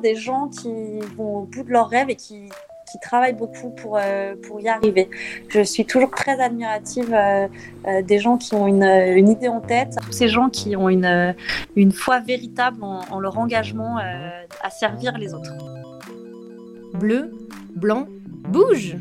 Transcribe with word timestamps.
des 0.00 0.16
gens 0.16 0.48
qui 0.48 1.00
vont 1.16 1.38
au 1.38 1.42
bout 1.42 1.62
de 1.62 1.70
leurs 1.70 1.88
rêves 1.88 2.10
et 2.10 2.16
qui, 2.16 2.48
qui 2.90 2.98
travaillent 3.00 3.34
beaucoup 3.34 3.70
pour, 3.70 3.98
euh, 4.00 4.34
pour 4.46 4.60
y 4.60 4.68
arriver. 4.68 5.10
Je 5.48 5.62
suis 5.62 5.84
toujours 5.84 6.10
très 6.10 6.40
admirative 6.40 7.12
euh, 7.12 7.46
euh, 7.86 8.02
des 8.02 8.18
gens 8.18 8.38
qui 8.38 8.54
ont 8.54 8.66
une, 8.66 8.84
une, 8.84 9.28
idée 9.28 9.48
en 9.48 9.60
tête, 9.60 9.96
ces 10.10 10.28
gens 10.28 10.48
qui 10.48 10.76
ont 10.76 10.88
une, 10.88 11.34
une 11.76 11.92
foi 11.92 12.20
véritable 12.20 12.82
en 12.82 13.20
leur 13.20 13.38
engagement 13.38 13.98
à 13.98 14.70
servir 14.70 15.16
les 15.18 15.34
autres. 15.34 15.52
Bleu, 16.94 17.32
blanc, 17.74 18.06
bouge 18.48 18.96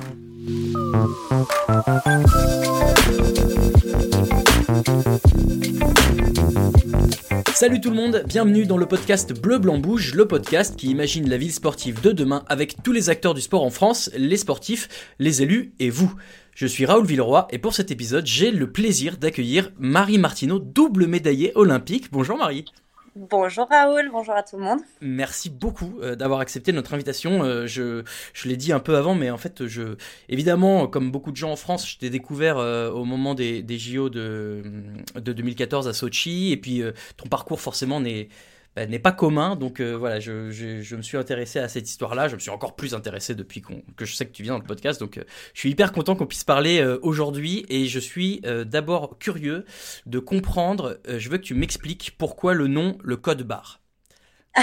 Salut 7.54 7.79
tout 7.79 7.89
le 7.89 7.95
monde, 7.95 8.23
bienvenue 8.27 8.65
dans 8.65 8.77
le 8.77 8.86
podcast 8.86 9.33
Bleu 9.33 9.60
Blanc 9.60 9.78
Bouge, 9.78 10.14
le 10.14 10.28
podcast 10.28 10.75
qui 10.75 10.89
imagine 10.89 11.29
la 11.29 11.37
ville 11.37 11.54
sportive 11.54 12.01
de 12.01 12.11
demain 12.11 12.43
avec 12.47 12.83
tous 12.83 12.91
les 12.91 13.10
acteurs 13.10 13.33
du 13.33 13.39
sport 13.39 13.64
en 13.64 13.69
France, 13.69 14.10
les 14.18 14.36
sportifs, 14.36 14.89
les 15.19 15.41
élus 15.41 15.74
et 15.79 15.89
vous. 15.89 16.14
Je 16.54 16.68
suis 16.68 16.86
Raoul 16.86 17.05
Villeroy 17.05 17.47
et 17.51 17.60
pour 17.60 17.74
cet 17.74 17.91
épisode, 17.91 18.25
j'ai 18.25 18.51
le 18.51 18.71
plaisir 18.71 19.18
d'accueillir 19.18 19.71
Marie 19.79 20.18
Martineau, 20.18 20.60
double 20.60 21.07
médaillée 21.07 21.54
olympique. 21.55 22.11
Bonjour 22.11 22.38
Marie. 22.38 22.65
Bonjour 23.17 23.67
Raoul, 23.67 24.11
bonjour 24.11 24.35
à 24.35 24.43
tout 24.43 24.57
le 24.57 24.63
monde. 24.63 24.79
Merci 25.01 25.49
beaucoup 25.49 25.97
euh, 26.01 26.15
d'avoir 26.15 26.39
accepté 26.39 26.71
notre 26.71 26.93
invitation. 26.93 27.43
Euh, 27.43 27.65
je, 27.65 28.03
je 28.33 28.47
l'ai 28.47 28.57
dit 28.57 28.71
un 28.71 28.79
peu 28.79 28.95
avant, 28.95 29.15
mais 29.15 29.31
en 29.31 29.39
fait, 29.39 29.65
je, 29.65 29.95
évidemment, 30.29 30.85
comme 30.87 31.09
beaucoup 31.11 31.31
de 31.31 31.35
gens 31.35 31.51
en 31.51 31.55
France, 31.55 31.89
je 31.89 31.97
t'ai 31.97 32.11
découvert 32.11 32.59
euh, 32.59 32.91
au 32.91 33.05
moment 33.05 33.33
des, 33.33 33.63
des 33.63 33.80
JO 33.80 34.09
de, 34.09 34.61
de 35.16 35.33
2014 35.33 35.88
à 35.88 35.93
Sochi, 35.93 36.52
et 36.52 36.57
puis 36.57 36.83
ton 37.17 37.27
parcours 37.27 37.59
forcément 37.59 37.99
n'est 37.99 38.30
n'est 38.86 38.99
pas 38.99 39.11
commun. 39.11 39.55
Donc 39.55 39.80
euh, 39.80 39.94
voilà, 39.94 40.19
je, 40.19 40.52
je, 40.52 40.95
me 40.95 41.02
suis 41.02 41.17
intéressé 41.17 41.59
à 41.59 41.67
cette 41.67 41.89
histoire-là. 41.89 42.27
Je 42.27 42.35
me 42.35 42.39
suis 42.39 42.52
encore 42.52 42.75
plus 42.75 42.93
intéressé 42.93 43.35
depuis 43.35 43.61
que 43.61 44.05
je 44.05 44.15
sais 44.15 44.25
que 44.25 44.31
tu 44.31 44.43
viens 44.43 44.53
dans 44.53 44.59
le 44.59 44.65
podcast. 44.65 44.99
Donc 44.99 45.17
euh, 45.17 45.23
je 45.53 45.59
suis 45.59 45.69
hyper 45.69 45.91
content 45.91 46.15
qu'on 46.15 46.27
puisse 46.27 46.43
parler 46.43 46.79
euh, 46.79 46.99
aujourd'hui. 47.02 47.65
Et 47.69 47.87
je 47.87 47.99
suis 47.99 48.41
d'abord 48.65 49.17
curieux 49.19 49.65
de 50.05 50.19
comprendre. 50.19 50.99
je 51.07 51.29
veux 51.29 51.37
que 51.37 51.43
tu 51.43 51.53
m'expliques 51.53 52.15
pourquoi 52.17 52.53
le 52.53 52.67
nom, 52.67 52.97
le 53.03 53.17
code 53.17 53.43
barre. 53.43 53.81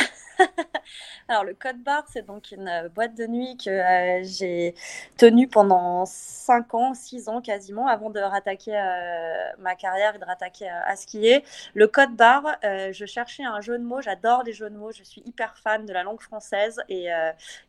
Alors, 1.27 1.45
le 1.45 1.55
Code 1.55 1.83
Bar, 1.83 2.05
c'est 2.13 2.27
donc 2.27 2.51
une 2.53 2.69
euh, 2.69 2.91
boîte 2.91 3.15
de 3.15 3.27
nuit 3.27 3.57
que 3.57 3.71
euh, 3.71 4.23
j'ai 4.25 4.75
tenue 5.17 5.49
pendant 5.49 6.05
5 6.05 6.75
ans, 6.75 6.93
6 6.93 7.31
ans 7.31 7.41
quasiment, 7.41 7.87
avant 7.89 8.11
de 8.11 8.21
rattaquer 8.21 8.77
euh, 8.77 9.53
ma 9.59 9.75
carrière 9.75 10.17
et 10.17 10.19
de 10.19 10.25
rattaquer 10.25 10.69
à 10.69 10.95
skier. 10.97 11.43
Le 11.73 11.89
Code 11.89 12.15
Bar, 12.15 12.43
je 12.63 13.07
cherchais 13.07 13.43
un 13.43 13.63
jeu 13.63 13.79
de 13.79 13.85
mots. 13.85 14.03
J'adore 14.03 14.43
les 14.43 14.53
jeux 14.53 14.69
de 14.69 14.77
mots. 14.77 14.93
Je 14.93 15.03
suis 15.03 15.23
hyper 15.25 15.57
fan 15.57 15.87
de 15.87 15.93
la 15.95 16.03
langue 16.03 16.21
française 16.21 16.83
et, 16.91 17.09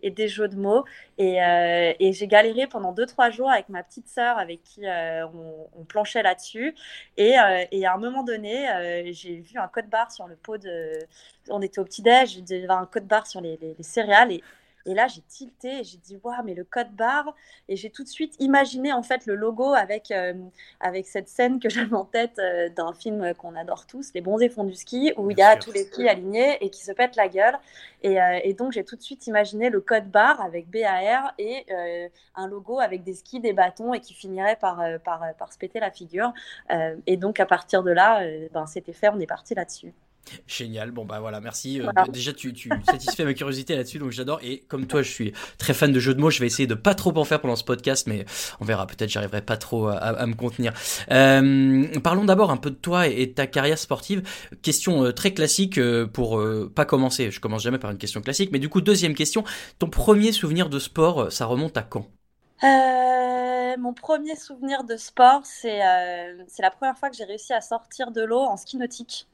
des 0.03 0.27
jeux 0.27 0.47
de 0.49 0.55
mots. 0.55 0.83
Et, 1.17 1.39
j'ai 2.13 2.27
galéré 2.27 2.67
pendant 2.67 2.93
2-3 2.93 3.31
jours 3.31 3.49
avec 3.49 3.69
ma 3.69 3.83
petite 3.83 4.07
sœur 4.09 4.37
avec 4.37 4.63
qui 4.63 4.81
on, 4.85 5.83
planchait 5.85 6.23
là-dessus. 6.23 6.75
Et, 7.17 7.35
et, 7.71 7.85
à 7.85 7.93
un 7.93 7.97
moment 7.97 8.23
donné, 8.23 8.67
j'ai 9.13 9.37
vu 9.37 9.57
un 9.57 9.67
Code 9.67 9.89
Bar 9.89 10.11
sur 10.11 10.27
le 10.27 10.35
pot 10.35 10.57
de. 10.57 10.99
On 11.49 11.61
était 11.61 11.79
au 11.79 11.85
petit-déj, 11.85 12.41
j'ai 12.47 12.61
vu 12.61 12.67
un 12.69 12.85
Code 12.87 13.05
Bar 13.05 13.27
sur 13.27 13.39
les, 13.61 13.83
céréales. 13.83 14.31
Et, 14.31 14.43
et 14.87 14.93
là, 14.93 15.07
j'ai 15.07 15.21
tilté 15.21 15.79
et 15.79 15.83
j'ai 15.83 15.97
dit, 15.97 16.19
waouh, 16.23 16.43
mais 16.43 16.53
le 16.53 16.63
code 16.63 16.91
barre. 16.91 17.33
Et 17.67 17.75
j'ai 17.75 17.89
tout 17.89 18.03
de 18.03 18.07
suite 18.07 18.35
imaginé 18.39 18.93
en 18.93 19.01
fait 19.01 19.25
le 19.25 19.35
logo 19.35 19.73
avec, 19.73 20.11
euh, 20.11 20.33
avec 20.79 21.07
cette 21.07 21.27
scène 21.27 21.59
que 21.59 21.69
j'avais 21.69 21.95
en 21.95 22.05
tête 22.05 22.37
euh, 22.37 22.69
d'un 22.69 22.93
film 22.93 23.33
qu'on 23.33 23.55
adore 23.55 23.87
tous, 23.87 24.11
Les 24.13 24.21
bons 24.21 24.39
et 24.39 24.49
fonds 24.49 24.63
du 24.63 24.75
ski, 24.75 25.11
où 25.17 25.31
il 25.31 25.39
y 25.39 25.41
a 25.41 25.55
tous 25.57 25.71
les 25.71 25.85
skis 25.85 26.07
alignés 26.07 26.57
et 26.61 26.69
qui 26.69 26.83
se 26.83 26.91
pètent 26.91 27.15
la 27.15 27.27
gueule. 27.27 27.57
Et, 28.03 28.21
euh, 28.21 28.39
et 28.43 28.53
donc, 28.53 28.73
j'ai 28.73 28.83
tout 28.83 28.95
de 28.95 29.01
suite 29.01 29.25
imaginé 29.25 29.71
le 29.71 29.81
code 29.81 30.09
barre 30.11 30.39
avec 30.41 30.69
BAR 30.69 31.33
et 31.39 31.65
un 32.35 32.47
logo 32.47 32.79
avec 32.79 33.03
des 33.03 33.15
skis, 33.15 33.39
des 33.39 33.53
bâtons 33.53 33.93
et 33.93 33.99
qui 33.99 34.13
finirait 34.13 34.57
par, 34.57 34.81
par, 35.03 35.23
par 35.37 35.51
se 35.51 35.57
péter 35.57 35.79
la 35.79 35.89
figure. 35.91 36.31
et 37.07 37.17
donc, 37.17 37.39
à 37.39 37.45
partir 37.45 37.81
de 37.83 37.91
là, 37.91 38.21
ben, 38.53 38.67
c'était 38.67 38.93
fait, 38.93 39.09
on 39.09 39.19
est 39.19 39.27
parti 39.27 39.55
là-dessus. 39.55 39.93
Génial, 40.47 40.91
bon 40.91 41.05
bah 41.05 41.19
voilà, 41.19 41.39
merci. 41.39 41.81
Euh, 41.81 41.87
déjà, 42.09 42.33
tu, 42.33 42.53
tu 42.53 42.69
satisfais 42.85 43.25
ma 43.25 43.33
curiosité 43.33 43.75
là-dessus, 43.75 43.99
donc 43.99 44.11
j'adore. 44.11 44.39
Et 44.43 44.59
comme 44.67 44.87
toi, 44.87 45.01
je 45.01 45.09
suis 45.09 45.33
très 45.57 45.73
fan 45.73 45.91
de 45.91 45.99
jeux 45.99 46.13
de 46.13 46.21
mots, 46.21 46.29
je 46.29 46.39
vais 46.39 46.47
essayer 46.47 46.67
de 46.67 46.73
pas 46.73 46.95
trop 46.95 47.15
en 47.17 47.23
faire 47.23 47.41
pendant 47.41 47.55
ce 47.55 47.63
podcast, 47.63 48.07
mais 48.07 48.25
on 48.59 48.65
verra, 48.65 48.87
peut-être 48.87 49.09
j'arriverai 49.09 49.41
pas 49.41 49.57
trop 49.57 49.87
à, 49.87 50.25
me 50.25 50.33
contenir. 50.33 50.73
Euh, 51.11 51.85
parlons 52.03 52.25
d'abord 52.25 52.51
un 52.51 52.57
peu 52.57 52.69
de 52.69 52.75
toi 52.75 53.07
et, 53.07 53.27
de 53.27 53.33
ta 53.33 53.47
carrière 53.47 53.77
sportive. 53.77 54.23
Question 54.61 55.05
euh, 55.05 55.11
très 55.11 55.33
classique 55.33 55.79
pour 56.13 56.41
pas 56.73 56.85
commencer, 56.85 57.31
je 57.31 57.39
commence 57.39 57.63
jamais 57.63 57.79
par 57.79 57.91
une 57.91 57.97
question 57.97 58.21
classique, 58.21 58.49
mais 58.51 58.59
du 58.59 58.69
coup, 58.69 58.81
deuxième 58.81 59.13
question, 59.13 59.43
ton 59.79 59.87
premier 59.87 60.31
souvenir 60.31 60.69
de 60.69 60.79
sport, 60.79 61.31
ça 61.31 61.45
remonte 61.45 61.77
à 61.77 61.83
quand? 61.83 62.07
Mon 63.77 63.93
premier 63.93 64.35
souvenir 64.35 64.85
de 64.85 64.95
sport, 64.95 65.41
c'est 65.43 65.79
la 65.79 66.71
première 66.71 66.97
fois 66.97 67.09
que 67.09 67.15
j'ai 67.15 67.25
réussi 67.25 67.53
à 67.53 67.61
sortir 67.61 68.11
de 68.11 68.21
l'eau 68.23 68.39
en 68.39 68.57
ski 68.57 68.77
nautique. 68.77 69.27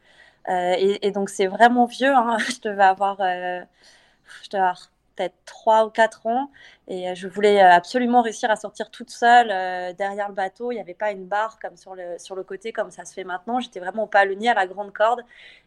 Euh, 0.49 0.75
et, 0.77 1.11
donc 1.11 1.29
c'est 1.29 1.47
vraiment 1.47 1.85
vieux. 1.85 2.13
Hein. 2.13 2.37
Je 2.49 2.59
devais 2.61 2.83
avoir, 2.83 3.17
euh, 3.21 3.61
je 4.43 4.49
devais 4.49 4.63
avoir 4.63 4.91
peut-être 5.15 5.35
3 5.45 5.85
ou 5.85 5.89
4 5.89 6.27
ans. 6.27 6.51
Et 6.87 7.09
euh, 7.09 7.15
je 7.15 7.27
voulais 7.27 7.59
absolument 7.59 8.21
réussir 8.21 8.49
à 8.49 8.55
sortir 8.55 8.89
toute 8.89 9.09
seule 9.09 9.47
derrière 9.95 10.27
le 10.27 10.33
bateau. 10.33 10.71
Il 10.71 10.75
n'y 10.75 10.81
avait 10.81 10.93
pas 10.93 11.11
une 11.11 11.25
barre 11.25 11.59
comme 11.59 11.77
sur 11.77 11.95
le, 11.95 12.17
sur 12.17 12.35
le 12.35 12.43
côté 12.43 12.73
comme 12.73 12.91
ça 12.91 13.05
se 13.05 13.13
fait 13.13 13.23
maintenant. 13.23 13.59
J'étais 13.59 13.79
vraiment 13.79 14.03
au 14.03 14.07
palonnier 14.07 14.49
à 14.49 14.53
la 14.53 14.67
grande 14.67 14.91
corde. 14.91 15.21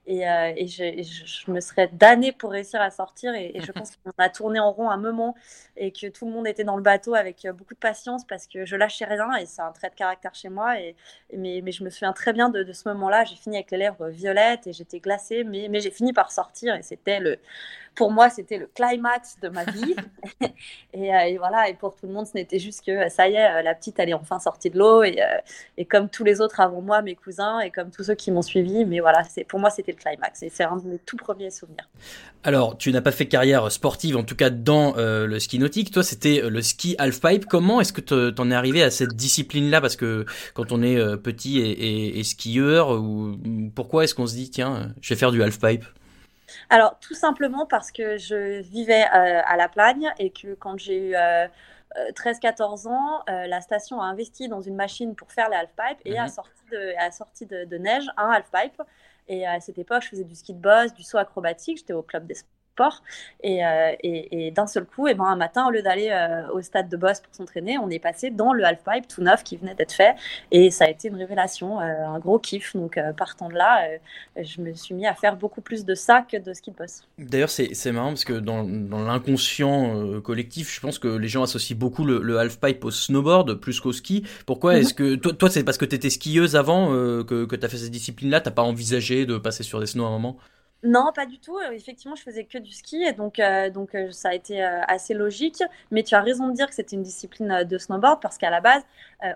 Et, 0.06 0.22
et, 0.22 0.66
je, 0.66 1.02
je, 1.02 1.50
me 1.50 1.60
serais 1.60 1.88
damnée 1.90 2.32
pour 2.32 2.50
réussir 2.50 2.80
à 2.82 2.90
sortir. 2.90 3.34
Et, 3.34 3.54
je 3.60 3.72
pense 3.72 3.96
qu'on 3.96 4.12
a 4.18 4.28
tourné 4.28 4.60
en 4.60 4.70
rond 4.72 4.90
un 4.90 4.98
moment 4.98 5.34
et 5.76 5.92
que 5.92 6.08
tout 6.08 6.26
le 6.26 6.32
monde 6.32 6.46
était 6.46 6.64
dans 6.64 6.76
le 6.76 6.82
bateau 6.82 7.14
avec 7.14 7.46
beaucoup 7.54 7.74
de 7.74 7.78
patience 7.78 8.26
parce 8.26 8.46
que 8.46 8.64
je 8.66 8.76
lâchais 8.76 9.06
rien. 9.06 9.34
Et 9.36 9.46
c'est 9.46 9.62
un 9.62 9.72
trait 9.72 9.90
de 9.90 9.94
caractère 9.94 10.34
chez 10.34 10.48
moi. 10.50 10.78
Et, 10.80 10.94
mais, 11.34 11.60
mais, 11.62 11.72
je 11.72 11.84
me 11.84 11.90
souviens 11.90 12.12
très 12.12 12.32
bien 12.32 12.48
de, 12.50 12.62
de 12.62 12.72
ce 12.72 12.88
moment-là. 12.90 13.24
J'ai 13.24 13.36
fini 13.36 13.56
avec 13.56 13.70
les 13.70 13.78
lèvres 13.78 14.08
violettes 14.08 14.66
et 14.66 14.72
j'étais 14.72 15.00
glacée. 15.00 15.44
Mais, 15.44 15.68
mais 15.70 15.80
j'ai 15.80 15.90
fini 15.90 16.12
par 16.12 16.32
sortir. 16.32 16.74
Et 16.74 16.82
c'était 16.82 17.20
le, 17.20 17.38
pour 17.94 18.10
moi, 18.10 18.28
c'était 18.30 18.58
le 18.58 18.66
climax 18.66 19.38
de 19.40 19.48
ma 19.48 19.64
vie. 19.64 19.94
et, 20.92 21.03
et, 21.06 21.38
voilà. 21.38 21.68
Et 21.68 21.74
pour 21.74 21.94
tout 21.94 22.06
le 22.06 22.12
monde, 22.12 22.26
ce 22.26 22.34
n'était 22.34 22.58
juste 22.58 22.84
que 22.84 23.08
ça 23.08 23.28
y 23.28 23.34
est, 23.34 23.62
la 23.62 23.74
petite, 23.74 23.98
elle 23.98 24.10
est 24.10 24.14
enfin 24.14 24.38
sortie 24.38 24.70
de 24.70 24.78
l'eau. 24.78 25.02
Et, 25.02 25.84
comme 25.84 26.08
tous 26.08 26.24
les 26.24 26.40
autres 26.40 26.60
avant 26.60 26.80
moi, 26.80 27.02
mes 27.02 27.14
cousins 27.14 27.60
et 27.60 27.70
comme 27.70 27.90
tous 27.90 28.04
ceux 28.04 28.14
qui 28.14 28.30
m'ont 28.30 28.42
suivi. 28.42 28.84
Mais 28.84 29.00
voilà, 29.00 29.22
pour 29.48 29.60
moi, 29.60 29.70
c'était 29.70 29.92
climax. 29.92 30.42
Et 30.42 30.48
c'est 30.48 30.64
un 30.64 30.76
de 30.76 30.86
mes 30.86 30.98
tout 30.98 31.16
premiers 31.16 31.50
souvenirs. 31.50 31.88
Alors, 32.42 32.76
tu 32.76 32.92
n'as 32.92 33.00
pas 33.00 33.10
fait 33.10 33.26
carrière 33.26 33.70
sportive, 33.72 34.16
en 34.16 34.22
tout 34.22 34.36
cas 34.36 34.50
dans 34.50 34.96
euh, 34.96 35.26
le 35.26 35.38
ski 35.40 35.58
nautique. 35.58 35.90
Toi, 35.90 36.02
c'était 36.02 36.42
euh, 36.42 36.50
le 36.50 36.62
ski 36.62 36.94
halfpipe. 36.98 37.46
Comment 37.46 37.80
est-ce 37.80 37.92
que 37.92 38.00
tu 38.00 38.40
en 38.40 38.50
es 38.50 38.54
arrivé 38.54 38.82
à 38.82 38.90
cette 38.90 39.14
discipline-là? 39.14 39.80
Parce 39.80 39.96
que 39.96 40.26
quand 40.52 40.72
on 40.72 40.82
est 40.82 40.96
euh, 40.96 41.16
petit 41.16 41.60
et, 41.60 42.22
skieur, 42.24 42.90
ou 42.90 43.36
pourquoi 43.74 44.04
est-ce 44.04 44.14
qu'on 44.14 44.26
se 44.26 44.34
dit, 44.34 44.50
tiens, 44.50 44.92
je 45.00 45.14
vais 45.14 45.18
faire 45.18 45.32
du 45.32 45.42
halfpipe? 45.42 45.84
Alors, 46.70 46.98
tout 47.00 47.14
simplement 47.14 47.66
parce 47.66 47.92
que 47.92 48.16
je 48.16 48.60
vivais 48.62 49.02
à 49.02 49.56
La 49.56 49.68
Plagne 49.68 50.12
et 50.18 50.30
que 50.30 50.54
quand 50.54 50.78
j'ai 50.78 51.10
eu 51.10 51.14
13-14 52.14 52.88
ans, 52.88 53.22
la 53.26 53.60
station 53.60 54.00
a 54.00 54.04
investi 54.04 54.48
dans 54.48 54.60
une 54.60 54.76
machine 54.76 55.14
pour 55.14 55.32
faire 55.32 55.48
les 55.48 55.56
halfpipes 55.56 56.00
et 56.04 56.18
a 56.18 56.24
mhm. 56.24 56.28
sorti, 56.28 56.62
de, 56.70 56.94
a 56.98 57.10
sorti 57.10 57.46
de, 57.46 57.64
de 57.64 57.76
neige 57.78 58.06
un 58.16 58.30
halfpipe 58.30 58.82
et 59.28 59.46
à 59.46 59.60
cette 59.60 59.78
époque, 59.78 60.02
je 60.02 60.08
faisais 60.08 60.24
du 60.24 60.34
ski 60.34 60.52
de 60.52 60.58
boss, 60.58 60.92
du 60.92 61.02
saut 61.02 61.18
acrobatique. 61.18 61.78
J'étais 61.78 61.92
au 61.92 62.02
club 62.02 62.26
des 62.26 62.34
euh, 62.80 63.92
et, 64.02 64.46
et, 64.46 64.50
d'un 64.50 64.66
seul 64.66 64.84
coup, 64.84 65.06
et 65.06 65.12
eh 65.12 65.14
ben, 65.14 65.24
un 65.24 65.36
matin, 65.36 65.66
au 65.66 65.70
lieu 65.70 65.82
d'aller 65.82 66.08
euh, 66.10 66.48
au 66.52 66.62
stade 66.62 66.88
de 66.88 66.96
Boss 66.96 67.20
pour 67.20 67.34
s'entraîner, 67.34 67.78
on 67.78 67.90
est 67.90 67.98
passé 67.98 68.30
dans 68.30 68.52
le 68.52 68.64
halfpipe 68.64 69.06
tout 69.08 69.22
neuf 69.22 69.44
qui 69.44 69.56
venait 69.56 69.74
d'être 69.74 69.92
fait. 69.92 70.14
Et 70.50 70.70
ça 70.70 70.86
a 70.86 70.88
été 70.88 71.08
une 71.08 71.16
révélation, 71.16 71.80
euh, 71.80 72.06
un 72.06 72.18
gros 72.18 72.38
kiff. 72.38 72.74
Donc, 72.74 72.98
partant 73.16 73.48
de 73.48 73.54
là, 73.54 73.86
je 74.36 74.60
me 74.60 74.72
suis 74.74 74.94
mis 74.94 75.06
à 75.06 75.14
faire 75.14 75.36
beaucoup 75.36 75.60
plus 75.60 75.84
de 75.84 75.94
ça 75.94 76.22
que 76.22 76.36
de 76.36 76.52
ski 76.52 76.70
de 76.70 76.76
boss. 76.76 77.02
D'ailleurs, 77.18 77.50
c'est 77.50 77.92
marrant 77.92 78.08
parce 78.08 78.24
que 78.24 78.34
dans, 78.34 78.64
dans 78.64 79.04
l'inconscient 79.04 80.20
collectif, 80.20 80.74
je 80.74 80.80
pense 80.80 80.98
que 80.98 81.08
les 81.08 81.28
gens 81.28 81.42
associent 81.42 81.76
beaucoup 81.76 82.04
le, 82.04 82.20
le 82.22 82.38
halfpipe 82.38 82.84
au 82.84 82.90
snowboard 82.90 83.54
plus 83.54 83.80
qu'au 83.80 83.92
ski. 83.92 84.24
Pourquoi 84.46 84.74
mhm. 84.74 84.80
est-ce 84.80 84.94
que 84.94 85.14
toi, 85.16 85.32
toi 85.32 85.50
c'est 85.50 85.64
parce 85.64 85.78
que 85.78 85.84
tu 85.84 85.94
étais 85.94 86.10
skieuse 86.10 86.56
avant 86.56 86.88
que, 86.88 87.44
que 87.44 87.56
tu 87.56 87.64
as 87.64 87.68
fait 87.68 87.76
cette 87.76 87.90
discipline-là? 87.90 88.40
T'as 88.40 88.50
pas 88.50 88.62
envisagé 88.62 89.26
de 89.26 89.38
passer 89.38 89.62
sur 89.62 89.80
des 89.80 89.86
snows 89.86 90.04
à 90.04 90.08
un 90.08 90.12
moment? 90.12 90.38
Non, 90.84 91.12
pas 91.14 91.24
du 91.24 91.38
tout. 91.38 91.56
Euh, 91.58 91.72
effectivement, 91.72 92.14
je 92.14 92.22
faisais 92.22 92.44
que 92.44 92.58
du 92.58 92.70
ski 92.70 93.02
et 93.02 93.12
donc, 93.12 93.38
euh, 93.38 93.70
donc 93.70 93.94
euh, 93.94 94.12
ça 94.12 94.28
a 94.30 94.34
été 94.34 94.62
assez 94.62 95.14
logique. 95.14 95.62
Mais 95.90 96.02
tu 96.02 96.14
as 96.14 96.20
raison 96.20 96.48
de 96.48 96.52
dire 96.52 96.68
que 96.68 96.74
c'était 96.74 96.96
une 96.96 97.02
discipline 97.02 97.64
de 97.64 97.78
snowboard 97.78 98.20
parce 98.20 98.36
qu'à 98.38 98.50
la 98.50 98.60
base, 98.60 98.82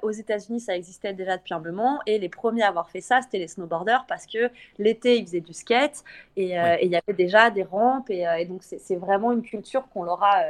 aux 0.03 0.11
États-Unis, 0.11 0.61
ça 0.61 0.77
existait 0.77 1.15
déjà 1.15 1.39
depuis 1.39 1.55
un 1.55 1.61
moment 1.61 2.01
et 2.05 2.19
les 2.19 2.29
premiers 2.29 2.63
à 2.63 2.69
avoir 2.69 2.91
fait 2.91 3.01
ça, 3.01 3.23
c'était 3.23 3.39
les 3.39 3.49
snowboarders 3.49 4.05
parce 4.07 4.27
que 4.27 4.51
l'été, 4.79 5.17
ils 5.17 5.25
faisaient 5.25 5.41
du 5.41 5.55
skate 5.55 6.05
et 6.37 6.57
il 6.83 6.91
y 6.91 6.97
avait 6.97 7.17
déjà 7.17 7.49
des 7.49 7.63
rampes 7.63 8.11
et, 8.11 8.27
et 8.39 8.45
donc 8.45 8.63
c'est 8.63 8.97
vraiment 8.97 9.33
une 9.33 9.41
culture 9.41 9.89
qu'on 9.89 10.03
leur 10.03 10.23
a 10.23 10.43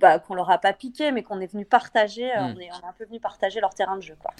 bah, 0.00 0.18
qu'on 0.18 0.34
leur 0.34 0.50
a 0.50 0.58
pas 0.58 0.72
piqué, 0.72 1.12
mais 1.12 1.22
qu'on 1.22 1.40
est 1.40 1.52
venu 1.52 1.64
partager. 1.64 2.26
Hmm. 2.26 2.54
On, 2.56 2.60
est, 2.60 2.70
on, 2.70 2.84
est, 2.84 2.88
un 2.88 2.94
peu 2.96 3.04
venu 3.04 3.20
partager 3.20 3.60
leur 3.60 3.74
terrain 3.74 3.96
de 3.96 4.02
jeu. 4.02 4.16
Quoi. 4.18 4.32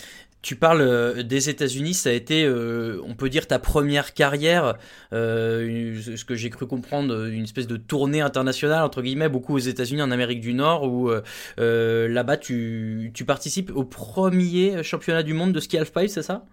Tu 0.42 0.56
parles 0.56 1.22
des 1.22 1.48
États-Unis, 1.48 1.94
ça 1.94 2.10
a 2.10 2.12
été, 2.12 2.48
on 2.48 3.14
peut 3.14 3.28
dire, 3.28 3.46
ta 3.46 3.58
première 3.58 4.14
carrière, 4.14 4.74
ce 5.10 6.24
que 6.24 6.34
j'ai 6.34 6.50
cru 6.50 6.66
comprendre, 6.66 7.26
une 7.26 7.44
espèce 7.44 7.66
de 7.66 7.76
tournée 7.76 8.20
internationale 8.20 8.82
entre 8.82 9.00
guillemets, 9.00 9.28
beaucoup 9.28 9.54
aux 9.54 9.58
États-Unis, 9.58 10.02
en 10.02 10.10
Amérique 10.10 10.40
du 10.40 10.52
Nord, 10.52 10.84
où 10.84 11.10
là-bas 11.56 12.36
tu, 12.36 13.10
tu 13.14 13.24
participes 13.24 13.70
au 13.74 13.84
premier 13.84 14.82
championnat 14.82 15.22
du 15.22 15.32
monde 15.32 15.52
de 15.52 15.60
ski 15.60 15.78
halfpipe, 15.78 16.08
c'est 16.08 16.22
ça? 16.22 16.44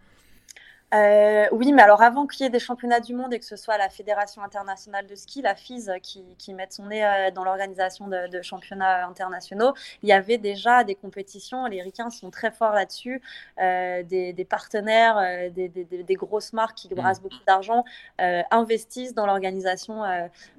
Euh, 0.94 1.48
oui, 1.54 1.72
mais 1.72 1.82
alors 1.82 2.02
avant 2.02 2.28
qu'il 2.28 2.44
y 2.44 2.48
ait 2.48 2.50
des 2.50 2.60
championnats 2.60 3.00
du 3.00 3.14
monde 3.14 3.34
et 3.34 3.40
que 3.40 3.46
ce 3.46 3.56
soit 3.56 3.78
la 3.78 3.88
Fédération 3.88 4.44
internationale 4.44 5.08
de 5.08 5.16
ski, 5.16 5.42
la 5.42 5.56
FIS, 5.56 5.88
qui, 6.04 6.24
qui 6.38 6.54
mette 6.54 6.74
son 6.74 6.88
nez 6.88 7.06
euh, 7.06 7.32
dans 7.32 7.46
l'organisation 7.46 8.10
de, 8.10 8.42
championnats 8.42 9.08
internationaux, 9.08 9.74
il 10.04 10.10
y 10.10 10.12
avait 10.12 10.38
déjà 10.38 10.84
des 10.84 10.96
compétitions. 10.96 11.66
Les 11.66 11.82
Ricains 11.82 12.10
sont 12.10 12.30
très 12.30 12.52
forts 12.52 12.74
là-dessus. 12.74 13.22
Euh, 13.62 14.04
des, 14.04 14.46
partenaires, 14.50 15.52
des, 15.52 15.70
des, 15.70 16.16
grosses 16.16 16.52
marques 16.52 16.76
qui 16.76 16.90
brassent 16.90 17.20
mmh. 17.20 17.24
beaucoup 17.24 17.44
d'argent 17.48 17.86
investissent 18.50 19.14
dans 19.14 19.26
l'organisation 19.26 20.04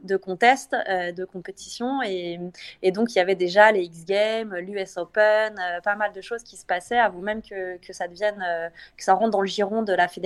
de 0.03 0.17
contests, 0.17 0.75
de 0.75 1.25
compétitions. 1.25 2.03
Et, 2.03 2.41
et, 2.83 2.93
donc, 2.93 3.15
il 3.15 3.19
y 3.19 3.21
avait 3.21 3.35
déjà 3.35 3.73
les 3.73 3.83
X 3.83 4.05
Games, 4.05 4.55
l'US 4.55 4.97
Open, 4.97 5.61
pas 5.83 5.97
mal 5.97 6.13
de 6.13 6.21
choses 6.21 6.43
qui 6.43 6.57
se 6.57 6.65
passaient 6.65 6.99
avant 6.99 7.21
même 7.21 7.43
que, 7.43 7.77
que 7.79 7.93
ça 7.93 8.09
devienne, 8.09 8.43
que 8.97 9.05
ça 9.05 9.15
rentre 9.15 9.31
dans 9.31 9.41
le 9.41 9.47
giron 9.47 9.83
de 9.83 9.93
la 9.93 10.09
Fédération 10.09 10.22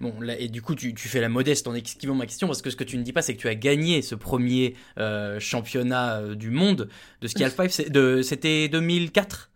Bon, 0.00 0.12
et 0.38 0.48
du 0.48 0.62
coup, 0.62 0.74
tu, 0.74 0.94
fais 0.96 1.20
la 1.20 1.28
modeste 1.28 1.66
en 1.66 1.74
esquivant 1.74 2.14
ma 2.14 2.26
question, 2.26 2.46
parce 2.46 2.62
que 2.62 2.70
ce 2.70 2.76
que 2.76 2.84
tu 2.84 2.98
ne 2.98 3.02
dis 3.02 3.12
pas, 3.12 3.22
c'est 3.22 3.34
que 3.34 3.40
tu 3.40 3.48
as 3.48 3.54
gagné 3.54 4.02
ce 4.02 4.14
premier 4.14 4.74
euh, 4.98 5.38
championnat 5.40 6.18
euh, 6.18 6.34
du 6.34 6.50
monde 6.50 6.88
de 7.20 7.28
ski 7.28 7.44
halfpipe. 7.44 7.70
C'était 7.70 8.68
2004 8.68 9.50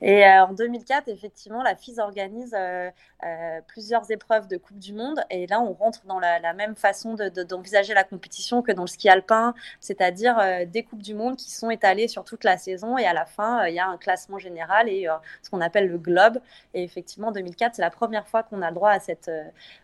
et 0.00 0.24
euh, 0.24 0.44
en 0.44 0.52
2004, 0.52 1.08
effectivement, 1.08 1.62
la 1.62 1.74
FIS 1.74 1.98
organise 1.98 2.54
euh, 2.56 2.90
euh, 3.24 3.60
plusieurs 3.66 4.10
épreuves 4.10 4.48
de 4.48 4.56
Coupe 4.56 4.78
du 4.78 4.92
Monde. 4.92 5.20
Et 5.30 5.46
là, 5.46 5.60
on 5.60 5.72
rentre 5.72 6.04
dans 6.06 6.18
la, 6.18 6.52
même 6.52 6.76
façon 6.76 7.14
d'envisager 7.14 7.94
la 7.94 8.04
compétition 8.04 8.62
que 8.62 8.72
dans 8.72 8.82
le 8.82 8.88
ski 8.88 9.08
alpin, 9.08 9.54
c'est-à-dire 9.80 10.66
des 10.66 10.82
Coupes 10.82 11.02
du 11.02 11.14
Monde 11.14 11.36
qui 11.36 11.50
sont 11.50 11.70
étalées 11.70 12.08
sur 12.08 12.24
toute 12.24 12.44
la 12.44 12.56
saison. 12.56 12.96
Et 12.98 13.06
à 13.06 13.12
la 13.12 13.26
fin, 13.26 13.66
il 13.66 13.74
y 13.74 13.78
a 13.78 13.86
un 13.86 13.96
classement 13.96 14.38
général 14.38 14.88
et 14.88 15.06
ce 15.42 15.50
qu'on 15.50 15.60
appelle 15.60 15.88
le 15.88 15.98
globe. 15.98 16.38
Et 16.74 16.82
effectivement, 16.82 17.32
2004, 17.32 17.74
c'est 17.74 17.82
la 17.82 17.90
première 17.90 18.26
fois 18.26 18.42
qu'on 18.42 18.62
a 18.62 18.70
droit 18.72 18.90
à 18.90 19.00
cette, 19.00 19.30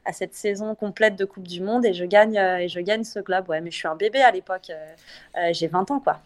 à 0.04 0.12
cette 0.12 0.34
saison 0.34 0.74
complète 0.74 1.16
de 1.16 1.24
Coupe 1.24 1.48
du 1.48 1.60
Monde. 1.60 1.84
Et 1.84 1.92
je 1.92 2.04
gagne, 2.04 2.36
et 2.36 2.68
je 2.68 2.80
gagne 2.80 3.04
ce 3.04 3.20
globe. 3.20 3.48
Ouais, 3.48 3.60
mais 3.60 3.70
je 3.70 3.76
suis 3.76 3.88
un 3.88 3.96
bébé 3.96 4.22
à 4.22 4.30
l'époque. 4.30 4.70
J'ai 5.52 5.68
20 5.68 5.90
ans, 5.90 6.00
quoi. 6.00 6.20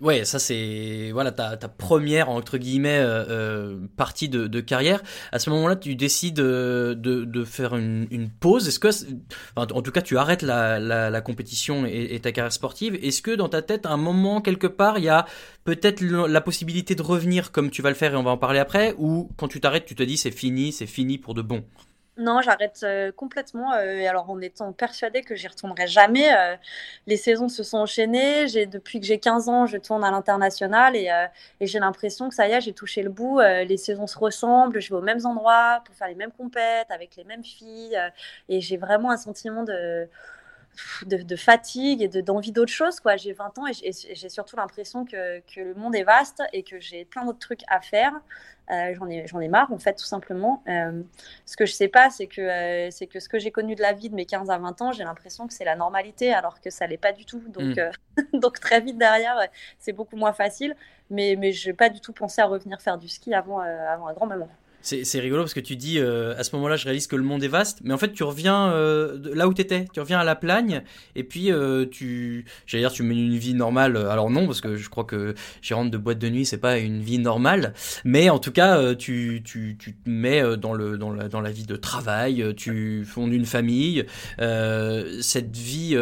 Ouais, 0.00 0.24
ça 0.24 0.38
c'est 0.38 1.10
voilà 1.12 1.30
ta, 1.30 1.58
ta, 1.58 1.68
première 1.68 2.30
entre 2.30 2.56
guillemets 2.56 2.98
euh, 2.98 3.24
euh, 3.28 3.78
partie 3.96 4.28
de, 4.30 4.60
carrière. 4.60 5.02
À 5.30 5.38
ce 5.38 5.50
moment-là, 5.50 5.76
tu 5.76 5.94
décides 5.94 6.40
euh, 6.40 6.94
de, 6.94 7.24
de 7.24 7.44
faire 7.44 7.76
une, 7.76 8.30
pause. 8.40 8.66
Est-ce 8.66 8.78
que, 8.78 8.88
en 9.56 9.82
tout 9.82 9.90
cas, 9.92 10.00
tu 10.00 10.16
arrêtes 10.16 10.42
la, 10.42 10.78
la, 10.78 11.20
compétition 11.20 11.84
et, 11.84 12.18
ta 12.20 12.32
carrière 12.32 12.52
sportive. 12.52 12.98
Est-ce 13.02 13.20
que 13.20 13.32
dans 13.32 13.48
ta 13.48 13.60
tête, 13.62 13.84
à 13.84 13.90
un 13.90 13.96
moment 13.98 14.40
quelque 14.40 14.66
part, 14.66 14.98
il 14.98 15.04
y 15.04 15.08
a 15.08 15.26
peut-être 15.64 16.02
la 16.02 16.40
possibilité 16.40 16.94
de 16.94 17.02
revenir 17.02 17.52
comme 17.52 17.70
tu 17.70 17.82
vas 17.82 17.90
le 17.90 17.94
faire 17.94 18.14
et 18.14 18.16
on 18.16 18.22
va 18.22 18.30
en 18.30 18.38
parler 18.38 18.58
après, 18.58 18.94
ou 18.98 19.30
quand 19.36 19.48
tu 19.48 19.60
t'arrêtes, 19.60 19.84
tu 19.84 19.94
te 19.94 20.02
dis 20.02 20.16
c'est 20.16 20.30
fini, 20.30 20.72
c'est 20.72 20.86
fini 20.86 21.18
pour 21.18 21.34
de 21.34 21.42
bon? 21.42 21.64
Non, 22.20 22.42
j'arrête 22.42 22.80
euh, 22.82 23.10
complètement. 23.12 23.72
Euh, 23.72 24.06
alors, 24.06 24.28
en 24.28 24.38
étant 24.42 24.72
persuadée 24.72 25.22
que 25.22 25.34
j'y 25.34 25.48
retournerai 25.48 25.86
jamais. 25.86 26.30
Euh, 26.36 26.54
les 27.06 27.16
saisons 27.16 27.48
se 27.48 27.62
sont 27.62 27.78
enchaînées. 27.78 28.46
Depuis 28.66 29.00
que 29.00 29.06
j'ai 29.06 29.18
15 29.18 29.48
ans, 29.48 29.64
je 29.66 29.78
tourne 29.78 30.04
à 30.04 30.10
l'international 30.10 30.96
et, 30.96 31.08
j'ai 31.62 31.78
l'impression 31.78 32.28
que 32.28 32.34
ça 32.34 32.46
y 32.46 32.52
est, 32.52 32.60
j'ai 32.60 32.74
touché 32.74 33.02
le 33.02 33.10
bout. 33.10 33.40
les 33.40 33.76
saisons 33.78 34.06
se 34.06 34.18
ressemblent. 34.18 34.80
Je 34.80 34.90
vais 34.90 34.96
aux 34.96 35.02
mêmes 35.02 35.24
endroits 35.24 35.82
pour 35.84 35.94
faire 35.94 36.08
les 36.08 36.14
mêmes 36.14 36.32
compètes 36.32 36.90
avec 36.90 37.16
les 37.16 37.24
mêmes 37.24 37.44
filles. 37.44 37.98
et 38.48 38.60
j'ai 38.60 38.76
vraiment 38.76 39.10
un 39.10 39.16
sentiment 39.16 39.64
de, 39.64 40.08
de, 41.06 41.36
fatigue 41.36 42.02
et 42.02 42.08
de, 42.08 42.20
d'envie 42.20 42.52
d'autre 42.52 42.72
chose. 42.72 43.00
Quoi. 43.00 43.16
J'ai 43.16 43.32
20 43.32 43.58
ans 43.58 43.66
et 43.66 43.72
j'ai, 43.72 44.28
surtout 44.28 44.56
l'impression 44.56 45.04
que, 45.04 45.40
que, 45.40 45.60
le 45.60 45.74
monde 45.74 45.94
est 45.94 46.04
vaste 46.04 46.42
et 46.52 46.62
que 46.62 46.80
j'ai 46.80 47.04
plein 47.04 47.24
d'autres 47.24 47.38
trucs 47.38 47.62
à 47.68 47.80
faire. 47.80 48.12
Euh, 48.70 48.94
j'en, 48.94 49.08
ai, 49.08 49.26
j'en 49.26 49.40
ai 49.40 49.48
marre, 49.48 49.72
en 49.72 49.78
fait, 49.78 49.94
tout 49.94 50.04
simplement. 50.04 50.62
Euh, 50.68 51.02
ce 51.44 51.56
que 51.56 51.66
je 51.66 51.72
sais 51.72 51.88
pas, 51.88 52.08
c'est 52.10 52.28
que, 52.28 52.40
euh, 52.40 52.90
c'est 52.90 53.06
que 53.06 53.18
ce 53.18 53.28
que 53.28 53.38
j'ai 53.38 53.50
connu 53.50 53.74
de 53.74 53.82
la 53.82 53.92
vie 53.92 54.10
de 54.10 54.14
mes 54.14 54.26
15 54.26 54.48
à 54.48 54.58
20 54.58 54.80
ans, 54.82 54.92
j'ai 54.92 55.02
l'impression 55.02 55.46
que 55.48 55.52
c'est 55.52 55.64
la 55.64 55.74
normalité, 55.74 56.32
alors 56.32 56.60
que 56.60 56.70
ça 56.70 56.86
l'est 56.86 56.96
pas 56.96 57.12
du 57.12 57.24
tout. 57.24 57.42
Donc, 57.48 57.76
mm. 57.76 58.30
donc 58.38 58.60
très 58.60 58.80
vite 58.80 58.96
derrière, 58.96 59.36
c'est 59.78 59.92
beaucoup 59.92 60.16
moins 60.16 60.32
facile. 60.32 60.76
Mais, 61.10 61.34
mais 61.36 61.50
je 61.50 61.70
n'ai 61.70 61.74
pas 61.74 61.88
du 61.88 62.00
tout 62.00 62.12
pensé 62.12 62.40
à 62.40 62.46
revenir 62.46 62.80
faire 62.80 62.96
du 62.96 63.08
ski 63.08 63.34
avant, 63.34 63.58
avant 63.58 64.06
un 64.06 64.12
grand 64.12 64.26
moment. 64.26 64.48
C'est 64.82 65.20
rigolo 65.20 65.42
parce 65.42 65.54
que 65.54 65.60
tu 65.60 65.76
dis 65.76 65.98
euh, 65.98 66.34
à 66.38 66.44
ce 66.44 66.56
moment-là, 66.56 66.76
je 66.76 66.84
réalise 66.84 67.06
que 67.06 67.16
le 67.16 67.22
monde 67.22 67.44
est 67.44 67.48
vaste, 67.48 67.80
mais 67.84 67.92
en 67.92 67.98
fait, 67.98 68.12
tu 68.12 68.22
reviens 68.22 68.72
euh, 68.72 69.18
là 69.34 69.46
où 69.46 69.54
tu 69.54 69.60
étais, 69.60 69.86
tu 69.92 70.00
reviens 70.00 70.18
à 70.18 70.24
la 70.24 70.36
plagne, 70.36 70.82
et 71.14 71.22
puis 71.22 71.52
euh, 71.52 71.84
tu, 71.84 72.46
j'allais 72.66 72.84
dire, 72.84 72.92
tu 72.92 73.02
mènes 73.02 73.18
une 73.18 73.36
vie 73.36 73.54
normale. 73.54 73.96
Alors 73.96 74.30
non, 74.30 74.46
parce 74.46 74.60
que 74.60 74.76
je 74.76 74.88
crois 74.88 75.04
que 75.04 75.34
rentre 75.70 75.90
de 75.90 75.98
boîte 75.98 76.18
de 76.18 76.28
nuit, 76.28 76.46
c'est 76.46 76.58
pas 76.58 76.78
une 76.78 77.00
vie 77.00 77.18
normale, 77.18 77.74
mais 78.04 78.30
en 78.30 78.38
tout 78.38 78.52
cas, 78.52 78.94
tu, 78.94 79.42
tu, 79.44 79.76
tu 79.78 79.94
te 79.94 80.08
mets 80.08 80.56
dans, 80.56 80.72
le, 80.72 80.96
dans, 80.96 81.12
la, 81.12 81.28
dans 81.28 81.40
la 81.40 81.50
vie 81.50 81.66
de 81.66 81.76
travail, 81.76 82.54
tu 82.56 83.04
fondes 83.04 83.32
une 83.32 83.46
famille, 83.46 84.06
cette 84.38 85.56
vie 85.56 85.96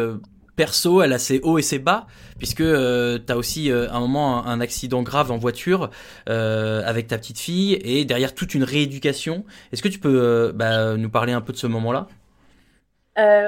perso, 0.59 1.01
elle 1.01 1.13
a 1.13 1.19
ses 1.19 1.39
hauts 1.39 1.57
et 1.57 1.61
ses 1.61 1.79
bas, 1.79 2.05
puisque 2.37 2.59
euh, 2.59 3.17
tu 3.25 3.31
as 3.31 3.37
aussi 3.37 3.71
euh, 3.71 3.89
un 3.93 4.01
moment 4.01 4.45
un, 4.45 4.59
accident 4.59 5.03
grave 5.03 5.31
en 5.31 5.37
voiture 5.37 5.89
euh, 6.27 6.81
avec 6.85 7.07
ta 7.07 7.17
petite 7.17 7.39
fille 7.39 7.79
et 7.81 8.03
derrière 8.03 8.35
toute 8.35 8.53
une 8.53 8.65
rééducation. 8.65 9.45
Est-ce 9.71 9.81
que 9.81 9.87
tu 9.87 9.99
peux 9.99 10.51
bah, 10.53 10.97
nous 10.97 11.09
parler 11.09 11.31
un 11.31 11.39
peu 11.39 11.53
de 11.53 11.57
ce 11.57 11.67
moment-là? 11.67 12.07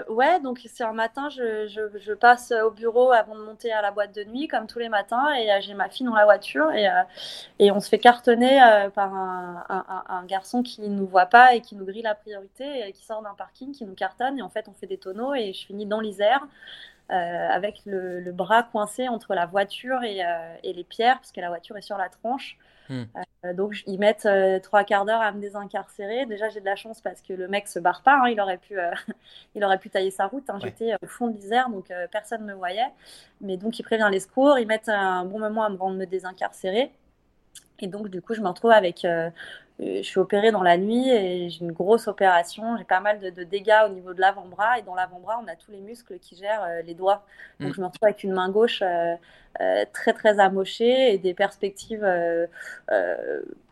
Ouais, 0.10 0.42
donc 0.42 0.60
c'est 0.66 0.84
un 0.84 0.92
matin, 0.92 1.30
je, 1.30 2.14
passe 2.14 2.52
au 2.52 2.72
bureau 2.72 3.12
avant 3.12 3.36
de 3.36 3.42
monter 3.42 3.72
à 3.72 3.82
la 3.82 3.92
boîte 3.92 4.14
de 4.14 4.26
nuit, 4.26 4.50
comme 4.50 4.68
tous 4.68 4.80
les 4.80 4.90
matins, 4.90 5.34
et 5.34 5.48
j'ai 5.62 5.74
ma 5.74 5.88
fille 5.88 6.06
dans 6.06 6.16
la 6.16 6.26
voiture, 6.26 6.70
et, 6.72 6.90
et 7.60 7.72
on 7.72 7.80
se 7.80 7.88
fait 7.88 8.00
cartonner 8.00 8.60
par 8.94 9.14
un, 9.14 10.26
garçon 10.28 10.62
qui 10.62 10.82
ne 10.82 10.88
nous 10.88 11.08
voit 11.08 11.28
pas 11.28 11.56
et 11.56 11.62
qui 11.62 11.76
nous 11.76 11.86
grille 11.86 12.02
la 12.02 12.16
priorité, 12.16 12.66
et 12.86 12.92
qui 12.92 13.06
sort 13.06 13.22
d'un 13.22 13.34
parking, 13.34 13.72
qui 13.72 13.86
nous 13.86 13.96
cartonne, 13.96 14.40
et 14.40 14.42
en 14.42 14.50
fait 14.50 14.68
on 14.68 14.74
fait 14.74 14.88
des 14.88 14.98
tonneaux, 14.98 15.34
et 15.34 15.54
je 15.54 15.66
finis 15.66 15.86
dans 15.86 16.02
l'Isère, 16.02 16.42
euh, 16.44 16.48
avec 17.10 17.82
le, 17.86 18.32
bras 18.32 18.64
coincé 18.64 19.08
entre 19.08 19.34
la 19.34 19.46
voiture 19.46 20.00
euh, 20.04 20.56
et, 20.64 20.74
les 20.74 20.84
pierres, 20.84 21.18
parce 21.18 21.32
que 21.32 21.42
la 21.42 21.50
voiture 21.50 21.78
est 21.78 21.82
sur 21.82 21.98
la 21.98 22.10
tranche. 22.10 22.58
Hmm. 22.90 23.04
Euh, 23.46 23.54
donc 23.54 23.84
ils 23.88 24.00
mettent 24.00 24.28
trois 24.64 24.84
quarts 24.84 25.06
d'heure 25.06 25.22
à 25.22 25.32
me 25.32 25.40
désincarcérer. 25.40 26.26
Déjà 26.26 26.50
j'ai 26.50 26.60
de 26.60 26.66
la 26.66 26.76
chance 26.76 27.02
parce 27.02 27.22
que 27.22 27.34
le 27.34 27.48
mec 27.48 27.68
se 27.68 27.80
barre 27.80 28.02
pas. 28.02 28.22
Hein. 28.24 28.30
il 28.30 28.40
aurait 28.40 28.58
pu, 28.58 28.76
il 29.56 29.64
aurait 29.64 29.80
pu 29.80 29.90
tailler 29.90 30.12
sa 30.12 30.28
route. 30.28 30.50
Hein. 30.50 30.60
J'étais 30.62 30.94
au 31.02 31.08
fond 31.08 31.28
de 31.28 31.36
l'Isère, 31.36 31.70
donc 31.70 31.92
personne 32.12 32.42
ne 32.42 32.48
me 32.48 32.54
voyait. 32.54 32.90
Mais 33.42 33.58
donc 33.58 33.80
il 33.80 33.84
prévient 33.84 34.10
les 34.12 34.20
secours. 34.20 34.58
Ils 34.58 34.68
mettent 34.68 34.90
un 34.90 35.26
bon 35.26 35.40
moment 35.40 35.64
à 35.64 35.70
me 35.70 35.78
rendre 35.78 35.98
me 35.98 36.06
désincarcérer. 36.06 36.92
Et 37.82 37.88
donc, 37.88 38.10
du 38.10 38.22
coup, 38.22 38.34
je 38.34 38.42
me 38.42 38.48
retrouve 38.48 38.72
avec. 38.72 39.04
Euh, 39.06 39.30
je 39.80 40.04
suis 40.04 40.20
opérée 40.20 40.52
dans 40.52 40.62
la 40.62 40.78
nuit 40.78 41.10
et 41.10 41.50
j'ai 41.50 41.62
une 41.62 41.72
grosse 41.72 42.08
opération. 42.08 42.78
J'ai 42.78 42.84
pas 42.84 43.00
mal 43.00 43.20
de, 43.20 43.44
dégâts 43.44 43.80
au 43.88 43.90
niveau 43.90 44.14
de 44.14 44.22
l'avant-bras. 44.22 44.78
Et 44.78 44.84
dans 44.84 44.94
l'avant-bras, 44.94 45.42
on 45.44 45.48
a 45.48 45.56
tous 45.56 45.72
les 45.72 45.80
muscles 45.80 46.20
qui 46.20 46.36
gèrent 46.36 46.64
euh, 46.64 46.82
les 46.84 46.94
doigts. 46.94 47.26
Donc, 47.60 47.72
mm. 47.72 47.74
je 47.74 47.82
me 47.82 47.86
retrouve 47.88 48.08
avec 48.08 48.24
une 48.24 48.34
main 48.34 48.50
gauche 48.50 48.84
euh, 48.84 49.16
très, 49.92 50.14
très 50.14 50.40
amochée 50.40 51.14
et 51.14 51.18
des 51.18 51.34
perspectives 51.34 52.08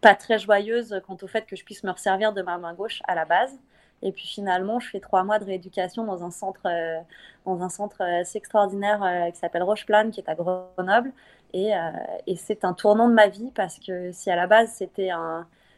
pas 0.01 0.15
très 0.15 0.39
joyeuses 0.39 0.99
quant 1.05 1.17
au 1.21 1.27
fait 1.27 1.45
que 1.45 1.55
je 1.55 1.63
puisse 1.63 1.83
me 1.83 1.91
resservir 1.91 2.33
de 2.33 2.41
ma 2.41 2.57
main 2.57 2.73
gauche 2.73 3.01
à 3.07 3.13
la 3.13 3.25
base. 3.25 3.55
Et 4.01 4.11
puis 4.11 4.25
finalement, 4.25 4.79
je 4.79 4.89
fais 4.89 5.01
trois 5.01 5.23
mois 5.23 5.39
de 5.39 5.45
rééducation 5.45 6.05
dans 6.05 6.23
un 6.23 6.31
centre, 6.31 6.61
dans 7.45 7.61
un 7.61 7.69
centre 7.69 8.01
assez 8.01 8.37
extraordinaire 8.37 9.29
qui 9.33 9.39
s'appelle 9.39 9.63
Rocheplane, 9.63 10.11
qui 10.11 10.21
est 10.21 10.29
à 10.29 10.35
Grenoble. 10.35 11.11
Euh, 11.55 11.91
et, 12.27 12.35
c'est 12.35 12.63
un 12.63 12.73
tournant 12.73 13.09
de 13.09 13.13
ma 13.13 13.27
vie 13.27 13.51
parce 13.55 13.79
que 13.79 14.11
si 14.11 14.29
à 14.29 14.35
la 14.35 14.47
base 14.47 14.71
c'était 14.71 15.09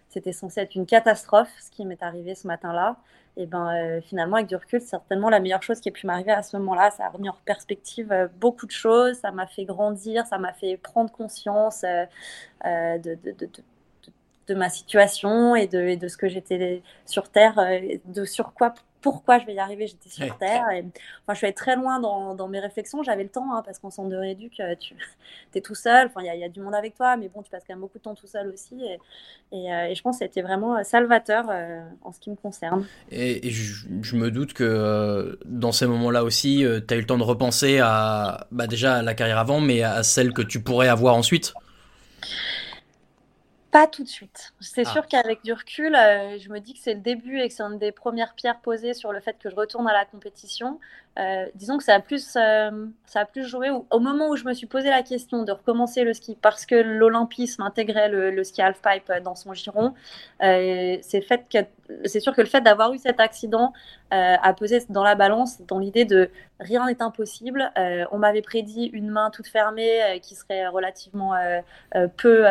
c'était 0.09 0.33
censé 0.33 0.59
être 0.61 0.75
une 0.75 0.85
catastrophe, 0.85 1.49
ce 1.61 1.71
qui 1.71 1.85
m'est 1.85 2.03
arrivé 2.03 2.35
ce 2.35 2.45
matin-là, 2.47 2.97
et 3.37 3.45
ben 3.45 3.73
euh, 3.73 4.01
finalement 4.01 4.35
avec 4.35 4.47
du 4.47 4.55
recul, 4.55 4.81
c'est 4.81 4.87
certainement 4.87 5.29
la 5.29 5.39
meilleure 5.39 5.63
chose 5.63 5.79
qui 5.79 5.87
a 5.87 5.91
pu 5.93 6.05
m'arriver 6.05 6.31
à 6.31 6.43
ce 6.43 6.57
moment-là. 6.57 6.91
Ça 6.91 7.05
a 7.05 7.09
remis 7.09 7.29
en 7.29 7.37
perspective 7.45 8.11
euh, 8.11 8.27
beaucoup 8.39 8.65
de 8.65 8.71
choses, 8.71 9.17
ça 9.19 9.31
m'a 9.31 9.47
fait 9.47 9.63
grandir, 9.63 10.25
ça 10.27 10.37
m'a 10.37 10.51
fait 10.53 10.75
prendre 10.77 11.11
conscience 11.11 11.83
de, 11.83 12.97
de, 12.97 13.15
de, 13.31 13.49
de, 14.47 14.53
ma 14.55 14.69
situation 14.69 15.55
et 15.55 15.67
de, 15.67 15.95
de 15.95 16.07
ce 16.09 16.17
que 16.17 16.27
j'étais 16.27 16.83
sur 17.05 17.29
Terre, 17.29 17.57
de 18.05 18.25
sur 18.25 18.53
quoi 18.53 18.73
pourquoi 19.01 19.39
je 19.39 19.45
vais 19.45 19.53
y 19.53 19.59
arriver, 19.59 19.87
j'étais 19.87 20.09
sur 20.09 20.37
Terre. 20.37 20.69
Et, 20.71 20.81
enfin, 21.23 21.33
je 21.33 21.35
suis 21.35 21.45
allée 21.47 21.53
très 21.53 21.75
loin 21.75 21.99
dans, 21.99 22.35
dans 22.35 22.47
mes 22.47 22.59
réflexions, 22.59 23.03
j'avais 23.03 23.23
le 23.23 23.29
temps, 23.29 23.53
hein, 23.53 23.63
parce 23.65 23.79
qu'en 23.79 23.89
centre 23.89 24.09
de 24.09 24.15
rééduc, 24.15 24.59
euh, 24.59 24.75
tu 24.79 24.95
es 25.55 25.61
tout 25.61 25.75
seul, 25.75 26.07
enfin, 26.07 26.21
il 26.23 26.33
y, 26.33 26.39
y, 26.39 26.43
a 26.43 26.49
du 26.49 26.61
monde 26.61 26.75
avec 26.75 26.95
toi, 26.95 27.17
mais 27.17 27.29
bon, 27.29 27.41
tu 27.41 27.49
passes 27.49 27.63
quand 27.67 27.73
même 27.73 27.81
beaucoup 27.81 27.97
de 27.97 28.03
temps 28.03 28.15
tout 28.15 28.27
seul 28.27 28.49
aussi. 28.49 28.83
Et, 28.83 28.99
et, 29.51 29.73
euh, 29.73 29.87
et 29.87 29.95
je 29.95 30.01
pense 30.01 30.19
que 30.19 30.25
c'était 30.25 30.41
vraiment 30.41 30.83
salvateur 30.83 31.45
euh, 31.49 31.81
en 32.03 32.11
ce 32.11 32.19
qui 32.19 32.29
me 32.29 32.35
concerne. 32.35 32.85
Et, 33.11 33.49
je, 33.49 33.87
je, 34.01 34.15
me 34.15 34.29
doute 34.29 34.53
que 34.53 35.39
dans 35.45 35.71
ces 35.71 35.87
moments-là 35.87 36.23
aussi, 36.23 36.65
tu 36.87 36.93
as 36.93 36.97
eu 36.97 37.01
le 37.01 37.05
temps 37.05 37.17
de 37.17 37.23
repenser 37.23 37.79
à 37.79 38.47
bah, 38.51 38.67
déjà 38.67 38.97
à 38.97 39.01
la 39.01 39.13
carrière 39.13 39.39
avant, 39.39 39.59
mais 39.59 39.83
à 39.83 40.03
celle 40.03 40.33
que 40.33 40.41
tu 40.41 40.61
pourrais 40.61 40.87
avoir 40.87 41.15
ensuite 41.15 41.53
pas 43.71 43.87
tout 43.87 44.03
de 44.03 44.09
suite. 44.09 44.53
C'est 44.59 44.85
ah. 44.85 44.91
sûr 44.91 45.07
qu'avec 45.07 45.43
du 45.43 45.53
recul, 45.53 45.95
euh, 45.95 46.37
je 46.37 46.49
me 46.49 46.59
dis 46.59 46.73
que 46.73 46.79
c'est 46.79 46.93
le 46.93 46.99
début 46.99 47.39
et 47.39 47.47
que 47.47 47.53
c'est 47.53 47.63
une 47.63 47.79
des 47.79 47.91
premières 47.91 48.33
pierres 48.35 48.59
posées 48.59 48.93
sur 48.93 49.11
le 49.11 49.19
fait 49.21 49.37
que 49.39 49.49
je 49.49 49.55
retourne 49.55 49.87
à 49.87 49.93
la 49.93 50.05
compétition. 50.05 50.79
Euh, 51.19 51.45
disons 51.55 51.77
que 51.77 51.83
ça 51.83 51.95
a 51.95 51.99
plus, 51.99 52.37
euh, 52.37 52.85
ça 53.05 53.21
a 53.21 53.25
plus 53.25 53.45
joué 53.45 53.69
au, 53.69 53.99
moment 53.99 54.29
où 54.29 54.37
je 54.37 54.45
me 54.45 54.53
suis 54.53 54.67
posé 54.67 54.89
la 54.89 55.03
question 55.03 55.43
de 55.43 55.51
recommencer 55.51 56.05
le 56.05 56.13
ski 56.13 56.37
parce 56.41 56.65
que 56.65 56.75
l'olympisme 56.75 57.63
intégrait 57.63 58.07
le, 58.07 58.43
ski 58.45 58.61
halfpipe 58.61 59.11
dans 59.23 59.35
son 59.35 59.53
giron. 59.53 59.93
que 60.39 61.01
c'est 62.05 62.21
sûr 62.21 62.33
que 62.33 62.39
le 62.39 62.47
fait 62.47 62.61
d'avoir 62.61 62.93
eu 62.93 62.97
cet 62.97 63.19
accident 63.19 63.73
a 64.11 64.53
pesé 64.53 64.79
dans 64.89 65.03
la 65.03 65.15
balance 65.15 65.61
dans 65.67 65.79
l'idée 65.79 66.05
de 66.05 66.29
rien 66.59 66.85
n'est 66.85 67.01
impossible. 67.01 67.69
on 68.11 68.17
m'avait 68.17 68.41
prédit 68.41 68.85
une 68.93 69.09
main 69.09 69.29
toute 69.29 69.47
fermée 69.47 70.19
qui 70.21 70.35
serait 70.35 70.67
relativement 70.67 71.33
peu 72.15 72.45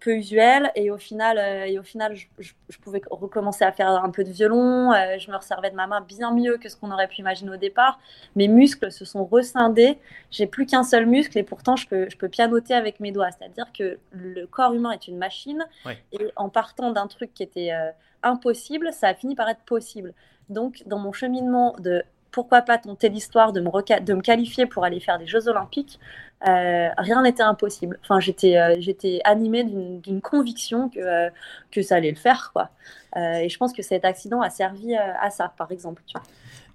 peu 0.00 0.10
usuelle 0.10 0.70
et 0.74 0.90
au 0.90 0.98
final 0.98 1.38
et 1.66 1.78
au 1.78 1.82
final 1.82 2.14
je, 2.14 2.26
je, 2.38 2.78
pouvais 2.78 3.00
recommencer 3.10 3.64
à 3.64 3.72
faire 3.72 3.88
un 3.88 4.10
peu 4.10 4.24
de 4.24 4.30
violon. 4.30 4.92
je 5.18 5.30
me 5.30 5.36
resservais 5.36 5.70
de 5.70 5.76
ma 5.76 5.86
main 5.86 6.02
bien 6.02 6.32
mieux 6.32 6.58
que 6.58 6.68
ce 6.68 6.76
qu'on 6.76 6.90
aurait 6.90 7.08
pu 7.08 7.13
imaginer 7.18 7.50
au 7.50 7.56
départ. 7.56 7.98
Mes 8.36 8.48
muscles 8.48 8.90
se 8.90 9.04
sont 9.04 9.24
rescindés. 9.24 9.98
J'ai 10.30 10.46
plus 10.46 10.66
qu'un 10.66 10.82
seul 10.82 11.06
muscle 11.06 11.38
et 11.38 11.42
pourtant 11.42 11.76
je 11.76 11.86
peux, 11.86 12.08
je 12.10 12.16
peux 12.16 12.28
pianoter 12.28 12.74
avec 12.74 13.00
mes 13.00 13.12
doigts. 13.12 13.30
C'est-à-dire 13.30 13.72
que 13.72 13.98
le 14.12 14.46
corps 14.46 14.74
humain 14.74 14.90
est 14.92 15.08
une 15.08 15.18
machine 15.18 15.64
et 16.12 16.32
en 16.36 16.48
partant 16.48 16.90
d'un 16.90 17.06
truc 17.06 17.32
qui 17.34 17.42
était 17.42 17.72
euh, 17.72 17.90
impossible, 18.22 18.90
ça 18.92 19.08
a 19.08 19.14
fini 19.14 19.34
par 19.34 19.48
être 19.48 19.62
possible. 19.62 20.14
Donc, 20.48 20.82
dans 20.86 20.98
mon 20.98 21.12
cheminement 21.12 21.74
de 21.78 22.02
pourquoi 22.30 22.62
pas 22.62 22.78
tenter 22.78 23.08
l'histoire 23.08 23.52
de 23.52 23.60
me, 23.60 24.00
de 24.00 24.14
me 24.14 24.20
qualifier 24.20 24.66
pour 24.66 24.84
aller 24.84 24.98
faire 24.98 25.18
des 25.18 25.26
Jeux 25.26 25.46
Olympiques, 25.46 26.00
euh, 26.48 26.88
rien 26.98 27.22
n'était 27.22 27.44
impossible. 27.44 27.98
Enfin, 28.02 28.18
j'étais 28.18 28.56
euh, 28.56 28.74
j'étais 28.80 29.20
animée 29.24 29.62
d'une 29.62 30.20
conviction 30.20 30.88
que, 30.88 31.30
que 31.70 31.80
ça 31.80 31.96
allait 31.96 32.10
le 32.10 32.16
faire. 32.16 32.50
Quoi. 32.52 32.70
et 33.16 33.48
je 33.48 33.56
pense 33.56 33.72
que 33.72 33.82
cet 33.82 34.04
accident 34.04 34.40
a 34.40 34.50
servi 34.50 34.96
à 34.96 35.30
ça, 35.30 35.52
par 35.56 35.70
exemple. 35.70 36.02
Tu 36.06 36.18
vois. 36.18 36.26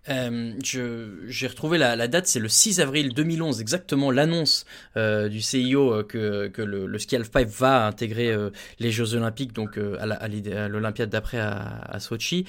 Euh, 0.10 0.54
j'ai 1.28 1.48
retrouvé 1.48 1.78
la, 1.78 2.08
date, 2.08 2.28
c'est 2.28 2.40
le 2.40 2.50
6 2.50 2.80
avril 2.80 3.14
2011, 3.14 3.62
exactement 3.62 4.12
l'annonce 4.12 4.66
euh, 4.98 5.30
du 5.30 5.42
CIO 5.42 5.94
euh, 5.94 6.04
que, 6.04 6.48
que 6.48 6.62
le, 6.62 6.88
le, 6.88 7.00
ski 7.00 7.16
halfpipe 7.16 7.48
va 7.48 7.86
intégrer 7.86 8.32
euh, 8.32 8.50
les 8.80 8.92
Jeux 8.92 9.14
Olympiques, 9.14 9.54
donc 9.54 9.78
euh, 9.78 9.98
à 10.00 10.68
l'Olympiade 10.68 11.10
d'après 11.10 11.40
à, 11.40 11.82
à, 11.82 12.00
Sochi. 12.00 12.46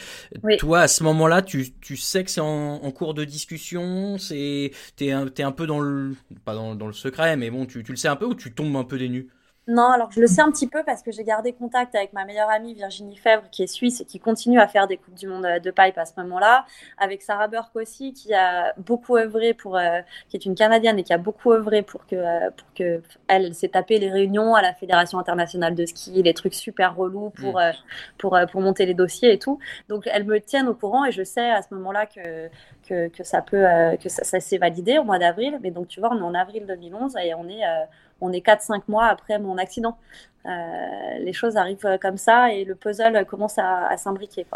Toi, 0.58 0.80
à 0.80 0.88
ce 0.88 1.02
moment-là, 1.04 1.42
tu, 1.42 1.72
tu 1.80 1.96
sais 1.96 2.24
que 2.24 2.30
c'est 2.30 2.40
en, 2.40 2.82
en, 2.82 2.90
cours 2.90 3.14
de 3.14 3.24
discussion, 3.24 4.16
c'est 4.18 4.72
t'es 4.96 5.12
un, 5.12 5.26
es 5.26 5.42
un 5.42 5.52
peu 5.52 5.66
dans 5.66 5.80
le 5.80 6.14
pas 6.44 6.54
dans, 6.54 6.74
dans, 6.74 6.86
le 6.86 6.92
secret, 6.92 7.36
mais 7.36 7.50
bon, 7.50 7.66
tu, 7.66 7.82
tu 7.82 7.92
le 7.92 7.96
sais 7.96 8.08
un 8.08 8.16
peu 8.16 8.26
ou 8.26 8.34
tu 8.34 8.52
tombes 8.52 8.76
un 8.76 8.84
peu 8.84 8.98
des 8.98 9.08
nues? 9.08 9.28
Non, 9.70 9.92
alors 9.92 10.10
je 10.10 10.20
le 10.20 10.26
sais 10.26 10.40
un 10.40 10.50
petit 10.50 10.66
peu 10.66 10.82
parce 10.82 11.00
que 11.00 11.12
j'ai 11.12 11.22
gardé 11.22 11.52
contact 11.52 11.94
avec 11.94 12.12
ma 12.12 12.24
meilleure 12.24 12.50
amie 12.50 12.74
Virginie 12.74 13.16
Fèvre, 13.16 13.44
qui 13.52 13.62
est 13.62 13.68
suisse 13.68 14.00
et 14.00 14.04
qui 14.04 14.18
continue 14.18 14.58
à 14.58 14.66
faire 14.66 14.88
des 14.88 14.96
Coupes 14.96 15.14
du 15.14 15.28
Monde 15.28 15.46
de 15.62 15.70
pipe 15.70 15.96
à 15.96 16.04
ce 16.04 16.12
moment-là, 16.16 16.66
avec 16.98 17.22
Sarah 17.22 17.46
Burke 17.46 17.76
aussi, 17.76 18.12
qui 18.12 18.34
a 18.34 18.74
beaucoup 18.78 19.16
œuvré 19.16 19.54
pour, 19.54 19.76
euh, 19.76 20.00
qui 20.28 20.36
est 20.36 20.44
une 20.44 20.56
Canadienne 20.56 20.98
et 20.98 21.04
qui 21.04 21.12
a 21.12 21.18
beaucoup 21.18 21.52
œuvré 21.52 21.82
pour 21.82 22.04
que, 22.06 22.16
euh, 22.16 22.50
pour 22.50 22.66
que 22.74 23.00
elle 23.28 23.54
s'est 23.54 23.68
tapé 23.68 24.00
les 24.00 24.10
réunions 24.10 24.56
à 24.56 24.62
la 24.62 24.74
Fédération 24.74 25.20
internationale 25.20 25.76
de 25.76 25.86
ski, 25.86 26.20
les 26.20 26.34
trucs 26.34 26.54
super 26.54 26.96
relous 26.96 27.30
pour, 27.30 27.54
mm. 27.54 27.58
euh, 27.58 27.72
pour, 28.18 28.36
pour 28.50 28.60
monter 28.62 28.86
les 28.86 28.94
dossiers 28.94 29.32
et 29.32 29.38
tout. 29.38 29.60
Donc 29.88 30.08
elles 30.12 30.24
me 30.24 30.40
tiennent 30.40 30.66
au 30.66 30.74
courant 30.74 31.04
et 31.04 31.12
je 31.12 31.22
sais 31.22 31.48
à 31.48 31.62
ce 31.62 31.72
moment-là 31.74 32.06
que, 32.06 32.48
que, 32.88 33.06
que, 33.06 33.22
ça 33.22 33.40
peut, 33.40 33.66
que 34.02 34.08
ça, 34.08 34.24
ça 34.24 34.40
s'est 34.40 34.58
validé 34.58 34.98
au 34.98 35.04
mois 35.04 35.20
d'avril. 35.20 35.60
Mais 35.62 35.70
donc 35.70 35.86
tu 35.86 36.00
vois, 36.00 36.10
on 36.12 36.18
est 36.18 36.22
en 36.22 36.34
avril 36.34 36.66
2011 36.66 37.14
et 37.22 37.34
on 37.34 37.48
est 37.48 37.62
on 38.20 38.32
est 38.32 38.44
4-5 38.44 38.82
mois 38.88 39.06
après 39.06 39.38
mon 39.38 39.58
accident. 39.58 39.96
Euh, 40.46 41.18
les 41.18 41.32
choses 41.32 41.56
arrivent 41.56 41.98
comme 42.00 42.16
ça 42.16 42.52
et 42.52 42.64
le 42.64 42.74
puzzle 42.74 43.24
commence 43.26 43.58
à, 43.58 43.86
à 43.86 43.96
s'imbriquer. 43.96 44.46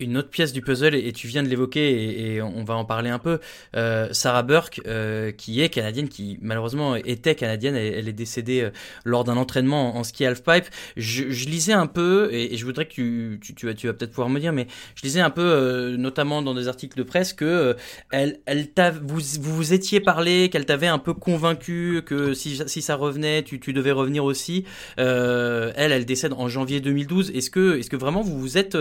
Une 0.00 0.16
autre 0.16 0.30
pièce 0.30 0.52
du 0.52 0.62
puzzle, 0.62 0.94
et 0.94 1.12
tu 1.12 1.28
viens 1.28 1.42
de 1.42 1.48
l'évoquer, 1.48 2.34
et, 2.34 2.42
on 2.42 2.64
va 2.64 2.74
en 2.74 2.84
parler 2.84 3.10
un 3.10 3.18
peu. 3.18 3.38
Euh, 3.76 4.08
Sarah 4.12 4.42
Burke, 4.42 4.80
euh, 4.86 5.30
qui 5.30 5.60
est 5.60 5.68
canadienne, 5.68 6.08
qui 6.08 6.38
malheureusement 6.40 6.96
était 6.96 7.34
canadienne, 7.34 7.76
elle, 7.76 8.08
est 8.08 8.12
décédée 8.12 8.62
euh, 8.62 8.70
lors 9.04 9.24
d'un 9.24 9.36
entraînement 9.36 9.96
en, 9.96 10.04
ski 10.04 10.24
halfpipe. 10.24 10.66
Je, 10.96 11.30
je, 11.30 11.48
lisais 11.48 11.72
un 11.72 11.86
peu, 11.86 12.30
et, 12.32 12.56
je 12.56 12.64
voudrais 12.64 12.86
que 12.86 12.92
tu, 12.92 13.38
tu, 13.42 13.54
tu 13.54 13.66
vas, 13.66 13.74
tu 13.74 13.86
vas 13.86 13.92
peut-être 13.92 14.10
pouvoir 14.10 14.28
me 14.28 14.40
dire, 14.40 14.52
mais 14.52 14.66
je 14.94 15.02
lisais 15.02 15.20
un 15.20 15.30
peu, 15.30 15.42
euh, 15.42 15.96
notamment 15.96 16.42
dans 16.42 16.54
des 16.54 16.68
articles 16.68 16.96
de 16.96 17.02
presse, 17.02 17.32
que 17.32 17.44
euh, 17.44 17.74
elle, 18.10 18.40
elle 18.46 18.68
vous, 19.02 19.20
vous 19.40 19.56
vous 19.56 19.72
étiez 19.72 20.00
parlé, 20.00 20.48
qu'elle 20.48 20.66
t'avait 20.66 20.86
un 20.86 20.98
peu 20.98 21.14
convaincu 21.14 22.02
que 22.06 22.34
si, 22.34 22.60
si 22.66 22.82
ça 22.82 22.94
revenait, 22.94 23.42
tu, 23.42 23.60
tu 23.60 23.72
devais 23.72 23.92
revenir 23.92 24.24
aussi. 24.24 24.64
elle, 24.96 25.72
elle 25.76 26.06
décède 26.06 26.32
en 26.32 26.48
janvier 26.48 26.80
2012. 26.80 27.32
Est-ce 27.34 27.50
que, 27.50 27.78
est-ce 27.78 27.90
que 27.90 27.96
vraiment 27.96 28.22
vous 28.22 28.38
vous 28.38 28.56
êtes 28.56 28.76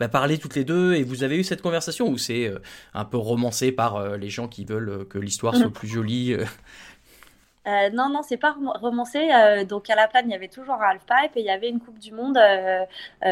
bah, 0.00 0.08
parlé 0.08 0.38
les 0.54 0.64
deux 0.64 0.94
et 0.94 1.02
vous 1.02 1.22
avez 1.22 1.36
eu 1.36 1.44
cette 1.44 1.62
conversation 1.62 2.08
ou 2.08 2.18
c'est 2.18 2.46
euh, 2.46 2.58
un 2.94 3.04
peu 3.04 3.16
romancé 3.16 3.72
par 3.72 3.96
euh, 3.96 4.16
les 4.16 4.30
gens 4.30 4.48
qui 4.48 4.64
veulent 4.64 4.88
euh, 4.88 5.04
que 5.04 5.18
l'histoire 5.18 5.56
soit 5.56 5.68
mm. 5.68 5.72
plus 5.72 5.88
jolie 5.88 6.36
euh, 7.68 7.90
non, 7.90 8.08
non, 8.08 8.22
c'est 8.22 8.36
pas 8.36 8.56
romancé. 8.80 9.30
Euh, 9.32 9.64
donc 9.64 9.88
à 9.88 9.94
la 9.94 10.08
Plagne, 10.08 10.26
il 10.28 10.32
y 10.32 10.34
avait 10.34 10.48
toujours 10.48 10.74
un 10.74 10.90
half-pipe 10.90 11.36
et 11.36 11.40
il 11.40 11.46
y 11.46 11.50
avait 11.50 11.68
une 11.68 11.80
Coupe 11.80 11.98
du 11.98 12.12
Monde 12.12 12.36
euh, 12.36 12.84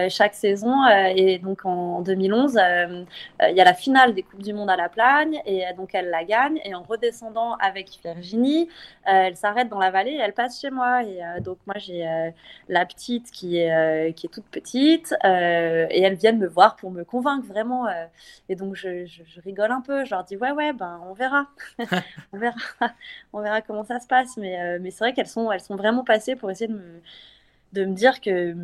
chaque 0.08 0.34
saison. 0.34 0.86
et 0.88 1.38
donc 1.38 1.64
en 1.64 2.00
2011, 2.02 2.52
il 2.54 3.56
y 3.56 3.60
a 3.60 3.64
la 3.64 3.74
finale 3.74 4.14
des 4.14 4.22
Coupes 4.22 4.42
du 4.42 4.52
Monde 4.52 4.70
à 4.70 4.76
la 4.76 4.88
Plagne 4.88 5.40
et 5.46 5.64
donc 5.76 5.94
elle 5.94 6.10
la 6.10 6.24
gagne. 6.24 6.60
Et 6.64 6.74
en 6.74 6.82
redescendant 6.82 7.54
avec 7.56 7.88
Virginie, 8.04 8.68
elle 9.04 9.36
s'arrête 9.36 9.68
dans 9.68 9.78
la 9.78 9.90
vallée 9.90 10.12
et 10.12 10.18
elle 10.18 10.32
passe 10.34 10.60
chez 10.60 10.70
moi. 10.70 11.02
Et 11.02 11.20
donc 11.40 11.58
moi, 11.66 11.76
j'ai 11.78 12.32
la 12.68 12.86
petite 12.86 13.30
qui 13.32 13.58
est, 13.58 14.14
qui 14.14 14.26
est 14.26 14.30
toute 14.30 14.46
petite 14.46 15.12
et 15.24 16.02
elles 16.02 16.16
viennent 16.16 16.38
me 16.38 16.48
voir 16.48 16.76
pour 16.76 16.90
me 16.90 17.04
convaincre 17.04 17.46
vraiment. 17.46 17.86
et 18.48 18.54
donc 18.54 18.76
je, 18.76 19.06
je, 19.06 19.22
je, 19.26 19.40
rigole 19.40 19.72
un 19.72 19.80
peu. 19.80 20.04
Je 20.04 20.10
leur 20.10 20.24
dis 20.24 20.36
ouais, 20.36 20.52
ouais, 20.52 20.72
ben 20.72 21.00
on 21.08 21.14
verra. 21.14 21.46
on 22.32 22.38
verra. 22.38 22.56
on 23.32 23.40
verra 23.40 23.60
comment 23.62 23.84
ça 23.84 23.98
se 23.98 24.06
passe 24.06 24.19
mais, 24.36 24.60
euh, 24.60 24.78
mais 24.80 24.90
c'est 24.90 25.04
vrai 25.04 25.12
qu'elles 25.12 25.26
sont, 25.26 25.50
elles 25.50 25.60
sont 25.60 25.76
vraiment 25.76 26.04
passées 26.04 26.36
pour 26.36 26.50
essayer 26.50 26.72
de 27.72 27.84
me, 27.84 27.94
dire 27.94 28.20
que, 28.20 28.54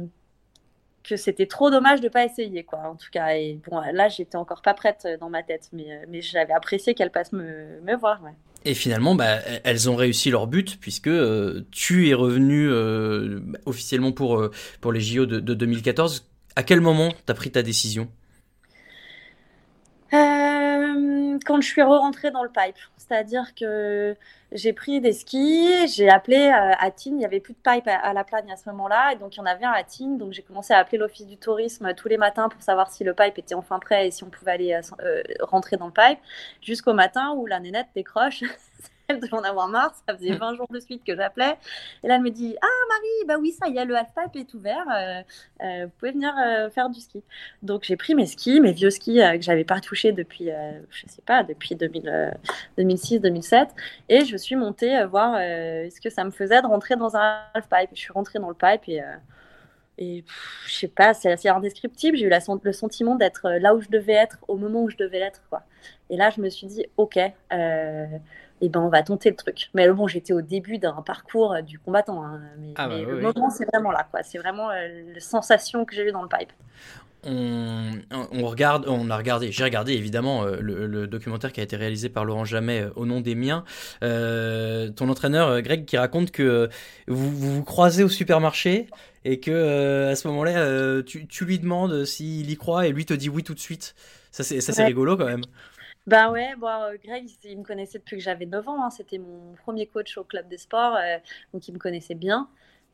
c'était 1.17 1.47
trop 1.47 1.71
dommage 1.71 2.01
de 2.01 2.07
ne 2.07 2.11
pas 2.11 2.25
essayer, 2.25 2.65
quoi, 2.65 2.81
en 2.81 2.97
tout 2.97 3.11
cas. 3.13 3.37
Et 3.37 3.61
bon, 3.69 3.81
là, 3.93 4.09
j'étais 4.09 4.37
encore 4.37 4.61
pas 4.61 4.75
prête 4.75 5.07
dans 5.21 5.31
ma 5.31 5.43
tête, 5.43 5.69
mais, 5.73 5.93
euh, 5.93 6.05
mais 6.09 6.21
j'avais 6.21 6.53
apprécié 6.53 6.95
qu'elles 6.95 7.13
passent 7.13 7.33
me, 7.33 7.97
voir, 7.97 8.21
Et 8.65 8.75
finalement, 8.75 9.15
bah, 9.15 9.39
elles 9.63 9.89
ont 9.89 9.95
réussi 9.97 10.31
leur 10.31 10.49
but 10.49 10.79
puisque 10.81 11.07
euh, 11.07 11.65
tu 11.71 12.09
es 12.09 12.15
revenu 12.15 12.69
officiellement 13.67 14.13
pour, 14.13 14.51
pour 14.81 14.93
les 14.93 15.01
JO 15.01 15.27
de, 15.27 15.39
de 15.39 15.55
2014. 15.55 16.29
À 16.57 16.63
quel 16.63 16.81
moment 16.81 17.11
tu 17.11 17.31
as 17.31 17.35
pris 17.35 17.51
ta 17.53 17.63
décision? 17.63 18.09
Quand 21.47 21.61
je 21.61 21.67
suis 21.69 21.83
re-rentrée 21.83 22.31
dans 22.31 22.43
le 22.43 22.51
pipe. 22.51 22.77
C'est-à-dire 22.97 23.55
que 23.55 24.17
j'ai 24.53 24.73
pris 24.73 25.01
des 25.01 25.13
skis, 25.13 25.89
j'ai 25.89 26.09
appelé 26.09 26.37
euh, 26.37 26.73
à 26.79 26.91
Tignes, 26.91 27.15
il 27.15 27.19
n'y 27.19 27.25
avait 27.25 27.41
plus 27.41 27.55
de 27.55 27.59
pipe 27.59 27.87
à, 27.87 28.13
la 28.13 28.25
plagne 28.25 28.51
à 28.51 28.57
ce 28.57 28.69
moment-là, 28.71 29.13
et 29.13 29.17
donc 29.17 29.37
il 29.37 29.39
y 29.39 29.43
en 29.43 29.47
avait 29.47 29.65
un 29.65 29.73
à 29.73 29.83
Tignes, 29.83 30.19
donc 30.19 30.33
j'ai 30.33 30.43
commencé 30.43 30.73
à 30.73 30.79
appeler 30.79 30.99
l'office 30.99 31.27
du 31.27 31.37
tourisme 31.37 31.93
tous 31.95 32.09
les 32.09 32.17
matins 32.17 32.49
pour 32.49 32.63
savoir 32.63 32.91
si 32.91 33.05
le 33.05 33.15
pipe 33.15 33.39
était 33.39 33.55
enfin 33.55 33.79
prêt 33.79 34.09
et 34.09 34.11
si 34.11 34.25
on 34.25 34.31
pouvait 34.31 34.53
aller 34.53 34.73
euh, 34.73 34.81
euh, 35.03 35.23
rentrer 35.41 35.77
dans 35.77 35.87
le 35.87 35.93
pipe, 35.93 36.19
jusqu'au 36.63 36.95
matin 36.95 37.33
où 37.37 37.47
la 37.47 37.61
nénette 37.61 37.89
décroche 37.95 38.43
elle 39.09 39.21
devait 39.21 39.35
en 39.35 39.45
avoir 39.45 39.69
marre. 39.69 39.95
Ça 40.07 40.17
faisait 40.17 40.33
20 40.33 40.55
jours 40.57 40.67
de 40.71 40.81
suite 40.81 41.05
que 41.05 41.15
j'appelais. 41.15 41.57
Et 42.03 42.09
là, 42.09 42.17
elle 42.17 42.23
me 42.23 42.31
dit 42.31 42.57
Ah, 42.61 42.67
Marie, 42.89 43.27
bah 43.27 43.37
oui, 43.41 43.53
ça 43.53 43.69
y 43.69 43.79
est, 43.79 43.85
le 43.85 43.97
half-pipe 43.97 44.37
est 44.37 44.55
ouvert. 44.55 44.85
Euh, 44.91 45.23
euh, 45.63 45.87
vous 45.87 45.93
pouvez 45.99 46.13
venir 46.13 46.35
euh, 46.39 46.71
faire 46.71 46.89
du 46.91 47.01
ski. 47.01 47.23
Donc, 47.63 47.85
j'ai 47.85 47.97
pris 47.97 48.15
mes 48.15 48.27
skis, 48.27 48.61
mes 48.61 48.73
vieux 48.73 48.91
skis 48.91 49.17
que 49.17 49.43
j'avais 49.43 49.65
pas 49.65 49.81
touchés 49.81 50.13
depuis, 50.13 50.51
je 50.91 51.07
sais 51.09 51.23
pas, 51.23 51.43
depuis 51.43 51.75
2006-2007. 51.75 53.69
Et 54.09 54.25
je 54.25 54.37
suis 54.37 54.57
montée 54.57 55.05
voir 55.05 55.37
ce 55.37 56.01
que 56.01 56.11
ça 56.11 56.25
me 56.25 56.31
faisait 56.31 56.61
de 56.63 56.67
rentrer 56.67 56.97
dans 56.97 57.17
un 57.17 57.41
half-pipe. 57.55 57.91
Je 57.95 58.01
suis 58.01 58.13
rentrée 58.13 58.39
dans 58.39 58.49
le 58.49 58.55
pipe 58.55 58.89
et. 58.89 59.03
Et 59.99 60.25
je 60.67 60.75
sais 60.75 60.89
pas, 60.89 61.15
c'est 61.15 61.33
assez 61.33 61.49
indescriptible. 61.49 62.19
J'ai 62.19 62.27
eu 62.27 62.31
le 62.63 62.73
sentiment 62.73 63.15
d'être 63.15 63.49
là 63.49 63.75
où 63.75 63.81
je 63.81 63.89
devais 63.89 64.13
être 64.13 64.37
au 64.47 64.59
moment 64.59 64.83
où 64.83 64.91
je 64.91 64.97
devais 64.99 65.21
l'être. 65.21 65.41
Et 66.11 66.19
là, 66.19 66.29
je 66.29 66.43
me 66.43 66.51
suis 66.51 66.67
dit, 66.67 66.85
ok, 66.99 67.19
et 68.61 68.69
ben 68.69 68.81
on 68.81 68.89
va 68.89 69.03
tenter 69.03 69.31
le 69.31 69.37
truc. 69.37 69.71
Mais 69.75 69.89
bon, 69.91 70.07
j'étais 70.07 70.33
au 70.33 70.43
début 70.43 70.79
d'un 70.79 71.03
parcours 71.03 71.53
euh, 71.53 71.63
du 71.63 71.79
combattant, 71.79 72.25
hein, 72.25 72.41
mais, 72.59 72.73
ah 72.77 72.89
bah 72.89 72.99
le 72.99 73.21
moment 73.21 73.51
c'est 73.51 73.67
vraiment 73.67 73.91
là, 73.91 74.07
quoi. 74.11 74.23
C'est 74.23 74.39
vraiment 74.39 74.71
euh, 74.71 75.15
la 75.15 75.21
sensation 75.21 75.85
que 75.85 75.95
j'ai 75.95 76.09
eue 76.09 76.13
dans 76.13 76.23
le 76.23 76.29
pipe. 76.29 76.53
on, 77.25 78.47
regarde, 78.47 78.85
on 78.89 79.11
a 79.11 79.17
regardé, 79.17 79.51
j'ai 79.51 79.65
regardé 79.65 79.95
évidemment 79.95 80.45
euh, 80.45 80.59
le, 80.61 81.07
documentaire 81.07 81.53
qui 81.53 81.61
a 81.61 81.65
été 81.65 81.77
réalisé 81.77 82.09
par 82.09 82.25
Laurent 82.25 82.45
Jamet 82.45 82.83
euh, 82.83 82.91
au 82.95 83.05
nom 83.05 83.21
des 83.21 83.35
miens. 83.35 83.65
Euh, 84.03 84.91
ton 84.91 85.09
entraîneur 85.09 85.61
Greg 85.63 85.85
qui 85.85 85.99
raconte 85.99 86.31
que 86.31 86.69
vous, 87.09 87.31
vous, 87.31 87.65
croisez 87.65 88.05
au 88.05 88.09
supermarché 88.09 88.87
et 89.25 89.41
que 89.41 90.09
à 90.11 90.17
ce 90.17 90.29
moment-là, 90.29 91.03
tu, 91.03 91.45
lui 91.45 91.59
demandes 91.59 92.05
s'il 92.05 92.51
y 92.51 92.57
croit 92.57 92.87
et 92.87 92.93
lui 92.93 93.05
te 93.05 93.15
dit 93.15 93.29
oui 93.29 93.43
tout 93.43 93.55
de 93.55 93.61
suite. 93.61 93.95
Ça 94.31 94.45
c'est 94.45 94.61
c'est 94.61 94.85
rigolo 94.85 95.17
quand 95.17 95.27
même. 95.27 95.45
Ben 96.07 96.31
ouais, 96.31 96.55
bon, 96.57 96.69
Greg, 97.05 97.29
il 97.45 97.59
me 97.59 97.65
connaissait 97.65 97.99
depuis 97.99 98.17
que 98.17 98.23
j'avais 98.23 98.47
9 98.47 98.69
ans. 98.69 98.85
Hein. 98.85 98.91
C'était 98.91 99.19
mon 99.19 99.55
premier 99.55 99.87
coach 99.87 100.17
au 100.19 100.25
club 100.25 100.49
des 100.49 100.59
sports, 100.59 100.97
donc 101.53 101.67
il 101.67 101.73
me 101.73 101.79
connaissait 101.79 102.15
bien. 102.15 102.49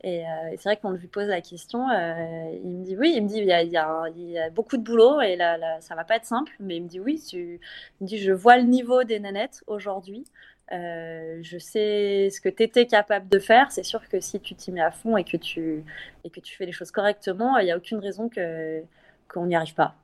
Euh, 0.05 0.49
et, 0.53 0.57
c'est 0.57 0.65
vrai 0.65 0.77
que 0.77 0.83
quand 0.83 0.95
je 0.97 1.01
lui 1.01 1.09
pose 1.09 1.29
la 1.29 1.41
question, 1.41 1.89
euh, 1.91 2.51
il 2.65 2.79
me 2.79 2.85
dit 2.85 2.97
oui, 2.97 3.13
il 3.17 3.23
me 3.23 3.29
dit 3.29 3.39
il 3.39 3.47
y 3.47 3.77
a, 3.77 4.51
beaucoup 4.51 4.77
de 4.77 4.83
boulot 4.83 5.21
et 5.21 5.37
là, 5.37 5.57
là, 5.59 5.81
ça 5.81 5.95
va 5.95 6.05
pas 6.05 6.17
être 6.17 6.25
simple, 6.25 6.53
mais 6.61 6.77
il 6.77 6.83
me 6.83 6.89
dit 6.89 7.01
oui, 7.01 7.21
tu, 7.21 7.61
il 8.01 8.19
je 8.19 8.33
vois 8.33 8.57
le 8.59 8.65
niveau 8.65 9.05
des 9.05 9.21
nanettes 9.21 9.63
aujourd'hui. 9.67 10.25
Euh, 10.73 11.39
je 11.43 11.59
sais 11.59 12.31
ce 12.31 12.41
que 12.41 12.49
tu 12.49 12.63
étais 12.63 12.87
capable 12.87 13.29
de 13.29 13.39
faire. 13.39 13.71
C'est 13.71 13.83
sûr 13.83 14.09
que 14.09 14.21
si 14.21 14.41
tu 14.41 14.55
t'y 14.55 14.73
mets 14.73 14.81
à 14.81 14.91
fond 14.91 15.17
et 15.17 15.25
que 15.25 15.37
tu, 15.37 15.85
et 16.25 16.31
que 16.31 16.41
tu 16.41 16.57
fais 16.57 16.67
les 16.67 16.73
choses 16.73 16.91
correctement, 16.91 17.59
il 17.59 17.67
n'y 17.67 17.73
a 17.73 17.77
aucune 17.77 17.99
raison 17.99 18.29
que, 18.29 18.83
qu'on 19.29 19.47
n'y 19.47 19.57
arrive 19.57 19.75
pas. 19.75 19.95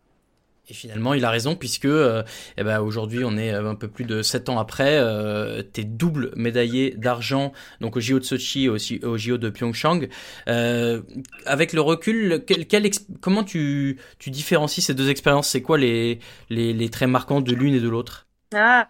Et 0.71 0.75
finalement, 0.75 1.15
il 1.15 1.25
a 1.25 1.31
raison 1.31 1.57
puisque 1.57 1.87
euh, 1.87 2.23
eh 2.59 2.63
ben, 2.63 2.81
aujourd'hui, 2.81 3.25
on 3.25 3.37
est 3.39 3.55
euh, 3.55 3.71
un 3.71 3.75
peu 3.75 3.89
plus 3.89 4.05
de 4.05 4.21
7 4.23 4.51
ans 4.51 4.59
après. 4.59 4.99
Euh, 4.99 5.63
es 5.77 5.85
double 5.85 6.33
médaillé 6.37 6.95
d'argent 6.97 7.53
donc 7.81 7.97
au 7.97 8.01
JO 8.01 8.19
de 8.19 8.25
Sochi 8.25 8.65
et 8.65 8.69
aussi 8.69 9.01
au 9.03 9.17
JO 9.17 9.39
de 9.39 9.49
Pyeongchang. 9.49 10.09
Euh, 10.49 11.03
avec 11.47 11.73
le 11.73 11.81
recul, 11.81 12.45
quel, 12.47 12.67
quel 12.67 12.91
comment 13.21 13.45
tu, 13.45 13.99
tu 14.19 14.31
différencies 14.31 14.83
ces 14.83 14.95
deux 14.95 15.09
expériences? 15.09 15.49
C'est 15.49 15.63
quoi 15.63 15.79
les, 15.79 16.19
les, 16.51 16.75
les 16.75 16.89
traits 16.91 17.09
marquants 17.09 17.41
de 17.41 17.55
l'une 17.55 17.75
et 17.75 17.81
de 17.81 17.89
l'autre? 17.89 18.27
Ah, 18.55 18.89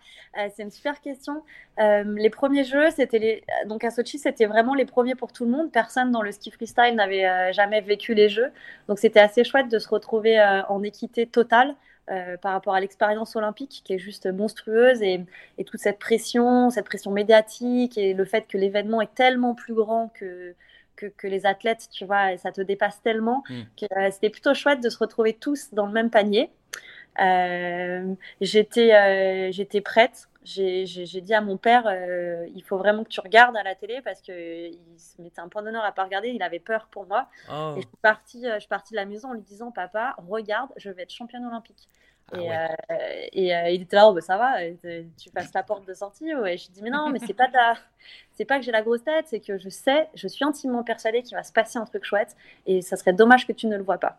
c'est 0.54 0.62
une 0.62 0.70
super 0.70 1.00
question. 1.00 1.42
Euh, 1.78 2.04
les 2.16 2.30
premiers 2.30 2.64
jeux, 2.64 2.90
c'était 2.90 3.18
les... 3.18 3.44
donc 3.66 3.84
à 3.84 3.90
Sochi, 3.90 4.18
c'était 4.18 4.46
vraiment 4.46 4.74
les 4.74 4.84
premiers 4.84 5.14
pour 5.14 5.32
tout 5.32 5.44
le 5.44 5.50
monde. 5.50 5.70
Personne 5.72 6.10
dans 6.10 6.22
le 6.22 6.32
ski 6.32 6.50
freestyle 6.50 6.94
n'avait 6.94 7.26
euh, 7.26 7.52
jamais 7.52 7.80
vécu 7.80 8.14
les 8.14 8.28
jeux, 8.28 8.50
donc 8.88 8.98
c'était 8.98 9.20
assez 9.20 9.44
chouette 9.44 9.68
de 9.68 9.78
se 9.78 9.88
retrouver 9.88 10.40
en 10.68 10.82
équité 10.82 11.26
totale. 11.26 11.74
par 12.40 12.52
rapport 12.52 12.74
à 12.74 12.80
l'expérience 12.80 13.36
olympique 13.36 13.82
qui 13.84 13.92
est 13.92 13.98
juste 13.98 14.26
monstrueuse 14.32 15.02
et, 15.02 15.26
toute 15.66 15.80
cette 15.80 15.98
pression, 15.98 16.70
cette 16.70 16.86
pression 16.86 17.10
médiatique 17.10 17.98
et 17.98 18.14
le 18.14 18.24
fait 18.24 18.46
que 18.48 18.56
l'événement 18.56 19.02
est 19.02 19.14
tellement 19.14 19.54
plus 19.54 19.74
grand 19.74 20.10
que, 20.14 20.54
que, 20.96 21.26
les 21.26 21.44
athlètes, 21.44 21.88
tu 21.92 22.06
vois, 22.06 22.36
ça 22.38 22.50
te 22.50 22.62
dépasse 22.62 23.02
tellement 23.02 23.44
mm. 23.50 23.62
que 23.78 24.10
c'était 24.10 24.30
plutôt 24.30 24.54
chouette 24.54 24.80
de 24.80 24.88
se 24.88 24.98
retrouver 24.98 25.34
tous 25.34 25.74
dans 25.74 25.86
le 25.86 25.92
même 25.92 26.10
panier. 26.10 26.50
Euh, 27.20 28.14
j'étais, 28.40 28.94
euh, 28.94 29.52
j'étais 29.52 29.80
prête. 29.80 30.28
J'ai, 30.44 30.84
dit 30.84 31.34
à 31.34 31.42
mon 31.42 31.58
père, 31.58 31.84
euh, 31.86 32.46
il 32.54 32.62
faut 32.62 32.78
vraiment 32.78 33.04
que 33.04 33.10
tu 33.10 33.20
regardes 33.20 33.56
à 33.56 33.62
la 33.62 33.74
télé 33.74 34.00
parce 34.02 34.22
qu'il 34.22 34.78
se 34.96 35.20
mettait 35.20 35.40
un 35.40 35.48
point 35.48 35.62
d'honneur 35.62 35.84
à 35.84 35.92
pas 35.92 36.04
regarder. 36.04 36.28
Il 36.28 36.42
avait 36.42 36.58
peur 36.58 36.88
pour 36.90 37.06
moi. 37.06 37.28
Oh. 37.50 37.74
Et 37.76 37.82
je 37.82 37.86
suis, 37.86 37.96
partie, 38.00 38.44
je 38.44 38.58
suis 38.60 38.68
partie 38.68 38.94
de 38.94 38.96
la 38.96 39.04
maison 39.04 39.28
en 39.28 39.34
lui 39.34 39.42
disant, 39.42 39.70
papa, 39.70 40.14
regarde, 40.26 40.70
je 40.76 40.90
vais 40.90 41.02
être 41.02 41.12
championne 41.12 41.44
olympique. 41.44 41.88
Ah 42.30 42.68
et, 43.32 43.48
et 43.48 43.74
il 43.74 43.82
était 43.82 43.96
là, 43.96 44.08
oh, 44.08 44.12
bah, 44.12 44.20
ça 44.20 44.36
va, 44.36 44.56
tu 45.18 45.30
passes 45.30 45.52
la 45.54 45.62
porte 45.62 45.86
de 45.86 45.94
sortie. 45.94 46.34
Ouais. 46.34 46.56
je 46.56 46.66
lui 46.66 46.74
dis, 46.74 46.82
mais 46.82 46.90
non, 46.90 47.10
mais 47.10 47.18
c'est 47.18 47.34
pas 47.34 47.48
c'est 48.32 48.44
pas 48.44 48.58
que 48.58 48.64
j'ai 48.64 48.72
la 48.72 48.82
grosse 48.82 49.04
tête, 49.04 49.26
c'est 49.28 49.40
que 49.40 49.58
je 49.58 49.68
sais, 49.68 50.08
je 50.14 50.28
suis 50.28 50.44
intimement 50.44 50.82
persuadée 50.82 51.22
qu'il 51.22 51.36
va 51.36 51.42
se 51.42 51.52
passer 51.52 51.78
un 51.78 51.84
truc 51.84 52.04
chouette 52.04 52.36
et 52.66 52.80
ça 52.80 52.96
serait 52.96 53.14
dommage 53.14 53.46
que 53.46 53.52
tu 53.52 53.66
ne 53.66 53.76
le 53.76 53.82
vois 53.82 53.98
pas. 53.98 54.18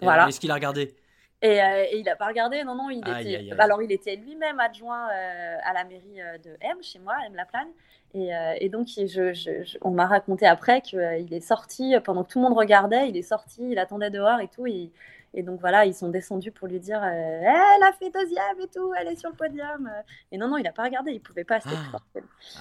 Voilà. 0.00 0.28
Est-ce 0.28 0.40
qu'il 0.40 0.50
a 0.50 0.54
regardé? 0.54 0.94
Euh, 1.44 1.84
et, 1.90 1.98
il 1.98 2.04
n'a 2.04 2.16
pas 2.16 2.26
regardé, 2.26 2.64
non, 2.64 2.74
non, 2.74 2.88
il 2.90 2.98
était, 2.98 3.50
alors 3.58 3.82
il 3.82 3.92
était 3.92 4.16
lui-même 4.16 4.58
adjoint 4.58 5.08
euh, 5.10 5.56
à 5.62 5.74
la 5.74 5.84
mairie 5.84 6.20
euh, 6.20 6.38
de 6.38 6.56
M, 6.60 6.78
chez 6.82 6.98
moi, 6.98 7.14
M 7.26 7.34
Laplane. 7.34 7.68
Et, 8.14 8.30
et 8.60 8.70
donc, 8.70 8.86
je, 8.86 9.76
on 9.82 9.90
m'a 9.90 10.06
raconté 10.06 10.46
après 10.46 10.80
qu'il 10.80 11.28
est 11.30 11.40
sorti, 11.40 11.94
pendant 12.02 12.24
que 12.24 12.32
tout 12.32 12.38
le 12.38 12.44
monde 12.44 12.56
regardait, 12.56 13.10
il 13.10 13.16
est 13.18 13.22
sorti, 13.22 13.72
il 13.72 13.78
attendait 13.78 14.08
dehors 14.08 14.40
et 14.40 14.48
tout. 14.48 14.66
Et, 14.66 14.90
et 15.34 15.42
donc 15.42 15.60
voilà, 15.60 15.84
ils 15.84 15.94
sont 15.94 16.08
descendus 16.08 16.50
pour 16.50 16.66
lui 16.66 16.80
dire 16.80 17.00
euh, 17.02 17.40
Elle 17.42 17.82
a 17.82 17.92
fait 17.92 18.10
deuxième 18.10 18.60
et 18.62 18.68
tout, 18.68 18.92
elle 18.98 19.08
est 19.08 19.16
sur 19.16 19.30
le 19.30 19.36
podium. 19.36 19.90
Et 20.32 20.38
non, 20.38 20.48
non, 20.48 20.56
il 20.56 20.62
n'a 20.62 20.72
pas 20.72 20.84
regardé, 20.84 21.10
il 21.10 21.16
ne 21.16 21.20
pouvait 21.20 21.44
pas. 21.44 21.58
Ah. 21.66 21.98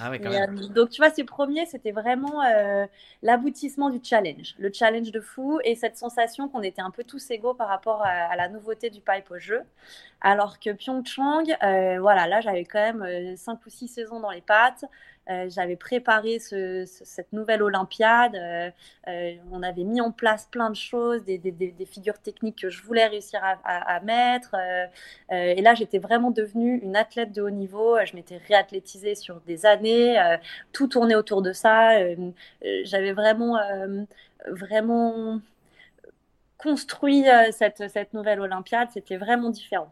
ah 0.01 0.11
ouais, 0.11 0.19
quand 0.19 0.29
même. 0.29 0.57
Euh, 0.57 0.67
donc 0.67 0.89
tu 0.89 1.01
vois, 1.01 1.09
ces 1.09 1.23
premiers, 1.23 1.65
c'était 1.65 1.91
vraiment 1.91 2.43
euh, 2.43 2.85
l'aboutissement 3.21 3.89
du 3.89 3.99
challenge. 4.03 4.55
Le 4.59 4.71
challenge 4.73 5.11
de 5.11 5.21
fou 5.21 5.59
et 5.63 5.75
cette 5.75 5.97
sensation 5.97 6.49
qu'on 6.49 6.63
était 6.63 6.81
un 6.81 6.91
peu 6.91 7.03
tous 7.03 7.31
égaux 7.31 7.53
par 7.53 7.69
rapport 7.69 8.03
à, 8.03 8.35
la 8.35 8.49
nouveauté 8.49 8.89
du 8.89 8.99
pipe 8.99 9.31
au 9.31 9.39
jeu. 9.39 9.61
Alors 10.19 10.59
que 10.59 10.71
Pyeongchang, 10.71 11.45
voilà, 11.99 12.27
là 12.27 12.41
j'avais 12.41 12.65
quand 12.65 12.93
même 12.93 13.37
5 13.37 13.65
ou 13.65 13.69
6 13.69 13.87
saisons 13.87 14.19
dans 14.19 14.31
les 14.31 14.41
pattes. 14.41 14.85
Euh, 15.29 15.49
j'avais 15.49 15.75
préparé 15.75 16.39
cette 16.39 17.33
nouvelle 17.33 17.63
Olympiade. 17.63 18.35
Euh, 18.35 18.69
euh, 19.07 19.35
on 19.51 19.63
avait 19.63 19.83
mis 19.83 19.99
en 20.01 20.11
place 20.11 20.47
plein 20.51 20.69
de 20.69 20.75
choses, 20.75 21.23
des, 21.25 21.39
figures 21.85 22.19
techniques 22.19 22.61
que 22.61 22.69
je 22.69 22.83
voulais 22.83 23.07
réussir 23.07 23.41
à, 23.43 23.99
mettre. 24.01 24.55
et 25.31 25.61
là, 25.61 25.73
j'étais 25.73 25.99
vraiment 25.99 26.31
devenue 26.31 26.79
une 26.83 26.95
athlète 26.95 27.31
de 27.31 27.41
haut 27.41 27.49
niveau. 27.49 27.97
Je 28.05 28.15
m'étais 28.15 28.37
réathlétisée 28.37 29.15
sur 29.15 29.41
des 29.41 29.65
années. 29.65 30.17
tout 30.71 30.87
tournait 30.87 31.15
autour 31.15 31.41
de 31.41 31.53
ça. 31.53 31.91
J'avais 32.83 33.13
vraiment, 33.13 33.57
vraiment 34.47 35.39
construit 36.57 37.25
cette, 37.51 37.89
cette 37.89 38.13
nouvelle 38.13 38.39
Olympiade. 38.39 38.89
C'était 38.93 39.17
vraiment 39.17 39.49
différent. 39.49 39.91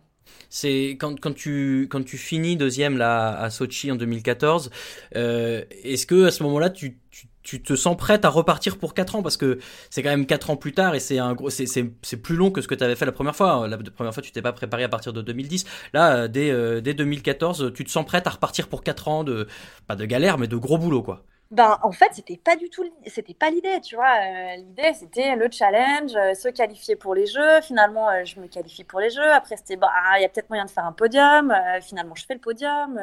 C'est 0.49 0.97
quand, 0.99 1.19
quand, 1.19 1.33
tu, 1.33 1.87
quand 1.89 2.03
tu 2.03 2.17
finis 2.17 2.55
deuxième 2.55 2.97
là, 2.97 3.37
à 3.39 3.49
Sochi 3.49 3.91
en 3.91 3.95
2014, 3.95 4.69
euh, 5.15 5.63
est-ce 5.83 6.05
que 6.05 6.25
à 6.25 6.31
ce 6.31 6.43
moment-là 6.43 6.69
tu, 6.69 6.99
tu, 7.09 7.27
tu, 7.41 7.61
te 7.61 7.75
sens 7.75 7.97
prête 7.97 8.25
à 8.25 8.29
repartir 8.29 8.77
pour 8.77 8.93
4 8.93 9.15
ans? 9.15 9.23
Parce 9.23 9.37
que 9.37 9.59
c'est 9.89 10.03
quand 10.03 10.09
même 10.09 10.25
4 10.25 10.51
ans 10.51 10.55
plus 10.55 10.73
tard 10.73 10.95
et 10.95 10.99
c'est 10.99 11.19
un 11.19 11.33
gros 11.33 11.49
c'est, 11.49 11.65
c'est, 11.65 12.17
plus 12.17 12.35
long 12.35 12.51
que 12.51 12.61
ce 12.61 12.67
que 12.67 12.75
tu 12.75 12.83
avais 12.83 12.95
fait 12.95 13.05
la 13.05 13.11
première 13.11 13.35
fois. 13.35 13.67
La 13.67 13.77
première 13.77 14.13
fois 14.13 14.23
tu 14.23 14.31
t'es 14.31 14.41
pas 14.41 14.53
préparé 14.53 14.83
à 14.83 14.89
partir 14.89 15.13
de 15.13 15.21
2010. 15.21 15.65
Là 15.93 16.15
euh, 16.15 16.27
dès, 16.27 16.51
euh, 16.51 16.81
dès 16.81 16.93
2014 16.93 17.71
tu 17.73 17.83
te 17.83 17.89
sens 17.89 18.05
prête 18.05 18.27
à 18.27 18.29
repartir 18.29 18.67
pour 18.67 18.83
4 18.83 19.07
ans 19.07 19.23
de 19.23 19.47
pas 19.87 19.95
de 19.95 20.05
galère 20.05 20.37
mais 20.37 20.47
de 20.47 20.57
gros 20.57 20.77
boulot 20.77 21.01
quoi 21.01 21.25
ben, 21.53 21.77
en 21.83 21.91
fait, 21.91 22.09
c'était 22.13 22.37
pas 22.37 22.55
du 22.55 22.67
tout, 22.71 22.83
c'était 23.05 23.35
pas 23.35 23.51
l'idée, 23.51 23.79
tu 23.79 23.95
vois. 23.95 24.15
Euh, 24.15 24.55
l'idée, 24.55 24.91
c'était 24.95 25.35
le 25.35 25.51
challenge, 25.51 26.15
euh, 26.15 26.33
se 26.33 26.47
qualifier 26.47 26.95
pour 26.95 27.13
les 27.13 27.27
jeux. 27.27 27.61
Finalement, 27.61 28.09
euh, 28.09 28.25
je 28.25 28.39
me 28.39 28.47
qualifie 28.47 28.83
pour 28.83 28.99
les 28.99 29.11
jeux. 29.11 29.31
Après, 29.31 29.55
c'était, 29.55 29.75
bah, 29.75 29.91
il 30.17 30.23
y 30.23 30.25
a 30.25 30.29
peut-être 30.29 30.49
moyen 30.49 30.65
de 30.65 30.71
faire 30.71 30.85
un 30.85 30.93
podium. 30.93 31.53
finalement, 31.83 32.15
je 32.15 32.25
fais 32.25 32.33
le 32.33 32.39
podium. 32.39 32.99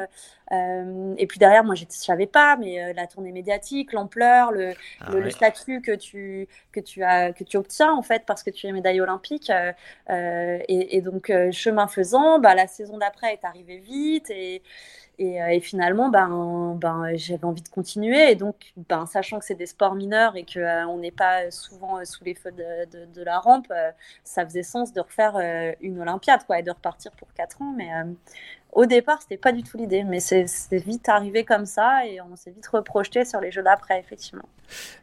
et 0.51 1.27
puis 1.27 1.39
derrière, 1.39 1.63
moi, 1.63 1.75
je 1.75 1.85
savais 1.87 2.27
pas, 2.27 2.57
mais 2.57 2.93
la 2.93 3.07
tournée 3.07 3.31
médiatique, 3.31 3.93
l'ampleur, 3.93 4.51
le, 4.51 4.73
ah 4.99 5.11
le, 5.11 5.29
statut 5.29 5.81
que 5.81 5.95
tu, 5.95 6.49
que 6.73 6.81
tu 6.81 7.03
as, 7.03 7.31
que 7.31 7.45
tu 7.45 7.55
obtiens 7.55 7.93
en 7.93 8.01
fait 8.01 8.25
parce 8.25 8.43
que 8.43 8.49
tu 8.49 8.67
es 8.67 8.71
médaille 8.73 8.99
olympique. 8.99 9.49
Et, 10.09 10.97
et, 10.97 11.01
donc, 11.01 11.31
chemin 11.51 11.87
faisant, 11.87 12.39
bah, 12.39 12.53
la 12.53 12.67
saison 12.67 12.97
d'après 12.97 13.33
est 13.33 13.45
arrivée 13.45 13.77
vite 13.77 14.29
et 14.29 14.61
euh, 15.19 15.47
et, 15.47 15.59
finalement, 15.59 16.09
ben, 16.09 16.75
ben, 16.79 17.15
j'avais 17.15 17.45
envie 17.45 17.61
de 17.61 17.69
continuer. 17.69 18.31
Et 18.31 18.35
donc, 18.35 18.73
ben, 18.89 19.05
sachant 19.05 19.39
que 19.39 19.45
c'est 19.45 19.55
des 19.55 19.65
sports 19.65 19.95
mineurs 19.95 20.35
et 20.35 20.43
qu'on 20.43 20.59
euh, 20.59 20.97
n'est 20.97 21.11
pas 21.11 21.51
souvent 21.51 21.99
euh, 21.99 22.05
sous 22.05 22.23
les 22.23 22.33
feux 22.33 22.51
de, 22.51 23.05
de, 23.05 23.23
la 23.23 23.39
rampe, 23.39 23.71
ça 24.23 24.45
faisait 24.45 24.63
sens 24.63 24.93
de 24.93 25.01
refaire 25.01 25.37
une 25.81 26.01
Olympiade 26.01 26.43
quoi, 26.45 26.59
et 26.59 26.63
de 26.63 26.71
repartir 26.71 27.11
pour 27.11 27.31
4 27.33 27.61
ans. 27.61 27.73
Mais 27.75 27.89
au 28.71 28.85
départ, 28.85 29.21
c'était 29.21 29.37
pas 29.37 29.51
du 29.51 29.63
tout 29.63 29.77
l'idée, 29.77 30.03
mais 30.03 30.19
c'est 30.19 30.45
vite 30.71 31.09
arrivé 31.09 31.43
comme 31.43 31.65
ça 31.65 32.05
et 32.05 32.21
on 32.21 32.35
s'est 32.35 32.51
vite 32.51 32.67
reprojeté 32.67 33.25
sur 33.25 33.41
les 33.41 33.51
jeux 33.51 33.63
d'après, 33.63 33.99
effectivement. 33.99 34.47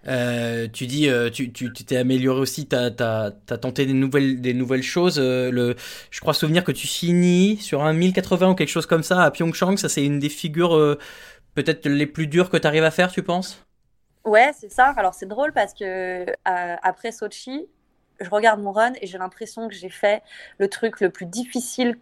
Euh, 0.06 0.68
tu 0.72 0.86
dis, 0.86 1.08
euh, 1.08 1.28
tu 1.30 1.50
t'es 1.50 1.96
amélioré 1.96 2.40
aussi, 2.40 2.66
tu 2.66 2.74
as, 2.74 3.30
tenté 3.60 3.84
des 3.84 3.92
nouvelles, 3.92 4.40
des 4.40 4.54
nouvelles 4.54 4.82
choses. 4.82 5.18
Euh, 5.18 5.50
le, 5.50 5.76
je 6.10 6.20
crois 6.20 6.32
souvenir 6.32 6.64
que 6.64 6.72
tu 6.72 6.86
finis 6.86 7.58
sur 7.58 7.84
un 7.84 7.92
1080 7.92 8.50
ou 8.50 8.54
quelque 8.54 8.68
chose 8.68 8.86
comme 8.86 9.02
ça 9.02 9.22
à 9.22 9.30
Pyeongchang. 9.30 9.76
Ça, 9.76 9.90
c'est 9.90 10.04
une 10.04 10.18
des 10.18 10.30
figures 10.30 10.96
peut-être 11.54 11.86
les 11.86 12.06
plus 12.06 12.26
dures 12.26 12.48
que 12.48 12.56
tu 12.56 12.66
arrives 12.66 12.84
à 12.84 12.90
faire, 12.90 13.12
tu 13.12 13.22
penses? 13.22 13.62
Ouais, 14.24 14.50
c'est 14.58 14.72
ça. 14.72 14.94
Alors, 14.96 15.12
c'est 15.12 15.28
drôle 15.28 15.52
parce 15.52 15.74
que 15.74 16.24
après 16.44 17.12
Sochi, 17.12 17.66
je 18.20 18.30
regarde 18.30 18.60
mon 18.60 18.72
run 18.72 18.92
et 19.00 19.06
j'ai 19.06 19.18
l'impression 19.18 19.68
que 19.68 19.74
j'ai 19.74 19.90
fait 19.90 20.22
le 20.58 20.68
truc 20.68 21.00
le 21.00 21.10
plus 21.10 21.26
difficile 21.26 21.96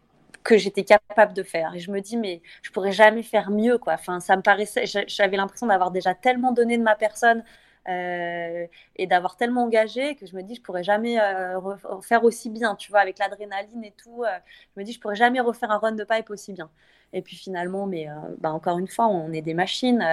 que 0.47 0.57
j'étais 0.57 0.85
capable 0.85 1.33
de 1.35 1.43
faire. 1.43 1.75
Et 1.75 1.81
je 1.81 1.91
me 1.91 2.01
dis, 2.01 2.17
mais 2.17 2.41
je 2.63 2.71
pourrais 2.71 2.93
jamais 2.93 3.23
faire 3.23 3.51
mieux, 3.51 3.79
quoi. 3.79 3.95
Enfin, 3.95 4.21
ça 4.21 4.37
me 4.37 4.43
paraissait, 4.43 4.85
j'avais 4.87 5.37
l'impression 5.37 5.67
d'avoir 5.67 5.91
déjà 5.91 6.15
tellement 6.15 6.53
donné 6.53 6.79
de 6.79 6.83
ma 6.83 6.95
personne 6.95 7.43
euh, 7.89 8.67
et 8.97 9.07
d'avoir 9.07 9.37
tellement 9.37 9.65
engagé 9.65 10.15
que 10.17 10.27
je 10.27 10.35
me 10.37 10.43
dis, 10.43 10.55
je 10.55 10.63
pourrais 10.63 10.85
jamais 10.85 11.21
euh, 11.21 11.61
faire 12.03 12.25
aussi 12.25 12.51
bien, 12.51 12.77
tu 12.77 12.91
vois, 12.91 13.01
avec 13.01 13.19
l'adrénaline 13.19 13.85
et 13.85 13.93
tout. 13.93 14.25
Euh, 14.25 14.39
je 14.75 14.81
me 14.81 14.85
dis, 14.85 14.93
je 14.93 15.01
pourrais 15.01 15.17
jamais 15.17 15.41
refaire 15.41 15.71
un 15.71 15.79
run 15.79 15.93
de 15.93 16.05
pipe 16.05 16.31
aussi 16.31 16.53
bien. 16.53 16.71
Et 17.13 17.23
puis 17.23 17.37
finalement, 17.37 17.87
mais 17.87 18.09
bah, 18.39 18.53
encore 18.53 18.79
une 18.79 18.89
fois, 18.89 19.07
on 19.09 19.33
est 19.33 19.43
des 19.43 19.55
machines. 19.55 20.05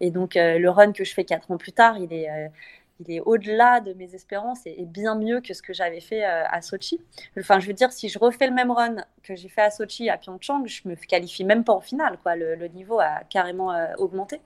et 0.00 0.10
donc, 0.10 0.32
le 0.34 0.68
run 0.68 0.92
que 0.92 1.04
je 1.04 1.14
fais 1.14 1.24
quatre 1.24 1.50
ans 1.50 1.58
plus 1.58 1.72
tard, 1.72 1.98
il 1.98 2.12
est 2.12 2.50
il 3.00 3.12
est 3.12 3.20
au-delà 3.20 3.80
de 3.80 3.92
mes 3.94 4.14
espérances 4.14 4.60
et, 4.66 4.84
bien 4.84 5.14
mieux 5.14 5.40
que 5.40 5.54
ce 5.54 5.62
que 5.62 5.72
j'avais 5.72 6.00
fait 6.00 6.24
à 6.24 6.60
Sochi. 6.62 7.00
Enfin, 7.38 7.60
je 7.60 7.66
veux 7.66 7.72
dire, 7.72 7.92
si 7.92 8.08
je 8.08 8.18
refais 8.18 8.46
le 8.46 8.54
même 8.54 8.70
run 8.70 8.96
que 9.22 9.36
j'ai 9.36 9.48
fait 9.48 9.62
à 9.62 9.70
Sochi, 9.70 10.08
à 10.08 10.16
Pyeongchang, 10.16 10.66
je 10.66 10.88
me 10.88 10.94
qualifie 10.94 11.44
même 11.44 11.64
pas 11.64 11.74
en 11.74 11.80
finale. 11.80 12.18
Quoi. 12.22 12.36
Le, 12.36 12.68
niveau 12.68 12.98
a 12.98 13.20
carrément 13.30 13.74
augmenté. 13.98 14.40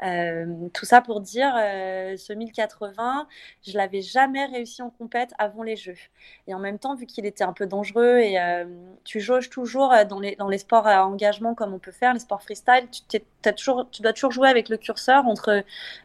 tout 0.00 0.84
ça 0.84 1.00
pour 1.00 1.20
dire, 1.20 1.52
ce 1.54 2.32
1080, 2.32 3.28
je 3.66 3.76
l'avais 3.76 4.02
jamais 4.02 4.46
réussi 4.46 4.82
en 4.82 4.90
compète 4.90 5.32
avant 5.38 5.62
les 5.62 5.76
Jeux. 5.76 5.96
Et 6.46 6.54
en 6.54 6.58
même 6.58 6.78
temps, 6.78 6.94
vu 6.94 7.06
qu'il 7.06 7.26
était 7.26 7.44
un 7.44 7.52
peu 7.52 7.66
dangereux 7.66 8.18
et 8.18 8.38
tu 9.04 9.20
jauges 9.20 9.50
toujours 9.50 9.92
dans 10.08 10.20
les, 10.20 10.36
dans 10.36 10.48
les 10.48 10.58
sports 10.58 10.86
à 10.86 11.06
engagement 11.06 11.54
comme 11.54 11.74
on 11.74 11.78
peut 11.78 11.92
faire, 11.92 12.14
les 12.14 12.20
sports 12.20 12.42
freestyle, 12.42 12.88
tu, 12.90 13.20
toujours, 13.52 13.88
tu 13.90 14.02
dois 14.02 14.12
toujours 14.12 14.32
jouer 14.32 14.48
avec 14.48 14.68
le 14.68 14.76
curseur 14.76 15.26
entre 15.26 15.62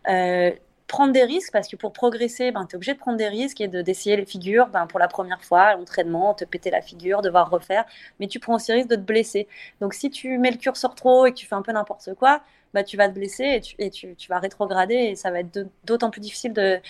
euh, 0.07 0.51
prendre 0.91 1.13
des 1.13 1.23
risques, 1.23 1.53
parce 1.53 1.69
que 1.69 1.77
pour 1.77 1.93
progresser, 1.93 2.51
ben, 2.51 2.65
tu 2.65 2.73
es 2.73 2.75
obligé 2.75 2.93
de 2.93 2.99
prendre 2.99 3.17
des 3.17 3.29
risques 3.29 3.61
et 3.61 3.69
d'essayer 3.69 4.17
les 4.17 4.25
figures 4.25 4.67
ben, 4.67 4.87
pour 4.87 4.99
la 4.99 5.07
première 5.07 5.41
fois, 5.41 5.73
l'entraînement, 5.75 6.33
te 6.33 6.43
péter 6.43 6.69
la 6.69 6.81
figure, 6.81 7.21
devoir 7.21 7.49
refaire, 7.49 7.85
mais 8.19 8.27
tu 8.27 8.39
prends 8.39 8.55
aussi 8.55 8.73
risque 8.73 8.89
de 8.89 8.97
te 8.97 9.01
blesser. 9.01 9.47
Donc 9.79 9.93
si 9.93 10.09
tu 10.09 10.37
mets 10.37 10.51
le 10.51 10.57
curseur 10.57 10.93
trop 10.93 11.25
et 11.25 11.31
que 11.31 11.37
tu 11.37 11.45
fais 11.47 11.55
un 11.55 11.61
peu 11.61 11.71
n'importe 11.71 12.13
quoi, 12.15 12.41
bah, 12.73 12.83
tu 12.83 12.97
vas 12.97 13.07
te 13.07 13.13
blesser 13.13 13.45
et, 13.45 13.61
tu, 13.61 13.75
et 13.79 13.89
tu, 13.89 14.15
tu 14.15 14.27
vas 14.27 14.39
rétrograder 14.39 14.95
et 14.95 15.15
ça 15.15 15.31
va 15.31 15.39
être 15.39 15.65
d'autant 15.85 16.09
plus 16.11 16.21
difficile 16.21 16.51
de, 16.51 16.81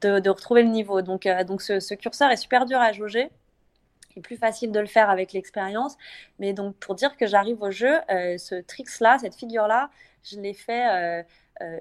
de, 0.00 0.30
retrouver 0.30 0.62
le 0.62 0.70
niveau. 0.70 1.02
Donc, 1.02 1.26
euh, 1.26 1.44
donc 1.44 1.60
ce, 1.60 1.94
curseur 1.94 2.30
est 2.30 2.36
super 2.38 2.64
dur 2.64 2.78
à 2.80 2.92
jauger 2.92 3.30
est 4.16 4.22
plus 4.22 4.36
facile 4.36 4.72
de 4.72 4.80
le 4.80 4.86
faire 4.86 5.08
avec 5.10 5.32
l'expérience. 5.32 5.96
Mais 6.38 6.52
donc, 6.52 6.74
pour 6.76 6.94
dire 6.94 7.16
que 7.16 7.26
j'arrive 7.26 7.62
au 7.62 7.70
jeu, 7.70 8.00
euh, 8.10 8.38
ce 8.38 8.56
tricks-là, 8.56 9.18
cette 9.20 9.36
figure-là, 9.36 9.90
je 10.24 10.40
l'ai 10.40 10.54
fait 10.54 10.88
euh, 10.88 11.22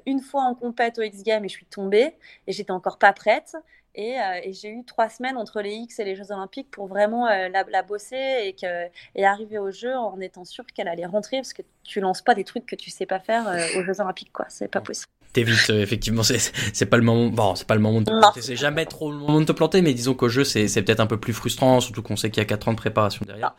une 0.06 0.20
fois 0.20 0.44
en 0.44 0.56
compète 0.56 1.00
au 1.00 1.02
X-Games 1.02 1.44
et 1.46 1.48
je 1.48 1.54
suis 1.54 1.66
tombée 1.66 2.16
et 2.48 2.52
j'étais 2.52 2.72
encore 2.72 2.98
pas 2.98 3.14
prête. 3.14 3.56
Et, 3.96 4.18
et 4.44 4.54
j'ai 4.54 4.70
eu 4.70 4.86
trois 4.86 5.10
semaines 5.10 5.36
entre 5.36 5.62
les 5.62 5.74
X 5.74 6.00
et 6.00 6.06
les 6.06 6.16
Jeux 6.16 6.32
Olympiques 6.32 6.70
pour 6.70 6.88
vraiment 6.88 7.26
la, 7.26 7.50
la, 7.50 7.82
bosser 7.82 8.44
et, 8.44 8.54
que, 8.54 8.88
et 9.16 9.26
arriver 9.26 9.58
au 9.58 9.72
jeu 9.72 9.94
en 9.96 10.20
étant 10.22 10.46
sûre 10.46 10.66
qu'elle 10.68 10.88
allait 10.88 11.08
rentrer 11.08 11.38
parce 11.38 11.54
que 11.54 11.64
tu 11.84 12.00
lances 12.00 12.22
pas 12.22 12.36
des 12.36 12.44
trucs 12.44 12.66
que 12.66 12.76
tu 12.76 12.92
sais 12.92 13.08
pas 13.08 13.20
faire 13.20 13.48
aux 13.76 13.84
Jeux 13.84 14.00
Olympiques, 14.00 14.32
quoi. 14.32 14.46
C'est 14.48 14.68
pas 14.68 14.80
possible 14.80 15.12
t'évites 15.34 15.70
euh, 15.70 15.82
effectivement 15.82 16.24
c'est 16.24 16.86
pas 16.86 16.98
le 16.98 17.04
moment 17.04 17.28
bon 17.28 17.56
c'est 17.56 17.68
pas 17.68 17.76
le 17.76 17.82
moment 17.82 18.02
de 18.02 18.06
te 18.06 18.12
planter 18.12 18.42
c'est 18.42 18.56
jamais 18.56 18.86
trop 18.86 19.12
le 19.12 19.18
moment 19.18 19.40
de 19.40 19.46
te 19.46 19.52
planter 19.52 19.82
mais 19.82 19.94
disons 19.94 20.14
qu'au 20.14 20.30
jeu 20.30 20.44
c'est 20.44 20.66
peut-être 20.82 21.00
un 21.00 21.08
peu 21.08 21.18
plus 21.18 21.34
frustrant 21.34 21.80
surtout 21.80 22.02
qu'on 22.02 22.16
sait 22.16 22.30
qu'il 22.30 22.42
y 22.42 22.46
a 22.46 22.46
4 22.46 22.70
ans 22.70 22.72
de 22.72 22.78
préparation 22.78 23.24
derrière. 23.26 23.54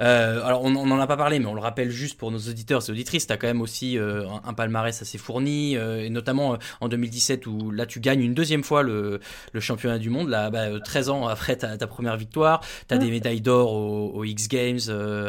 Euh, 0.00 0.42
alors 0.44 0.64
on, 0.64 0.74
on 0.74 0.90
en 0.90 0.98
a 0.98 1.06
pas 1.06 1.16
parlé 1.16 1.38
mais 1.38 1.46
on 1.46 1.54
le 1.54 1.60
rappelle 1.60 1.90
juste 1.90 2.18
pour 2.18 2.30
nos 2.30 2.38
auditeurs 2.38 2.82
et 2.88 2.90
auditrices 2.90 3.26
t'as 3.26 3.36
quand 3.36 3.46
même 3.46 3.60
aussi 3.60 3.96
euh, 3.98 4.26
un, 4.44 4.54
palmarès 4.54 5.00
assez 5.00 5.18
fourni 5.18 5.76
euh, 5.76 6.04
et 6.04 6.10
notamment 6.10 6.58
en 6.80 6.88
2017 6.88 7.46
où 7.46 7.70
là 7.70 7.86
tu 7.86 8.00
gagnes 8.00 8.22
une 8.22 8.34
deuxième 8.34 8.64
fois 8.64 8.82
le, 8.82 9.20
le 9.52 9.60
championnat 9.60 9.98
du 9.98 10.10
monde 10.10 10.28
là 10.28 10.50
bah, 10.50 10.66
13 10.80 11.10
ans 11.10 11.26
après 11.28 11.56
ta, 11.56 11.76
ta 11.76 11.86
première 11.86 12.16
victoire. 12.16 12.60
T'as 12.88 12.98
des 12.98 13.10
médailles 13.10 13.40
d'or 13.40 13.72
aux, 13.72 14.24
X 14.24 14.48
Games 14.48 14.80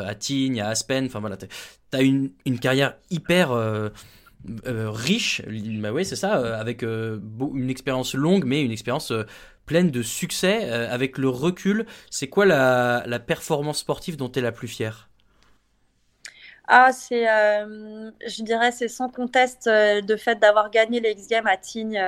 à 0.06 0.16
Tignes 0.16 0.62
à 0.62 0.70
Aspen 0.70 1.06
enfin 1.06 1.20
voilà 1.20 1.38
t'as 1.38 2.02
une, 2.02 2.32
une 2.46 2.60
carrière 2.60 2.96
hyper 3.12 3.52
euh, 4.68 4.90
riche, 4.92 5.42
bah 5.80 5.92
oui 5.92 6.06
c'est 6.06 6.16
ça, 6.16 6.38
euh, 6.38 6.60
avec 6.60 6.84
euh, 6.84 7.20
une 7.54 7.70
expérience 7.70 8.14
longue, 8.14 8.46
mais 8.46 8.62
une 8.62 8.72
expérience 8.72 9.12
pleine 9.66 9.92
de 9.92 10.02
succès. 10.02 10.70
avec 10.70 11.18
le 11.18 11.30
recul, 11.30 11.86
c'est 12.12 12.28
quoi 12.28 12.46
la, 12.46 13.20
performance 13.20 13.80
sportive 13.80 14.18
dont 14.18 14.30
tu 14.30 14.40
es 14.40 14.42
la 14.42 14.52
plus 14.52 14.68
fière? 14.68 15.10
Ah, 16.68 16.92
c'est, 16.92 17.26
je 17.26 18.44
dirais, 18.44 18.72
c'est 18.72 18.88
sans 18.88 19.10
conteste 19.10 19.68
de 19.68 20.16
fait 20.16 20.40
d'avoir 20.40 20.72
gagné 20.72 21.00
les 21.00 21.12
X 21.12 21.28
Games 21.28 21.48
à 21.48 21.58
Tignes 21.58 22.02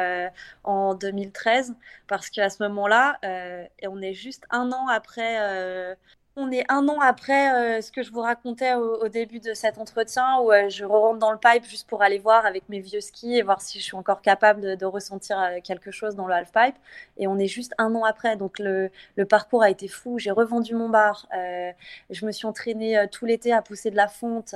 en 0.63 0.95
2013, 0.95 1.75
parce 2.07 2.29
qu'à 2.29 2.49
ce 2.49 2.63
moment-là, 2.63 3.19
et 3.23 3.87
on 3.87 4.01
est 4.01 4.13
juste 4.13 4.45
un 4.49 4.71
an 4.71 4.87
après 4.87 5.97
on 6.37 6.51
est 6.51 6.63
un 6.69 6.87
an 6.87 6.99
après 7.01 7.77
euh, 7.77 7.81
ce 7.81 7.91
que 7.91 8.03
je 8.03 8.11
vous 8.11 8.21
racontais 8.21 8.75
au, 8.75 9.07
début 9.07 9.39
de 9.39 9.55
cet 9.55 9.79
entretien 9.79 10.37
où 10.39 10.51
euh, 10.51 10.69
je 10.69 10.85
rentre 10.85 11.17
dans 11.17 11.31
le 11.31 11.37
pipe 11.39 11.65
juste 11.65 11.87
pour 11.87 12.03
aller 12.03 12.19
voir 12.19 12.45
avec 12.45 12.69
mes 12.69 12.79
vieux 12.79 13.01
skis 13.01 13.35
et 13.35 13.41
voir 13.41 13.59
si 13.59 13.79
je 13.79 13.83
suis 13.83 13.95
encore 13.95 14.21
capable 14.21 14.77
de, 14.77 14.85
ressentir 14.85 15.39
euh, 15.39 15.57
quelque 15.63 15.89
chose 15.89 16.15
dans 16.15 16.27
le 16.27 16.35
half-pipe. 16.35 16.75
Et 17.17 17.27
on 17.27 17.39
est 17.39 17.47
juste 17.47 17.73
un 17.79 17.95
an 17.95 18.03
après. 18.03 18.37
Donc 18.37 18.59
le, 18.59 18.91
parcours 19.27 19.63
a 19.63 19.71
été 19.71 19.87
fou. 19.87 20.19
J'ai 20.19 20.29
revendu 20.29 20.75
mon 20.75 20.89
bar. 20.89 21.27
je 21.33 22.25
me 22.25 22.31
suis 22.31 22.45
entraînée 22.45 23.05
tout 23.11 23.25
l'été 23.25 23.51
à 23.51 23.61
pousser 23.63 23.89
de 23.89 23.95
la 23.95 24.07
fonte. 24.07 24.53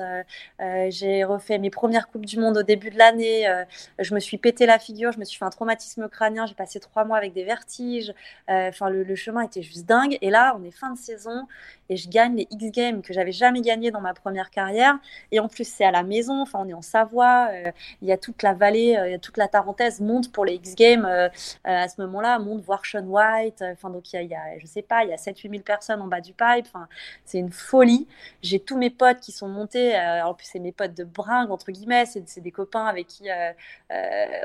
j'ai 0.60 1.24
refait 1.24 1.58
mes 1.58 1.72
premières 1.72 2.08
Coupes 2.10 2.26
du 2.26 2.38
Monde 2.40 2.58
au 2.58 2.64
début 2.64 2.92
de 2.92 2.98
l'année. 2.98 3.48
je 3.98 4.14
me 4.14 4.20
suis 4.20 4.38
pété 4.38 4.66
la 4.68 4.78
figure. 4.78 5.12
Je 5.12 5.20
me 5.20 5.26
suis 5.26 5.40
fait 5.40 5.46
un 5.46 5.50
traumatisme 5.50 6.08
crânien. 6.08 6.46
J'ai 6.46 6.56
passé 6.56 6.80
trois 6.80 7.04
mois 7.04 7.18
avec 7.18 7.34
des 7.34 7.44
vertiges. 7.44 8.14
Enfin, 8.48 8.90
le, 8.90 9.04
le 9.04 9.16
chemin 9.16 9.42
était 9.42 9.64
juste 9.64 9.86
dingue. 9.86 10.18
Et 10.22 10.30
là, 10.30 10.56
on 10.60 10.64
est 10.64 10.72
fin 10.72 10.92
de 10.92 10.98
saison 10.98 11.48
et 11.92 11.98
je 11.98 12.10
gagne 12.10 12.38
les 12.38 12.48
X 12.50 12.72
Games 12.72 13.02
que 13.02 13.14
j'avais 13.14 13.34
jamais 13.34 13.60
gagné 13.60 13.92
dans 13.92 14.00
ma 14.00 14.14
première 14.14 14.50
carrière. 14.50 14.98
Et 15.32 15.42
en 15.42 15.50
plus, 15.50 15.68
c'est 15.68 15.84
à 15.84 15.92
la 15.92 16.04
maison, 16.04 16.42
enfin, 16.42 16.60
on 16.62 16.68
est 16.70 16.74
en 16.74 16.82
Savoie, 16.82 17.50
euh, 17.52 17.72
il 18.02 18.08
y 18.08 18.14
a 18.14 18.18
toute 18.18 18.44
la 18.44 18.54
vallée, 18.54 18.96
euh, 18.98 19.10
il 19.10 19.16
y 19.16 19.20
toute 19.20 19.36
la 19.36 19.50
Tarentaise 19.50 20.00
monte 20.00 20.32
pour 20.32 20.46
les 20.46 20.54
X 20.56 20.76
Games 20.76 21.06
euh, 21.06 21.28
à 21.66 21.90
ce 21.90 22.00
moment-là, 22.02 22.40
monte 22.40 22.62
voir 22.62 22.86
Sean 22.86 23.04
White. 23.04 23.62
Enfin, 23.74 23.90
donc 23.90 24.14
il 24.14 24.24
y, 24.24 24.36
a, 24.36 24.58
je 24.58 24.66
sais 24.68 24.82
pas, 24.82 25.04
il 25.04 25.10
y 25.10 25.14
a 25.14 25.18
7-8 25.18 25.50
000 25.50 25.64
personnes 25.64 26.02
en 26.02 26.08
bas 26.08 26.22
du 26.22 26.32
pipe. 26.32 26.66
Enfin, 26.66 26.88
c'est 27.26 27.40
une 27.40 27.52
folie. 27.52 28.08
J'ai 28.42 28.62
tous 28.62 28.78
mes 28.78 28.90
potes 28.90 29.20
qui 29.20 29.34
sont 29.34 29.50
montés. 29.50 30.00
en 30.24 30.34
plus, 30.34 30.48
c'est 30.50 30.60
mes 30.60 30.72
potes 30.72 30.94
de 30.96 31.04
bringue, 31.04 31.52
entre 31.52 31.72
guillemets. 31.72 32.06
C'est 32.06 32.40
des 32.40 32.52
copains 32.52 32.86
avec 32.86 33.08
qui 33.08 33.28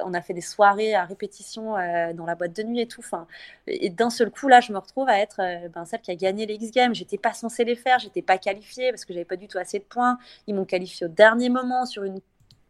on 0.04 0.14
a 0.14 0.20
fait 0.20 0.34
des 0.34 0.40
soirées 0.40 0.94
à 0.94 1.04
répétition 1.04 1.74
dans 2.14 2.26
la 2.26 2.34
boîte 2.34 2.56
de 2.56 2.62
nuit 2.64 2.80
et 2.80 2.88
tout. 2.88 3.00
Enfin, 3.00 3.26
et 3.68 3.90
d'un 3.90 4.10
seul 4.10 4.30
coup, 4.30 4.48
là, 4.48 4.60
je 4.60 4.72
me 4.72 4.78
retrouve 4.78 5.08
à 5.08 5.20
être 5.20 5.40
ben, 5.72 5.84
celle 5.84 6.00
qui 6.00 6.10
a 6.10 6.16
gagné 6.16 6.46
les 6.46 6.54
X 6.54 6.70
Games. 6.72 6.94
J'étais 6.94 7.15
pas 7.18 7.32
censée 7.32 7.64
les 7.64 7.76
faire, 7.76 7.98
j'étais 7.98 8.22
pas 8.22 8.38
qualifiée 8.38 8.90
parce 8.90 9.04
que 9.04 9.12
j'avais 9.12 9.24
pas 9.24 9.36
du 9.36 9.48
tout 9.48 9.58
assez 9.58 9.78
de 9.78 9.84
points. 9.84 10.18
Ils 10.46 10.54
m'ont 10.54 10.64
qualifiée 10.64 11.06
au 11.06 11.10
dernier 11.10 11.48
moment 11.48 11.86
sur 11.86 12.04
une 12.04 12.20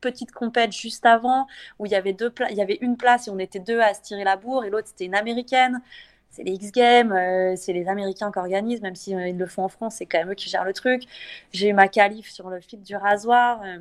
petite 0.01 0.33
compète 0.33 0.73
juste 0.73 1.07
avant 1.07 1.47
où 1.79 1.87
il 1.87 1.93
y 1.93 1.95
avait 1.95 2.13
deux 2.13 2.33
il 2.51 2.57
y 2.57 2.63
avait 2.63 2.79
une 2.81 2.97
place 2.97 3.29
et 3.29 3.31
on 3.31 3.39
était 3.39 3.59
deux 3.59 3.81
à 3.81 3.95
se 3.95 4.03
tirer 4.03 4.25
la 4.25 4.37
bourre 4.37 4.65
et 4.65 4.71
l'autre 4.71 4.89
c'était 4.89 5.07
une 5.07 5.15
américaine. 5.15 5.83
C'est 6.31 6.43
les 6.43 6.53
X 6.53 6.71
Games, 6.71 7.13
euh, 7.13 7.55
c'est 7.57 7.73
les 7.73 7.89
Américains 7.89 8.31
qui 8.31 8.39
organisent, 8.39 8.83
même 8.83 8.95
si 8.95 9.15
euh, 9.15 9.33
le 9.33 9.47
font 9.47 9.65
en 9.65 9.69
France, 9.69 9.97
c'est 9.97 10.07
quand 10.07 10.19
même 10.19 10.31
eux 10.33 10.35
qui 10.35 10.51
gèrent 10.51 10.65
le 10.65 10.75
truc. 10.75 11.05
J'ai 11.53 11.69
eu 11.71 11.73
ma 11.73 11.89
qualif 11.89 12.31
sur 12.31 12.51
le 12.51 12.61
fil 12.61 12.83
du 12.83 12.95
rasoir. 12.95 13.63
Euh. 13.65 13.79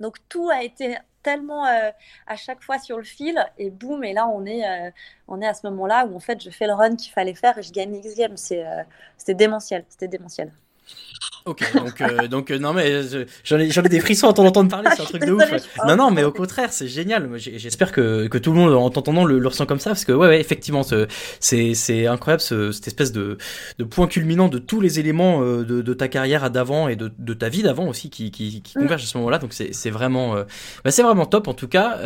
donc 0.00 0.16
tout 0.28 0.48
a 0.50 0.62
été 0.62 0.96
tellement 1.24 1.64
à 1.64 2.36
chaque 2.36 2.62
fois 2.62 2.78
sur 2.78 2.96
le 2.98 3.02
fil 3.04 3.34
et 3.58 3.70
boum 3.70 4.04
et 4.04 4.12
là 4.12 4.28
on 4.28 4.46
est 4.46 4.62
on 5.28 5.40
est 5.40 5.46
à 5.46 5.54
ce 5.54 5.66
moment-là 5.68 6.06
où 6.06 6.16
en 6.16 6.20
fait 6.20 6.42
je 6.42 6.50
fais 6.50 6.66
le 6.66 6.74
run 6.74 6.96
qu'il 6.96 7.12
fallait 7.12 7.34
faire 7.34 7.58
et 7.58 7.62
je 7.62 7.72
gagne 7.72 7.94
X 7.96 8.14
Games. 8.16 8.36
C'est, 8.36 8.66
euh, 8.66 8.82
c'était 9.16 9.34
démentiel, 9.34 9.84
c'était 9.88 10.08
démentiel. 10.08 10.52
Ok, 11.46 11.62
donc, 11.74 12.00
euh, 12.00 12.26
donc 12.26 12.50
euh, 12.50 12.58
non, 12.58 12.72
mais 12.72 13.02
j'en 13.44 13.58
ai, 13.58 13.68
ai, 13.68 13.82
des 13.88 14.00
frissons 14.00 14.28
à 14.28 14.32
t'entendre 14.32 14.70
parler, 14.70 14.88
c'est 14.96 15.02
un 15.02 15.04
truc 15.04 15.26
de 15.26 15.32
ouf. 15.32 15.44
Non, 15.86 15.94
non, 15.94 16.10
mais 16.10 16.24
au 16.24 16.32
contraire, 16.32 16.72
c'est 16.72 16.88
génial. 16.88 17.28
J'espère 17.36 17.92
que, 17.92 18.28
que 18.28 18.38
tout 18.38 18.50
le 18.50 18.58
monde 18.58 18.72
en 18.72 18.88
t'entendant 18.88 19.26
le, 19.26 19.38
le, 19.38 19.48
ressent 19.48 19.66
comme 19.66 19.78
ça, 19.78 19.90
parce 19.90 20.06
que 20.06 20.12
ouais, 20.12 20.28
ouais 20.28 20.40
effectivement, 20.40 20.82
c'est 21.40 22.06
incroyable 22.06 22.40
ce, 22.40 22.72
cette 22.72 22.86
espèce 22.86 23.12
de, 23.12 23.36
de 23.78 23.84
point 23.84 24.06
culminant 24.06 24.48
de 24.48 24.58
tous 24.58 24.80
les 24.80 25.00
éléments 25.00 25.42
de, 25.42 25.64
de 25.64 25.94
ta 25.94 26.08
carrière 26.08 26.50
d'avant 26.50 26.88
et 26.88 26.96
de, 26.96 27.12
de 27.18 27.34
ta 27.34 27.50
vie 27.50 27.62
d'avant 27.62 27.88
aussi 27.88 28.08
qui, 28.08 28.30
qui, 28.30 28.62
qui 28.62 28.78
mm. 28.78 28.82
convergent 28.82 29.04
à 29.04 29.06
ce 29.06 29.18
moment-là. 29.18 29.38
Donc 29.38 29.52
c'est 29.52 29.90
vraiment, 29.90 30.36
bah, 30.82 30.90
c'est 30.90 31.02
vraiment 31.02 31.26
top 31.26 31.48
en 31.48 31.54
tout 31.54 31.68
cas. 31.68 31.98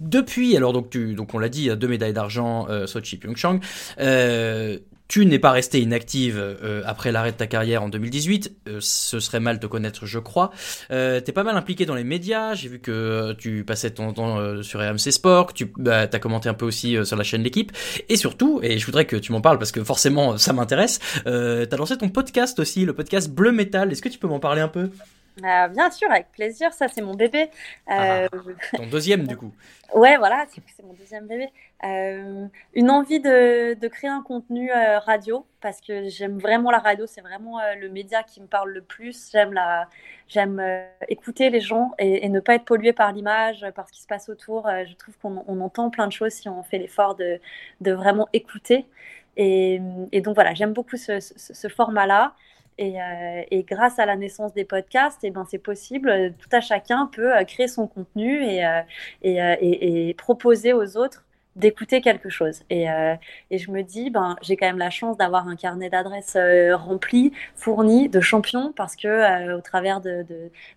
depuis, 0.00 0.56
alors 0.56 0.72
donc 0.72 0.90
tu, 0.90 1.14
donc 1.14 1.34
on 1.34 1.38
l'a 1.38 1.48
dit, 1.48 1.68
deux 1.76 1.88
médailles 1.88 2.12
d'argent, 2.12 2.68
Sochi, 2.86 3.16
Pyeongchang. 3.16 3.60
Euh, 3.98 4.78
tu 5.10 5.26
n'es 5.26 5.40
pas 5.40 5.50
resté 5.50 5.80
inactive 5.80 6.38
euh, 6.38 6.82
après 6.86 7.10
l'arrêt 7.10 7.32
de 7.32 7.36
ta 7.36 7.48
carrière 7.48 7.82
en 7.82 7.88
2018. 7.88 8.52
Euh, 8.68 8.78
ce 8.80 9.18
serait 9.18 9.40
mal 9.40 9.58
te 9.58 9.66
connaître, 9.66 10.06
je 10.06 10.20
crois. 10.20 10.52
Euh, 10.92 11.20
T'es 11.20 11.32
pas 11.32 11.42
mal 11.42 11.56
impliqué 11.56 11.84
dans 11.84 11.96
les 11.96 12.04
médias. 12.04 12.54
J'ai 12.54 12.68
vu 12.68 12.78
que 12.78 13.32
tu 13.32 13.64
passais 13.64 13.90
ton 13.90 14.12
temps 14.12 14.62
sur 14.62 14.78
RMC 14.78 15.10
Sport, 15.10 15.52
tu 15.52 15.72
bah, 15.76 16.06
as 16.12 16.18
commenté 16.20 16.48
un 16.48 16.54
peu 16.54 16.64
aussi 16.64 16.96
sur 17.04 17.16
la 17.16 17.24
chaîne 17.24 17.42
L'équipe. 17.42 17.72
Et 18.08 18.16
surtout, 18.16 18.60
et 18.62 18.78
je 18.78 18.86
voudrais 18.86 19.04
que 19.04 19.16
tu 19.16 19.32
m'en 19.32 19.40
parles 19.40 19.58
parce 19.58 19.72
que 19.72 19.82
forcément 19.82 20.38
ça 20.38 20.52
m'intéresse, 20.52 21.00
euh, 21.26 21.66
tu 21.66 21.74
as 21.74 21.78
lancé 21.78 21.96
ton 21.98 22.08
podcast 22.08 22.58
aussi, 22.60 22.84
le 22.84 22.92
podcast 22.92 23.30
Bleu 23.30 23.50
Metal. 23.50 23.90
Est-ce 23.90 24.02
que 24.02 24.08
tu 24.08 24.18
peux 24.18 24.28
m'en 24.28 24.38
parler 24.38 24.60
un 24.60 24.68
peu? 24.68 24.90
Euh, 25.44 25.68
bien 25.68 25.90
sûr, 25.90 26.10
avec 26.10 26.30
plaisir. 26.32 26.72
Ça, 26.72 26.88
c'est 26.88 27.02
mon 27.02 27.14
bébé. 27.14 27.50
Euh... 27.90 28.28
Ah, 28.32 28.76
ton 28.76 28.86
deuxième, 28.86 29.26
du 29.26 29.36
coup. 29.36 29.52
Ouais, 29.94 30.16
voilà, 30.18 30.46
c'est 30.50 30.84
mon 30.84 30.92
deuxième 30.92 31.26
bébé. 31.26 31.48
Euh, 31.82 32.46
une 32.74 32.90
envie 32.90 33.20
de, 33.20 33.74
de, 33.74 33.88
créer 33.88 34.10
un 34.10 34.22
contenu 34.22 34.70
euh, 34.70 34.98
radio 35.00 35.46
parce 35.60 35.80
que 35.80 36.08
j'aime 36.08 36.38
vraiment 36.38 36.70
la 36.70 36.78
radio. 36.78 37.06
C'est 37.06 37.22
vraiment 37.22 37.58
euh, 37.58 37.74
le 37.74 37.88
média 37.88 38.22
qui 38.22 38.40
me 38.40 38.46
parle 38.46 38.70
le 38.70 38.82
plus. 38.82 39.30
J'aime 39.32 39.52
la, 39.52 39.88
j'aime 40.28 40.62
écouter 41.08 41.50
les 41.50 41.60
gens 41.60 41.92
et, 41.98 42.24
et, 42.24 42.28
ne 42.28 42.38
pas 42.38 42.54
être 42.54 42.64
pollué 42.64 42.92
par 42.92 43.12
l'image, 43.12 43.66
par 43.74 43.88
ce 43.88 43.92
qui 43.92 44.02
se 44.02 44.06
passe 44.06 44.28
autour. 44.28 44.68
je 44.68 44.94
trouve 44.94 45.16
qu'on 45.18 45.42
on 45.48 45.60
entend 45.60 45.90
plein 45.90 46.06
de 46.06 46.12
choses 46.12 46.32
si 46.32 46.48
on 46.48 46.62
fait 46.62 46.78
l'effort 46.78 47.16
de, 47.16 47.40
de 47.80 47.92
vraiment 47.92 48.28
écouter. 48.32 48.86
Et, 49.36 49.80
et 50.12 50.20
donc 50.20 50.34
voilà, 50.34 50.54
j'aime 50.54 50.72
beaucoup 50.72 50.96
ce, 50.96 51.18
ce, 51.18 51.34
ce 51.36 51.68
format-là. 51.68 52.34
Euh, 52.80 53.42
et, 53.50 53.62
grâce 53.64 53.98
à 53.98 54.06
la 54.06 54.16
naissance 54.16 54.54
des 54.54 54.64
podcasts, 54.64 55.22
et 55.24 55.28
eh 55.28 55.30
ben, 55.30 55.44
c'est 55.48 55.58
possible. 55.58 56.34
Tout 56.38 56.48
à 56.52 56.60
chacun 56.60 57.06
peut 57.12 57.36
euh, 57.36 57.44
créer 57.44 57.68
son 57.68 57.86
contenu 57.86 58.42
et, 58.42 58.64
euh, 59.24 60.12
proposer 60.16 60.72
aux 60.72 60.96
autres 60.96 61.24
d'écouter 61.56 62.00
quelque 62.00 62.28
chose. 62.28 62.62
Et, 62.70 62.90
euh, 62.90 63.14
je 63.50 63.70
me 63.70 63.82
dis, 63.82 64.10
ben, 64.10 64.36
j'ai 64.42 64.56
quand 64.56 64.66
même 64.66 64.78
la 64.78 64.90
chance 64.90 65.16
d'avoir 65.16 65.48
un 65.48 65.56
carnet 65.56 65.90
d'adresses 65.90 66.36
euh, 66.36 66.76
rempli, 66.76 67.32
fourni 67.54 68.08
de 68.08 68.20
champions, 68.20 68.72
parce 68.72 68.96
que 68.96 69.08
euh, 69.08 69.58
au 69.58 69.60
travers 69.60 70.00
de, 70.00 70.24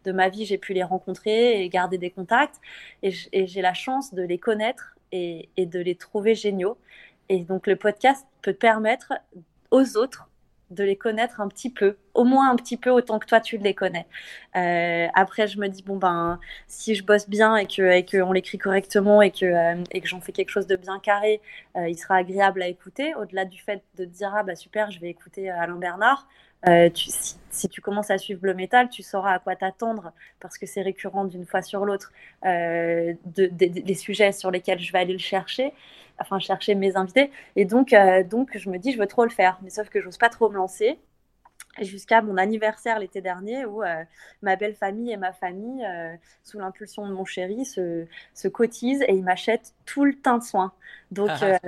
ma 0.06 0.30
vie, 0.30 0.46
j'ai 0.46 0.58
pu 0.58 0.74
les 0.74 0.84
rencontrer 0.84 1.64
et 1.64 1.70
garder 1.70 1.98
des 1.98 2.10
contacts. 2.10 2.56
Et 3.02 3.12
j'ai 3.12 3.62
la 3.62 3.74
chance 3.74 4.14
de 4.14 4.24
les 4.24 4.38
connaître 4.38 4.96
et, 5.12 5.50
de 5.58 5.80
les 5.80 5.96
trouver 5.96 6.36
géniaux. 6.36 6.78
Et 7.30 7.40
donc 7.40 7.68
le 7.68 7.76
podcast 7.76 8.26
peut 8.42 8.54
permettre 8.54 9.14
aux 9.72 9.98
autres 9.98 10.30
de 10.72 10.84
les 10.84 10.96
connaître 10.96 11.42
un 11.42 11.48
petit 11.48 11.70
peu, 11.70 11.98
au 12.14 12.24
moins 12.24 12.50
un 12.50 12.56
petit 12.56 12.78
peu 12.78 12.90
autant 12.90 13.20
que 13.20 13.26
toi 13.26 13.40
tu 13.40 13.58
les 13.58 13.74
connais. 13.74 14.08
Euh, 14.56 15.08
après, 15.14 15.48
je 15.48 15.60
me 15.60 15.68
dis 15.68 15.84
bon 15.84 15.98
ben 15.98 16.40
si 16.68 16.96
je 16.96 17.04
bosse 17.04 17.30
bien 17.30 17.56
et 17.56 17.68
que 17.68 17.82
et 17.82 18.06
qu'on 18.06 18.32
l'écrit 18.32 18.58
correctement 18.58 19.22
et 19.22 19.32
que 19.32 19.46
euh, 19.46 19.84
que 19.84 20.08
j'en 20.08 20.22
fais 20.22 20.32
quelque 20.32 20.50
chose 20.50 20.68
de 20.68 20.76
bien 20.76 21.00
carré, 21.00 21.42
euh, 21.78 21.88
il 21.90 21.98
sera 21.98 22.16
agréable 22.16 22.62
à 22.62 22.68
écouter. 22.68 23.16
Au-delà 23.16 23.46
du 23.46 23.62
fait 23.62 23.84
de 23.98 24.06
te 24.06 24.10
dire 24.10 24.34
ah 24.36 24.44
bah 24.44 24.56
super, 24.56 24.92
je 24.92 25.00
vais 25.00 25.10
écouter 25.10 25.50
Alain 25.50 25.76
Bernard. 25.76 26.28
Tu, 26.66 27.10
si, 27.50 27.68
tu 27.68 27.82
commences 27.82 28.10
à 28.10 28.18
suivre 28.18 28.40
le 28.44 28.54
métal, 28.54 28.88
tu 28.88 29.04
sauras 29.04 29.34
à 29.34 29.40
quoi 29.40 29.54
t'attendre 29.54 30.14
parce 30.40 30.58
que 30.58 30.66
c'est 30.66 30.82
récurrent 30.82 31.26
d'une 31.26 31.46
fois 31.46 31.62
sur 31.62 31.84
l'autre 31.84 32.14
de, 32.46 33.48
des 33.50 33.94
sujets 33.96 34.32
sur 34.32 34.50
lesquels 34.50 34.80
je 34.80 34.94
vais 34.94 35.00
aller 35.00 35.12
le 35.12 35.20
chercher 35.20 35.74
enfin 36.24 36.40
chercher 36.40 36.76
mes 36.76 36.96
invités. 36.96 37.32
Et 37.56 37.66
donc, 37.66 37.94
euh, 37.94 38.24
donc 38.24 38.58
je 38.58 38.70
me 38.70 38.78
dis, 38.80 38.92
je 38.94 39.00
veux 39.00 39.08
trop 39.08 39.24
le 39.26 39.30
faire, 39.30 39.60
mais 39.62 39.70
sauf 39.70 39.90
que 39.90 40.02
j'ose 40.02 40.18
pas 40.18 40.30
trop 40.30 40.50
me 40.50 40.56
lancer 40.56 41.00
jusqu'à 41.82 42.22
mon 42.22 42.38
anniversaire 42.38 43.00
l'été 43.00 43.22
dernier 43.22 43.66
où 43.66 43.84
euh, 43.84 44.04
ma 44.42 44.56
belle 44.56 44.76
famille 44.76 45.12
et 45.12 45.18
ma 45.18 45.34
famille, 45.34 45.84
euh, 45.86 46.14
sous 46.44 46.60
l'impulsion 46.60 47.08
de 47.08 47.14
mon 47.14 47.26
chéri, 47.26 47.66
se, 47.66 48.06
se 48.34 48.48
cotisent 48.48 49.04
et 49.08 49.14
ils 49.14 49.24
m'achètent 49.24 49.74
tout 49.86 50.06
le 50.06 50.14
teint 50.14 50.38
de 50.38 50.44
soin. 50.44 50.72
Donc 51.12 51.30
ah. 51.30 51.60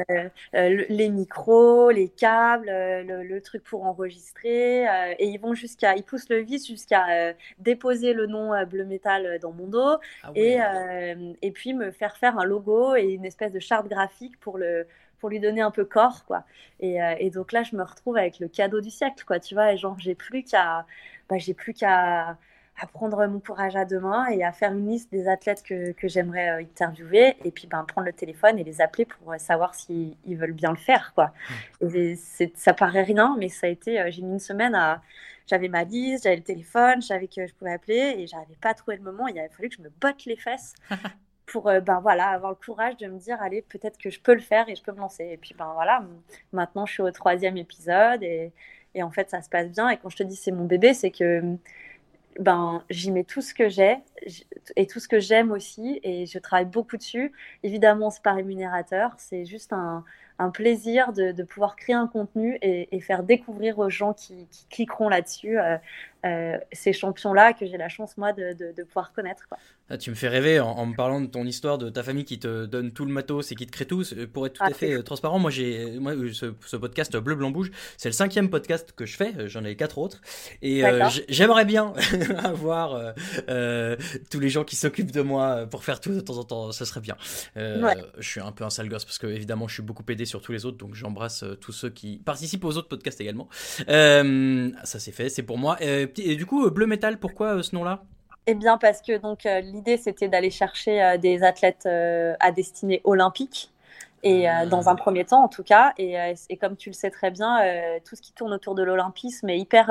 Euh, 0.56 0.86
les 0.90 1.10
micros, 1.10 1.92
les 1.92 2.10
câbles, 2.10 2.68
le, 2.68 3.40
truc 3.40 3.64
pour 3.64 3.86
enregistrer 3.86 4.86
et 5.20 5.26
ils 5.28 5.38
vont 5.38 5.54
jusqu'à, 5.54 5.96
ils 5.96 6.04
poussent 6.04 6.30
le 6.30 6.40
vis 6.40 6.66
jusqu'à 6.66 7.34
déposer 7.60 8.14
le 8.14 8.26
nom 8.26 8.52
Bleu 8.66 8.86
Métal 8.86 9.40
dans 9.40 9.52
mon 9.52 9.68
dos 9.68 9.98
ah 10.24 10.32
et, 10.36 10.58
et 11.42 11.52
puis 11.52 11.74
me 11.74 11.92
faire 11.92 12.18
faire 12.18 12.40
un 12.40 12.46
logo 12.46 12.96
et 12.96 13.04
une 13.04 13.26
espèce 13.26 13.52
de 13.52 13.60
charte 13.60 13.88
graphique 13.88 14.40
pour 14.40 14.58
le 14.58 14.88
pour 15.20 15.30
lui 15.30 15.40
donner 15.40 15.62
un 15.62 15.72
peu 15.72 15.86
corps, 15.86 16.26
quoi. 16.26 16.44
Et, 16.80 17.02
euh, 17.02 17.16
et, 17.20 17.30
donc 17.30 17.52
là, 17.52 17.64
je 17.64 17.76
me 17.76 17.84
retrouve 17.84 18.18
avec 18.18 18.40
le 18.40 18.48
cadeau 18.48 18.82
du 18.82 18.90
siècle, 18.90 19.24
quoi, 19.26 19.40
tu 19.40 19.56
vois, 19.56 19.74
et 19.74 19.78
genre, 19.78 19.98
j'ai 20.00 20.16
plus 20.16 20.44
qu'à, 20.44 20.86
bah, 21.30 21.38
j'ai 21.38 21.54
plus 21.54 21.74
qu'à 21.74 22.38
à 22.78 22.88
prendre 22.88 23.26
mon 23.28 23.40
courage 23.40 23.76
à 23.76 23.86
deux 23.86 24.00
mains 24.00 24.28
et 24.28 24.44
à 24.44 24.52
faire 24.52 24.74
une 24.74 24.90
liste 24.90 25.10
des 25.12 25.28
athlètes 25.28 25.64
que, 25.64 25.94
que 25.94 26.08
j'aimerais 26.08 26.50
euh, 26.50 26.62
interviewer 26.62 27.38
et 27.46 27.52
puis 27.52 27.68
ben, 27.68 27.84
prendre 27.86 28.06
le 28.06 28.14
téléphone 28.14 28.60
et 28.60 28.64
les 28.64 28.82
appeler 28.82 29.06
pour 29.06 29.32
euh, 29.32 29.38
savoir 29.38 29.76
s'ils 29.76 30.16
veulent 30.26 30.52
bien 30.52 30.72
le 30.72 30.78
faire. 30.78 31.14
Quoi. 31.16 31.32
Mmh. 31.82 31.96
Et 31.96 32.16
ça 32.56 32.74
paraît 32.74 33.04
rien, 33.04 33.36
mais 33.40 33.50
ça 33.50 33.68
a 33.68 33.70
été, 33.70 34.04
j'ai 34.12 34.22
mis 34.22 34.34
une 34.34 34.40
semaine 34.40 34.76
à... 34.76 35.02
J'avais 35.48 35.68
ma 35.68 35.84
liste, 35.84 36.24
j'avais 36.24 36.38
le 36.38 36.42
téléphone, 36.42 37.04
je 37.04 37.08
savais 37.08 37.28
que 37.28 37.46
je 37.46 37.54
pouvais 37.54 37.72
appeler 37.72 38.16
et 38.18 38.26
j'avais 38.26 38.56
pas 38.60 38.74
trouvé 38.74 38.98
le 38.98 39.04
moment. 39.04 39.28
Il 39.28 39.38
a 39.38 39.48
fallu 39.50 39.70
que 39.70 39.76
je 39.76 39.82
me 39.84 39.92
botte 40.02 40.26
les 40.26 40.38
fesses 40.38 40.74
pour 41.46 41.70
euh, 41.70 41.80
ben 41.80 42.00
voilà 42.00 42.30
avoir 42.30 42.52
le 42.52 42.58
courage 42.58 42.98
de 42.98 43.08
me 43.08 43.20
dire 43.20 43.42
allez 43.42 43.62
peut-être 43.62 43.98
que 43.98 44.10
je 44.10 44.20
peux 44.20 44.34
le 44.34 44.42
faire 44.42 44.68
et 44.70 44.76
je 44.76 44.84
peux 44.84 44.92
me 44.92 45.00
lancer. 45.00 45.26
Et 45.26 45.38
puis 45.38 45.56
ben 45.58 45.72
voilà 45.74 46.04
maintenant 46.54 46.86
je 46.86 46.94
suis 46.94 47.04
au 47.04 47.12
troisième 47.12 47.58
épisode 47.58 48.24
et, 48.24 48.52
et 48.96 49.04
en 49.04 49.12
fait 49.12 49.30
ça 49.30 49.42
se 49.42 49.50
passe 49.50 49.70
bien. 49.72 49.90
Et 49.90 49.98
quand 49.98 50.10
je 50.10 50.18
te 50.18 50.24
dis 50.24 50.36
c'est 50.36 50.52
mon 50.52 50.66
bébé 50.66 50.94
c'est 50.94 51.12
que 51.12 51.42
ben 52.40 52.84
j'y 52.90 53.12
mets 53.12 53.24
tout 53.24 53.42
ce 53.42 53.54
que 53.54 53.70
j'ai 53.70 53.98
et 54.76 54.88
tout 54.88 55.00
ce 55.00 55.08
que 55.08 55.20
j'aime 55.20 55.52
aussi 55.52 56.00
et 56.04 56.26
je 56.26 56.40
travaille 56.40 56.66
beaucoup 56.66 56.98
dessus. 56.98 57.32
Évidemment 57.64 58.10
c'est 58.10 58.24
pas 58.24 58.34
rémunérateur 58.34 59.14
c'est 59.18 59.46
juste 59.46 59.74
un, 59.74 60.04
un 60.40 60.50
plaisir 60.50 61.14
de, 61.14 61.32
de, 61.32 61.44
pouvoir 61.44 61.76
créer 61.76 61.96
un 61.96 62.08
contenu 62.08 62.58
et, 62.62 63.00
faire 63.00 63.24
découvrir 63.24 63.80
aux 63.80 63.90
gens 63.90 64.14
qui, 64.14 64.48
qui 64.52 64.66
cliqueront 64.68 65.08
là-dessus 65.10 65.58
euh, 65.60 65.78
euh, 66.26 66.58
ces 66.72 66.94
champions-là 66.94 67.54
que 67.54 67.66
j'ai 67.66 67.78
la 67.78 67.90
chance, 67.90 68.18
moi, 68.18 68.34
de, 68.34 68.54
de, 68.54 68.74
de 68.76 68.84
pouvoir 68.84 69.14
connaître. 69.14 69.48
Quoi. 69.48 69.58
Ah, 69.90 69.98
tu 69.98 70.10
me 70.10 70.16
fais 70.16 70.28
rêver 70.28 70.60
en, 70.60 70.86
me 70.86 70.96
parlant 70.96 71.22
de 71.22 71.28
ton 71.28 71.46
histoire, 71.46 71.78
de 71.78 71.90
ta 71.90 72.04
famille 72.04 72.26
qui 72.26 72.40
te 72.40 72.66
donne 72.66 72.92
tout 72.92 73.06
le 73.06 73.12
matos 73.12 73.52
et 73.52 73.56
qui 73.56 73.66
te 73.66 73.72
crée 73.72 73.86
tout. 73.86 74.04
Pour 74.34 74.48
être 74.48 74.54
tout 74.54 74.64
ah, 74.64 74.70
à 74.70 74.74
fait 74.74 75.04
transparent, 75.04 75.40
moi, 75.40 75.52
j'ai 75.52 76.00
moi, 76.00 76.14
ce, 76.34 76.54
ce, 76.66 76.76
podcast 76.76 77.16
Bleu, 77.18 77.36
Blanc, 77.36 77.52
Bouge, 77.52 77.72
c'est 77.98 78.10
le 78.10 78.14
cinquième 78.14 78.50
podcast 78.50 78.94
que 78.96 79.06
je 79.06 79.16
fais. 79.16 79.48
J'en 79.48 79.64
ai 79.64 79.76
quatre 79.76 79.98
autres. 79.98 80.22
Et 80.62 80.86
euh, 80.86 81.08
j'aimerais 81.30 81.66
bien 81.66 81.94
avoir 82.44 83.14
tous 84.32 84.40
les 84.40 84.50
gens 84.50 84.64
qui 84.64 84.76
s'occupent 84.76 85.12
de 85.12 85.22
moi 85.22 85.68
pour 85.70 85.84
faire 85.84 86.00
tout 86.00 86.14
de 86.14 86.20
temps 86.20 86.38
en 86.38 86.44
temps. 86.44 86.72
Ça 86.72 86.86
serait 86.86 87.02
bien. 87.02 87.16
Je 87.56 87.96
suis 88.22 88.42
un 88.42 88.52
peu 88.52 88.64
un 88.64 88.70
sale 88.70 88.90
gosse 88.90 89.06
parce 89.06 89.20
que, 89.20 89.28
évidemment, 89.28 89.68
je 89.68 89.76
suis 89.76 89.84
beaucoup 89.84 90.04
aidé 90.10 90.26
sur 90.26 90.42
tous 90.42 90.52
les 90.52 90.66
autres, 90.66 90.78
donc 90.78 90.96
j'embrasse 90.96 91.44
euh, 91.44 91.56
tous 91.56 91.72
ceux 91.72 91.90
qui 91.90 92.18
participent 92.18 92.64
aux 92.66 92.78
autres 92.78 92.88
podcasts 92.88 93.22
également. 93.22 93.48
Euh, 93.90 94.72
ça 94.84 95.00
c'est 95.00 95.12
fait, 95.12 95.30
c'est 95.30 95.44
pour 95.44 95.58
moi. 95.58 95.78
Euh, 96.20 96.24
et, 96.24 96.36
du 96.36 96.46
coup, 96.46 96.70
Bleu 96.70 96.88
Metal, 96.88 97.18
pourquoi 97.18 97.62
ce 97.64 97.76
nom-là? 97.76 98.04
Eh 98.48 98.54
bien, 98.54 98.78
parce 98.78 99.02
que 99.02 99.18
donc 99.18 99.46
l'idée 99.46 99.98
c'était 99.98 100.28
d'aller 100.28 100.52
chercher 100.52 101.18
des 101.20 101.42
athlètes 101.42 101.88
à 101.88 102.52
destinée 102.52 103.02
olympique 103.04 103.72
et 104.22 104.48
ah. 104.48 104.68
dans 104.68 104.88
un 104.88 104.94
premier 104.94 105.26
temps 105.26 105.44
en 105.44 105.48
tout 105.48 105.64
cas. 105.64 105.94
Et, 105.98 106.16
et, 106.50 106.58
comme 106.58 106.78
tu 106.78 106.90
le 106.90 106.94
sais 106.94 107.10
très 107.10 107.32
bien, 107.32 107.58
tout 108.08 108.16
ce 108.16 108.22
qui 108.22 108.34
tourne 108.34 108.54
autour 108.54 108.76
de 108.76 108.84
l'olympisme 108.84 109.50
est 109.50 109.58
hyper 109.58 109.90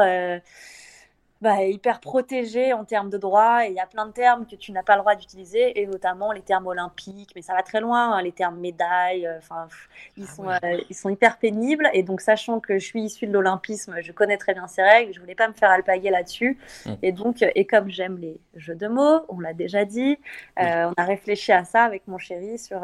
bah, 1.45 1.63
hyper 1.63 2.01
protégé 2.01 2.73
en 2.73 2.87
termes 2.87 3.11
de 3.11 3.19
droit 3.19 3.67
et 3.67 3.69
il 3.69 3.75
y 3.75 3.79
a 3.79 3.85
plein 3.85 4.07
de 4.07 4.13
termes 4.13 4.47
que 4.47 4.57
tu 4.57 4.73
n'as 4.73 4.83
pas 4.83 4.95
le 4.95 5.01
droit 5.01 5.15
d'utiliser 5.15 5.79
et 5.79 5.87
notamment 5.87 6.33
les 6.33 6.41
termes 6.41 6.67
olympiques 6.67 7.33
mais 7.37 7.43
ça 7.43 7.53
va 7.53 7.63
très 7.63 7.83
loin 7.83 8.15
hein, 8.15 8.23
les 8.23 8.33
termes 8.33 8.59
médailles 8.59 9.27
euh, 9.27 9.37
enfin 9.37 9.69
ils 10.17 10.25
ah 10.27 10.35
sont 10.35 10.49
euh, 10.49 10.81
ils 10.89 10.97
sont 10.97 11.11
hyper 11.11 11.37
pénibles 11.37 11.91
et 11.93 12.03
donc 12.03 12.23
sachant 12.23 12.61
que 12.61 12.79
je 12.79 12.87
suis 12.87 13.03
issue 13.03 13.27
de 13.27 13.33
l'olympisme 13.33 13.97
je 14.01 14.11
connais 14.11 14.39
très 14.39 14.55
bien 14.55 14.67
ces 14.69 14.81
règles 14.81 15.13
je 15.13 15.21
voulais 15.21 15.35
pas 15.35 15.47
me 15.47 15.53
faire 15.53 15.69
alpaguer 15.69 16.09
là-dessus 16.09 16.57
mmh. 16.87 16.93
et 17.03 17.13
donc 17.13 17.45
et 17.55 17.67
comme 17.67 17.91
j'aime 17.91 18.17
les 18.17 18.41
jeux 18.57 18.75
de 18.75 18.89
mots 18.89 19.27
on 19.29 19.39
l'a 19.39 19.53
déjà 19.53 19.85
dit 19.85 20.19
euh, 20.59 20.91
on 20.91 20.95
a 20.97 21.05
réfléchi 21.05 21.53
à 21.53 21.65
ça 21.65 21.83
avec 21.83 22.09
mon 22.09 22.17
chéri 22.17 22.59
sur 22.59 22.81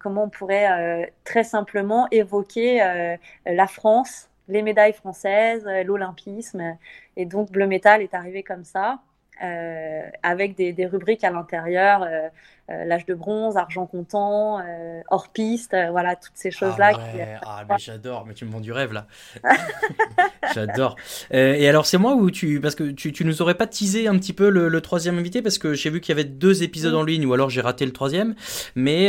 comment 0.00 0.24
on 0.24 0.28
pourrait 0.28 1.12
très 1.22 1.44
simplement 1.44 2.08
évoquer 2.10 3.16
la 3.46 3.66
France 3.68 4.28
les 4.48 4.62
médailles 4.62 4.92
françaises, 4.92 5.64
l'olympisme. 5.84 6.76
Et 7.16 7.26
donc, 7.26 7.50
Bleu 7.50 7.66
Métal 7.66 8.02
est 8.02 8.14
arrivé 8.14 8.42
comme 8.42 8.64
ça. 8.64 9.00
Euh, 9.42 10.02
avec 10.22 10.54
des, 10.54 10.72
des, 10.72 10.86
rubriques 10.86 11.24
à 11.24 11.30
l'intérieur, 11.30 12.04
euh, 12.04 12.28
euh, 12.70 12.84
l'âge 12.84 13.04
de 13.04 13.14
bronze, 13.14 13.56
argent 13.56 13.84
comptant, 13.84 14.62
hors 15.10 15.28
piste, 15.28 15.76
voilà, 15.90 16.14
toutes 16.14 16.36
ces 16.36 16.52
choses-là. 16.52 16.92
Ah, 16.94 17.16
ouais. 17.16 17.38
ah 17.42 17.64
mais 17.68 17.74
j'adore, 17.78 18.26
mais 18.26 18.34
tu 18.34 18.44
me 18.44 18.52
vends 18.52 18.60
du 18.60 18.70
rêve 18.70 18.92
là. 18.92 19.08
j'adore. 20.54 20.94
et 21.32 21.68
alors, 21.68 21.84
c'est 21.84 21.98
moi 21.98 22.14
ou 22.14 22.30
tu. 22.30 22.60
Parce 22.60 22.76
que 22.76 22.84
tu, 22.84 23.12
tu 23.12 23.24
nous 23.24 23.42
aurais 23.42 23.56
pas 23.56 23.66
teasé 23.66 24.06
un 24.06 24.16
petit 24.18 24.32
peu 24.32 24.48
le, 24.50 24.80
troisième 24.80 25.18
invité, 25.18 25.42
parce 25.42 25.58
que 25.58 25.74
j'ai 25.74 25.90
vu 25.90 26.00
qu'il 26.00 26.16
y 26.16 26.18
avait 26.18 26.28
deux 26.28 26.62
épisodes 26.62 26.94
en 26.94 27.02
ligne, 27.02 27.26
ou 27.26 27.34
alors 27.34 27.50
j'ai 27.50 27.60
raté 27.60 27.84
le 27.84 27.92
troisième. 27.92 28.36
Mais 28.76 29.08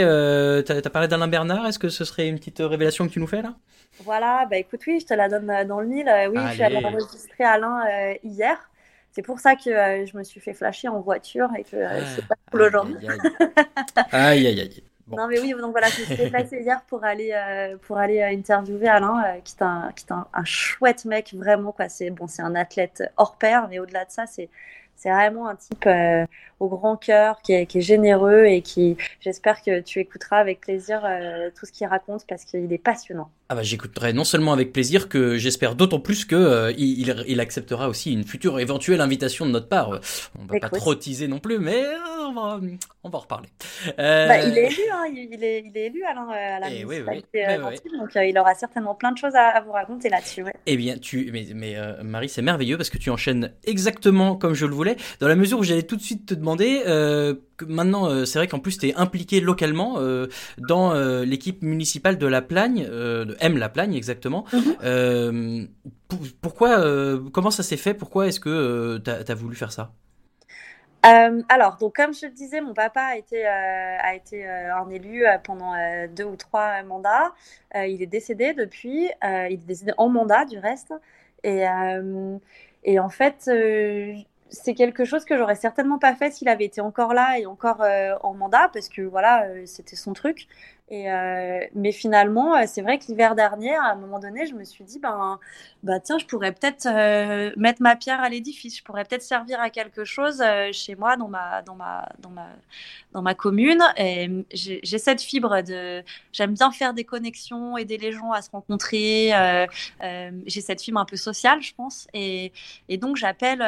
tu 0.65 0.71
as, 0.71 0.89
parlé 0.89 1.07
d'Alain 1.07 1.27
Bernard, 1.27 1.67
est-ce 1.67 1.79
que 1.79 1.89
ce 1.89 2.03
serait 2.03 2.27
une 2.27 2.39
petite 2.39 2.59
révélation 2.59 3.07
que 3.07 3.13
tu 3.13 3.19
nous 3.19 3.27
fais 3.27 3.43
là? 3.43 3.53
Voilà, 4.03 4.45
bah 4.49 4.57
écoute, 4.57 4.81
oui, 4.87 4.99
je 4.99 5.05
te 5.05 5.13
la 5.13 5.29
donne 5.29 5.51
dans 5.67 5.79
le 5.79 5.87
mille. 5.87 6.11
Oui, 6.31 6.39
je 6.47 6.53
suis 6.53 6.63
allée 6.63 6.83
enregistrer 6.83 7.43
Alain 7.43 7.83
hier. 8.23 8.57
C'est 9.15 9.21
pour 9.21 9.39
ça 9.39 9.55
que 9.55 9.69
euh, 9.69 10.05
je 10.05 10.17
me 10.17 10.23
suis 10.23 10.41
fait 10.41 10.53
flasher 10.53 10.89
en 10.89 10.99
voiture 10.99 11.47
et 11.57 11.63
que 11.63 11.77
euh, 11.77 12.01
c'est 12.13 12.27
pas 12.27 12.35
cool 12.51 12.63
aujourd'hui. 12.63 12.97
Aïe, 14.11 14.45
aïe, 14.45 14.59
aïe. 14.59 14.83
Non 15.07 15.27
mais 15.27 15.39
oui, 15.39 15.51
donc 15.51 15.69
voilà, 15.69 15.85
je 15.87 16.01
suis 16.01 16.31
passé 16.31 16.61
hier 16.61 16.81
pour 16.87 17.03
aller 17.03 17.31
euh, 17.31 17.77
pour 17.77 17.99
aller 17.99 18.23
interviewer 18.23 18.87
Alain, 18.87 19.39
qui 19.43 19.53
est 19.53 19.61
un 19.61 19.91
qui 19.95 20.03
est 20.03 20.11
un, 20.11 20.25
un, 20.33 20.45
chouette 20.45 21.05
mec 21.05 21.31
vraiment 21.35 21.71
quoi. 21.71 21.89
C'est 21.89 22.09
bon, 22.09 22.25
c'est 22.25 22.41
un 22.41 22.55
athlète 22.55 23.03
hors 23.15 23.35
pair, 23.35 23.67
mais 23.69 23.77
au-delà 23.77 24.05
de 24.05 24.09
ça, 24.09 24.25
c'est 24.25 24.49
c'est 24.95 25.11
vraiment 25.11 25.47
un 25.47 25.55
type 25.55 25.85
euh, 25.85 26.25
au 26.59 26.69
grand 26.69 26.95
cœur, 26.95 27.41
qui 27.41 27.53
est, 27.53 27.65
qui 27.65 27.79
est, 27.79 27.81
généreux 27.81 28.45
et 28.45 28.61
qui, 28.61 28.95
j'espère 29.19 29.61
que 29.61 29.81
tu 29.81 29.99
écouteras 29.99 30.37
avec 30.37 30.61
plaisir 30.61 31.01
euh, 31.03 31.49
tout 31.57 31.65
ce 31.65 31.71
qu'il 31.71 31.87
raconte 31.87 32.25
parce 32.27 32.45
qu'il 32.45 32.71
est 32.71 32.77
passionnant. 32.77 33.29
Ah 33.47 33.53
bah 33.53 33.61
j'écouterai 33.61 34.11
non 34.13 34.23
seulement 34.23 34.53
avec 34.53 34.73
plaisir 34.73 35.07
que 35.07 35.37
j'espère 35.37 35.75
d'autant 35.75 35.99
plus 35.99 36.25
que 36.25 36.35
euh, 36.35 36.73
il, 36.79 37.23
il, 37.27 37.39
acceptera 37.39 37.89
aussi 37.89 38.11
une 38.11 38.23
future 38.23 38.59
éventuelle 38.59 39.01
invitation 39.01 39.45
de 39.45 39.51
notre 39.51 39.67
part. 39.67 39.99
On 40.39 40.45
va 40.45 40.59
pas 40.59 40.69
trop 40.69 40.95
teaser 40.95 41.27
non 41.27 41.37
plus, 41.37 41.59
mais 41.59 41.83
on 42.27 42.33
va 42.33 42.59
on 43.03 43.09
va 43.09 43.17
en 43.19 43.21
reparler. 43.21 43.49
Bah, 43.97 44.39
il 44.39 44.57
est 44.57 44.65
élu, 44.65 44.81
hein, 44.91 45.03
il, 45.13 45.43
est, 45.43 45.63
il 45.63 45.77
est 45.77 45.85
élu 45.85 46.03
Alain 46.05 46.27
à 46.29 46.59
la 46.59 46.71
eh 46.71 46.85
oui, 46.85 47.03
oui, 47.07 47.23
donc 47.99 48.09
il 48.15 48.37
aura 48.39 48.55
certainement 48.55 48.95
plein 48.95 49.11
de 49.11 49.17
choses 49.19 49.35
à, 49.35 49.61
vous 49.61 49.73
raconter 49.73 50.09
là-dessus. 50.09 50.43
Eh 50.65 50.75
bien 50.75 50.97
tu 50.97 51.29
mais, 51.31 51.45
mais 51.53 51.75
Marie 52.03 52.29
c'est 52.29 52.41
merveilleux 52.41 52.77
parce 52.77 52.89
que 52.89 52.97
tu 52.97 53.11
enchaînes 53.11 53.51
exactement 53.65 54.35
comme 54.35 54.55
je 54.55 54.65
le 54.65 54.73
voulais 54.73 54.95
dans 55.19 55.27
la 55.27 55.35
mesure 55.35 55.59
où 55.59 55.63
j'allais 55.63 55.83
tout 55.83 55.97
de 55.97 56.01
suite 56.01 56.25
te 56.25 56.33
demander, 56.33 56.44
euh, 56.47 57.35
que 57.57 57.65
maintenant 57.65 58.09
euh, 58.09 58.25
c'est 58.25 58.39
vrai 58.39 58.47
qu'en 58.47 58.59
plus 58.59 58.77
tu 58.77 58.87
es 58.89 58.95
impliqué 58.95 59.39
localement 59.39 59.95
euh, 59.97 60.27
dans 60.57 60.93
euh, 60.93 61.25
l'équipe 61.25 61.61
municipale 61.61 62.17
de 62.17 62.27
La 62.27 62.41
Plagne, 62.41 62.85
de 62.85 63.35
M 63.39 63.57
La 63.57 63.69
Plagne 63.69 63.93
exactement. 63.93 64.45
Mhm. 64.53 65.67
pourquoi, 66.41 66.83
comment 67.33 67.51
ça 67.51 67.63
s'est 67.63 67.77
fait? 67.77 67.93
Pourquoi 67.93 68.27
est-ce 68.27 68.39
que 68.39 68.97
tu 68.97 69.09
as, 69.09 69.35
voulu 69.35 69.55
faire 69.55 69.71
ça? 69.71 69.91
Alors, 71.03 71.77
donc, 71.77 71.95
comme 71.95 72.15
je 72.15 72.25
le 72.25 72.31
disais, 72.31 72.61
mon 72.61 72.73
papa 72.73 73.01
a 73.01 73.15
été, 73.15 73.45
a 73.45 74.15
été 74.15 74.47
un 74.47 74.89
élu 74.89 75.23
pendant 75.43 75.73
deux 76.15 76.23
ou 76.23 76.35
trois 76.35 76.81
mandats. 76.83 77.33
il 77.75 78.01
est 78.01 78.07
décédé 78.07 78.53
depuis. 78.53 79.09
il 79.23 79.53
est 79.53 79.67
décédé 79.67 79.91
en 79.97 80.09
mandat, 80.09 80.45
du 80.45 80.57
reste. 80.57 80.93
Et, 81.43 81.65
et 82.83 82.99
en 82.99 83.09
fait, 83.09 83.49
c'est 84.49 84.75
quelque 84.75 85.05
chose 85.05 85.25
que 85.25 85.37
j'aurais 85.37 85.55
certainement 85.55 85.99
pas 85.99 86.15
fait 86.15 86.31
s'il 86.31 86.47
avait 86.49 86.65
été 86.65 86.81
encore 86.81 87.13
là 87.13 87.39
et 87.39 87.45
encore 87.45 87.83
en 88.21 88.33
mandat, 88.33 88.69
parce 88.73 88.89
que 88.89 89.01
voilà, 89.01 89.45
c'était 89.65 89.95
son 89.95 90.13
truc. 90.13 90.47
Euh, 90.91 91.61
mais 91.73 91.91
finalement, 91.91 92.55
euh, 92.55 92.63
c'est 92.67 92.83
vrai 92.83 92.99
que 92.99 93.05
l'hiver 93.07 93.33
dernier, 93.35 93.73
à 93.75 93.85
un 93.93 93.95
moment 93.95 94.19
donné, 94.19 94.45
je 94.45 94.53
me 94.53 94.63
suis 94.63 94.83
dit, 94.83 94.99
ben, 94.99 95.39
bah 95.81 95.99
tiens, 95.99 96.19
je 96.19 96.25
pourrais 96.25 96.51
peut-être 96.51 96.85
euh, 96.85 97.51
mettre 97.57 97.81
ma 97.81 97.95
pierre 97.95 98.21
à 98.21 98.29
l'édifice. 98.29 98.77
Je 98.77 98.83
pourrais 98.83 99.03
peut-être 99.03 99.23
servir 99.23 99.59
à 99.59 99.71
quelque 99.71 100.05
chose 100.05 100.43
chez 100.71 100.95
moi, 100.95 101.17
dans 101.17 101.27
ma, 101.27 101.63
dans 101.63 101.75
ma, 101.75 102.07
dans 102.19 102.29
ma, 102.29 102.49
dans 103.13 103.21
ma 103.23 103.33
commune. 103.33 103.81
Et 103.97 104.29
j'ai 104.51 104.97
cette 104.99 105.21
fibre 105.21 105.61
de, 105.63 106.03
j'aime 106.31 106.53
bien 106.53 106.71
faire 106.71 106.93
des 106.93 107.03
connexions, 107.03 107.77
aider 107.77 107.97
les 107.97 108.11
gens 108.11 108.31
à 108.31 108.41
se 108.43 108.51
rencontrer. 108.51 109.31
j'ai 110.45 110.61
cette 110.61 110.81
fibre 110.81 110.99
un 110.99 111.05
peu 111.05 111.17
sociale, 111.17 111.61
je 111.61 111.73
pense. 111.73 112.07
Et 112.13 112.51
donc 112.99 113.15
j'appelle 113.15 113.59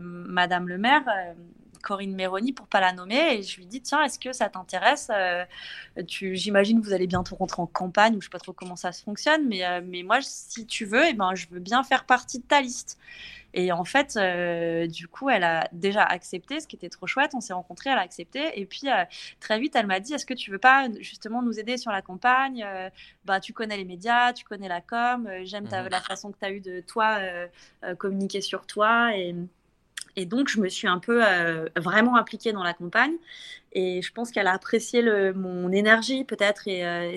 Madame 0.00 0.68
le 0.68 0.78
maire 0.78 1.04
Corinne 1.80 2.14
Méroni 2.14 2.52
pour 2.52 2.66
pas 2.66 2.80
la 2.80 2.92
nommer 2.92 3.34
et 3.34 3.42
je 3.42 3.56
lui 3.56 3.66
dis 3.66 3.80
tiens 3.80 4.02
est-ce 4.02 4.18
que 4.18 4.32
ça 4.32 4.48
t'intéresse 4.48 5.10
euh, 5.12 5.44
tu 6.06 6.36
j'imagine 6.36 6.80
que 6.80 6.86
vous 6.86 6.92
allez 6.92 7.06
bientôt 7.06 7.36
rentrer 7.36 7.62
en 7.62 7.66
campagne 7.66 8.16
ou 8.16 8.20
je 8.20 8.26
sais 8.26 8.30
pas 8.30 8.38
trop 8.38 8.52
comment 8.52 8.76
ça 8.76 8.92
se 8.92 9.02
fonctionne 9.02 9.48
mais 9.48 9.64
euh, 9.64 9.80
mais 9.84 10.02
moi 10.02 10.18
si 10.22 10.66
tu 10.66 10.84
veux 10.84 11.04
et 11.04 11.10
eh 11.10 11.14
ben 11.14 11.34
je 11.34 11.46
veux 11.50 11.60
bien 11.60 11.82
faire 11.82 12.04
partie 12.04 12.38
de 12.38 12.44
ta 12.44 12.60
liste 12.60 12.98
et 13.52 13.72
en 13.72 13.84
fait, 13.84 14.16
euh, 14.16 14.86
du 14.86 15.08
coup, 15.08 15.28
elle 15.28 15.42
a 15.42 15.68
déjà 15.72 16.04
accepté, 16.04 16.60
ce 16.60 16.68
qui 16.68 16.76
était 16.76 16.88
trop 16.88 17.08
chouette. 17.08 17.32
On 17.34 17.40
s'est 17.40 17.52
rencontrés, 17.52 17.90
elle 17.90 17.98
a 17.98 18.02
accepté. 18.02 18.60
Et 18.60 18.64
puis, 18.64 18.86
très 19.40 19.58
vite, 19.58 19.74
elle 19.74 19.88
m'a 19.88 19.98
dit 19.98 20.14
Est-ce 20.14 20.24
que 20.24 20.34
tu 20.34 20.52
veux 20.52 20.58
pas 20.58 20.86
justement 21.00 21.42
nous 21.42 21.58
aider 21.58 21.76
sur 21.76 21.90
la 21.90 22.00
campagne 22.00 22.64
bah, 23.24 23.40
Tu 23.40 23.52
connais 23.52 23.76
les 23.76 23.84
médias, 23.84 24.32
tu 24.32 24.44
connais 24.44 24.68
la 24.68 24.80
com, 24.80 25.28
j'aime 25.42 25.64
mmh 25.64 25.88
la 25.90 26.00
façon 26.00 26.30
que 26.30 26.38
tu 26.38 26.44
as 26.44 26.52
eu 26.52 26.60
de 26.60 26.80
toi 26.80 27.18
communiquer 27.98 28.40
sur 28.40 28.66
toi. 28.66 29.16
Et, 29.16 29.34
et 30.16 30.26
donc, 30.26 30.48
je 30.48 30.60
me 30.60 30.68
suis 30.68 30.88
un 30.88 30.98
peu 30.98 31.22
euh, 31.24 31.68
vraiment 31.76 32.16
impliquée 32.16 32.52
dans 32.52 32.62
la 32.62 32.74
campagne. 32.74 33.14
Et 33.72 34.02
je 34.02 34.12
pense 34.12 34.32
qu'elle 34.32 34.48
a 34.48 34.52
apprécié 34.52 35.00
mon 35.32 35.70
énergie, 35.70 36.24
peut-être, 36.24 36.66
et, 36.66 36.84
euh, 36.84 37.16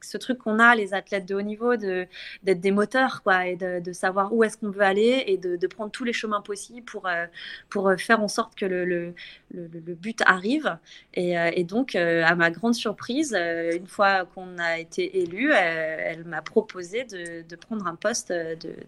ce 0.00 0.16
truc 0.16 0.38
qu'on 0.38 0.60
a, 0.60 0.76
les 0.76 0.94
athlètes 0.94 1.26
de 1.26 1.34
haut 1.34 1.42
niveau, 1.42 1.74
d'être 1.74 2.60
des 2.60 2.70
moteurs, 2.70 3.24
quoi, 3.24 3.48
et 3.48 3.56
de, 3.56 3.92
savoir 3.92 4.32
où 4.32 4.44
est-ce 4.44 4.56
qu'on 4.58 4.70
veut 4.70 4.82
aller 4.82 5.24
et 5.26 5.38
de, 5.38 5.66
prendre 5.66 5.90
tous 5.90 6.04
les 6.04 6.12
chemins 6.12 6.40
possibles 6.40 6.84
pour, 6.84 7.08
euh, 7.08 7.26
pour 7.68 7.92
faire 7.98 8.20
en 8.20 8.28
sorte 8.28 8.54
que 8.54 8.64
le, 8.64 9.12
but 9.50 10.22
arrive. 10.24 10.78
Et, 11.14 11.64
donc, 11.64 11.96
à 11.96 12.36
ma 12.36 12.52
grande 12.52 12.76
surprise, 12.76 13.34
une 13.34 13.88
fois 13.88 14.24
qu'on 14.24 14.58
a 14.58 14.78
été 14.78 15.18
élu, 15.18 15.50
elle 15.52 16.24
m'a 16.26 16.42
proposé 16.42 17.02
de, 17.02 17.56
prendre 17.56 17.88
un 17.88 17.96
poste 17.96 18.32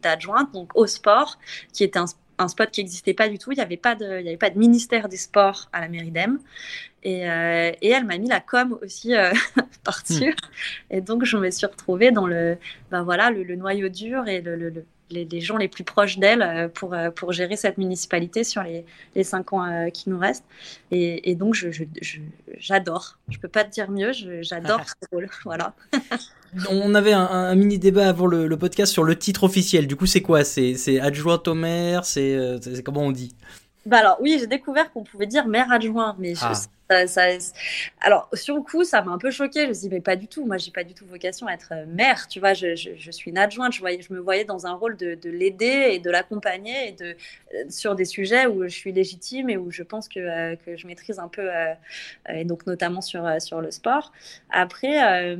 d'adjointe, 0.00 0.52
donc 0.52 0.70
au 0.76 0.86
sport, 0.86 1.40
qui 1.72 1.82
est 1.82 1.96
un 1.96 2.06
un 2.38 2.48
spot 2.48 2.70
qui 2.70 2.80
n'existait 2.80 3.14
pas 3.14 3.28
du 3.28 3.38
tout. 3.38 3.52
Il 3.52 3.56
n'y 3.56 3.62
avait, 3.62 3.76
pas 3.76 3.94
de, 3.94 4.04
avait 4.04 4.36
pas 4.36 4.50
de 4.50 4.58
ministère 4.58 5.08
des 5.08 5.16
Sports 5.16 5.68
à 5.72 5.80
la 5.80 5.88
mairie 5.88 6.10
d'Em. 6.10 6.38
Et, 7.02 7.28
euh, 7.28 7.70
et, 7.80 7.90
elle 7.90 8.04
m'a 8.04 8.18
mis 8.18 8.28
la 8.28 8.40
com 8.40 8.78
aussi 8.82 9.14
euh, 9.14 9.32
par-dessus. 9.84 10.30
Hmm. 10.30 10.94
Et 10.96 11.00
donc, 11.00 11.24
je 11.24 11.36
me 11.36 11.50
suis 11.50 11.66
retrouvée 11.66 12.10
dans 12.10 12.26
le, 12.26 12.58
ben 12.90 13.02
voilà, 13.02 13.30
le, 13.30 13.56
noyau 13.56 13.88
dur 13.88 14.26
et 14.26 14.40
le, 14.40 14.56
le, 14.56 14.84
les, 15.10 15.40
gens 15.40 15.56
les 15.56 15.68
plus 15.68 15.84
proches 15.84 16.18
d'elle 16.18 16.42
euh, 16.42 16.68
pour, 16.68 16.94
euh, 16.94 17.10
pour 17.10 17.32
gérer 17.32 17.56
cette 17.56 17.78
municipalité 17.78 18.44
sur 18.44 18.62
les, 18.62 18.84
les 19.14 19.24
cinq 19.24 19.52
ans 19.52 19.64
euh, 19.64 19.88
qui 19.90 20.10
nous 20.10 20.18
restent. 20.18 20.44
Et, 20.90 21.30
et 21.30 21.34
donc, 21.34 21.54
j'adore. 22.58 23.18
Je, 23.28 23.36
ne 23.36 23.40
peux 23.40 23.48
pas 23.48 23.64
te 23.64 23.70
dire 23.70 23.90
mieux, 23.90 24.12
j'adore 24.42 24.80
ce 25.02 25.08
rôle. 25.12 25.28
Voilà. 25.44 25.74
On 26.70 26.94
avait 26.94 27.12
un, 27.12 27.54
mini 27.54 27.78
débat 27.78 28.08
avant 28.08 28.26
le, 28.26 28.56
podcast 28.56 28.92
sur 28.92 29.04
le 29.04 29.16
titre 29.16 29.44
officiel. 29.44 29.86
Du 29.86 29.96
coup, 29.96 30.06
c'est 30.06 30.22
quoi? 30.22 30.44
C'est 30.44 31.00
adjoint 31.00 31.42
au 31.46 31.54
maire? 31.54 32.04
C'est 32.04 32.36
comment 32.84 33.02
on 33.02 33.12
dit? 33.12 33.34
Bah 33.88 33.98
alors 33.98 34.18
oui, 34.20 34.36
j'ai 34.38 34.46
découvert 34.46 34.92
qu'on 34.92 35.04
pouvait 35.04 35.26
dire 35.26 35.46
maire 35.46 35.72
adjoint, 35.72 36.14
mais 36.18 36.34
je, 36.34 36.44
ah. 36.44 36.52
Ça, 37.06 37.22
alors, 38.00 38.30
sur 38.32 38.56
le 38.56 38.62
coup, 38.62 38.82
ça 38.82 39.02
m'a 39.02 39.12
un 39.12 39.18
peu 39.18 39.30
choqué. 39.30 39.64
Je 39.64 39.68
me 39.68 39.74
suis 39.74 39.88
dit, 39.88 39.94
mais 39.94 40.00
pas 40.00 40.16
du 40.16 40.26
tout. 40.26 40.46
Moi, 40.46 40.56
j'ai 40.56 40.70
pas 40.70 40.84
du 40.84 40.94
tout 40.94 41.04
vocation 41.04 41.46
à 41.46 41.52
être 41.52 41.72
euh, 41.72 41.84
mère. 41.86 42.28
Tu 42.28 42.40
vois, 42.40 42.54
je, 42.54 42.74
je, 42.74 43.10
suis 43.10 43.30
une 43.30 43.36
adjointe. 43.36 43.74
Je, 43.74 43.80
voyais, 43.80 44.00
je 44.00 44.12
me 44.12 44.18
voyais 44.18 44.44
dans 44.44 44.66
un 44.66 44.72
rôle 44.72 44.96
de, 44.96 45.14
de 45.14 45.28
l'aider 45.28 45.90
et 45.92 45.98
de 45.98 46.10
l'accompagner 46.10 46.88
et 46.88 46.92
de, 46.92 47.04
euh, 47.04 47.64
sur 47.68 47.94
des 47.94 48.06
sujets 48.06 48.46
où 48.46 48.62
je 48.64 48.68
suis 48.68 48.92
légitime 48.92 49.50
et 49.50 49.58
où 49.58 49.70
je 49.70 49.82
pense 49.82 50.08
que, 50.08 50.18
euh, 50.18 50.56
que 50.64 50.76
je 50.76 50.86
maîtrise 50.86 51.18
un 51.18 51.28
peu, 51.28 51.50
et 52.28 52.44
donc 52.44 52.66
notamment 52.66 53.00
sur, 53.00 53.26
sur 53.40 53.60
le 53.60 53.70
sport. 53.70 54.12
Après, 54.50 55.36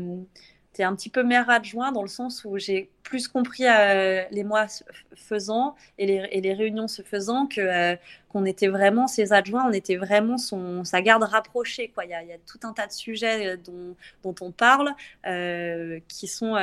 c'est 0.73 0.85
un 0.85 0.95
petit 0.95 1.09
peu 1.09 1.25
mère 1.25 1.51
adjoint 1.51 1.93
dans 1.93 2.03
le 2.03 2.09
sens 2.09 2.45
où 2.45 2.57
j'ai 2.59 2.91
plus 3.03 3.27
compris 3.27 3.65
euh, 3.67 4.23
les 4.31 4.45
mois 4.45 4.67
faisant 5.17 5.75
et 5.99 6.07
les, 6.41 6.55
réunions 6.55 6.89
se 6.89 7.03
faisant 7.03 7.47
que 7.47 7.61
euh, 7.61 7.97
qu'on 8.29 8.45
était 8.45 8.69
vraiment 8.69 9.07
ses 9.09 9.33
adjoints, 9.33 9.67
on 9.67 9.73
était 9.73 9.97
vraiment 9.97 10.37
sa 10.39 11.03
garde 11.03 11.25
rapprochée. 11.25 11.93
Il, 12.05 12.11
y 12.11 12.15
a, 12.15 12.23
tout 12.47 12.61
un 12.63 12.73
tas 12.73 12.87
de 12.87 12.93
sujets 12.93 13.57
euh, 13.57 13.95
dont, 14.23 14.35
on 14.41 14.53
parle 14.53 14.95
qui 16.07 16.29
sont 16.29 16.55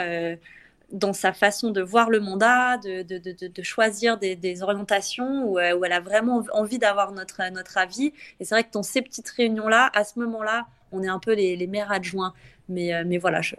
dans 0.91 1.13
sa 1.13 1.33
façon 1.33 1.71
de 1.71 1.81
voir 1.81 2.09
le 2.09 2.19
mandat, 2.19 2.77
de, 2.77 3.63
choisir 3.63 4.17
des, 4.17 4.63
orientations 4.63 5.49
où, 5.49 5.59
elle 5.59 5.91
a 5.91 5.99
vraiment 5.99 6.45
envie 6.53 6.77
d'avoir 6.77 7.11
notre, 7.11 7.41
notre 7.51 7.77
avis. 7.77 8.13
Et 8.39 8.45
c'est 8.45 8.55
vrai 8.55 8.63
que 8.63 8.71
dans 8.71 8.83
ces 8.83 9.01
petites 9.01 9.29
réunions-là, 9.29 9.89
à 9.93 10.03
ce 10.03 10.19
moment-là, 10.19 10.67
on 10.91 11.03
est 11.03 11.09
un 11.09 11.19
peu 11.19 11.33
les, 11.33 11.57
les 11.57 11.67
maires 11.67 11.91
adjoints. 11.91 12.33
Mais, 12.69 13.03
mais 13.03 13.17
voilà, 13.17 13.41
je, 13.41 13.55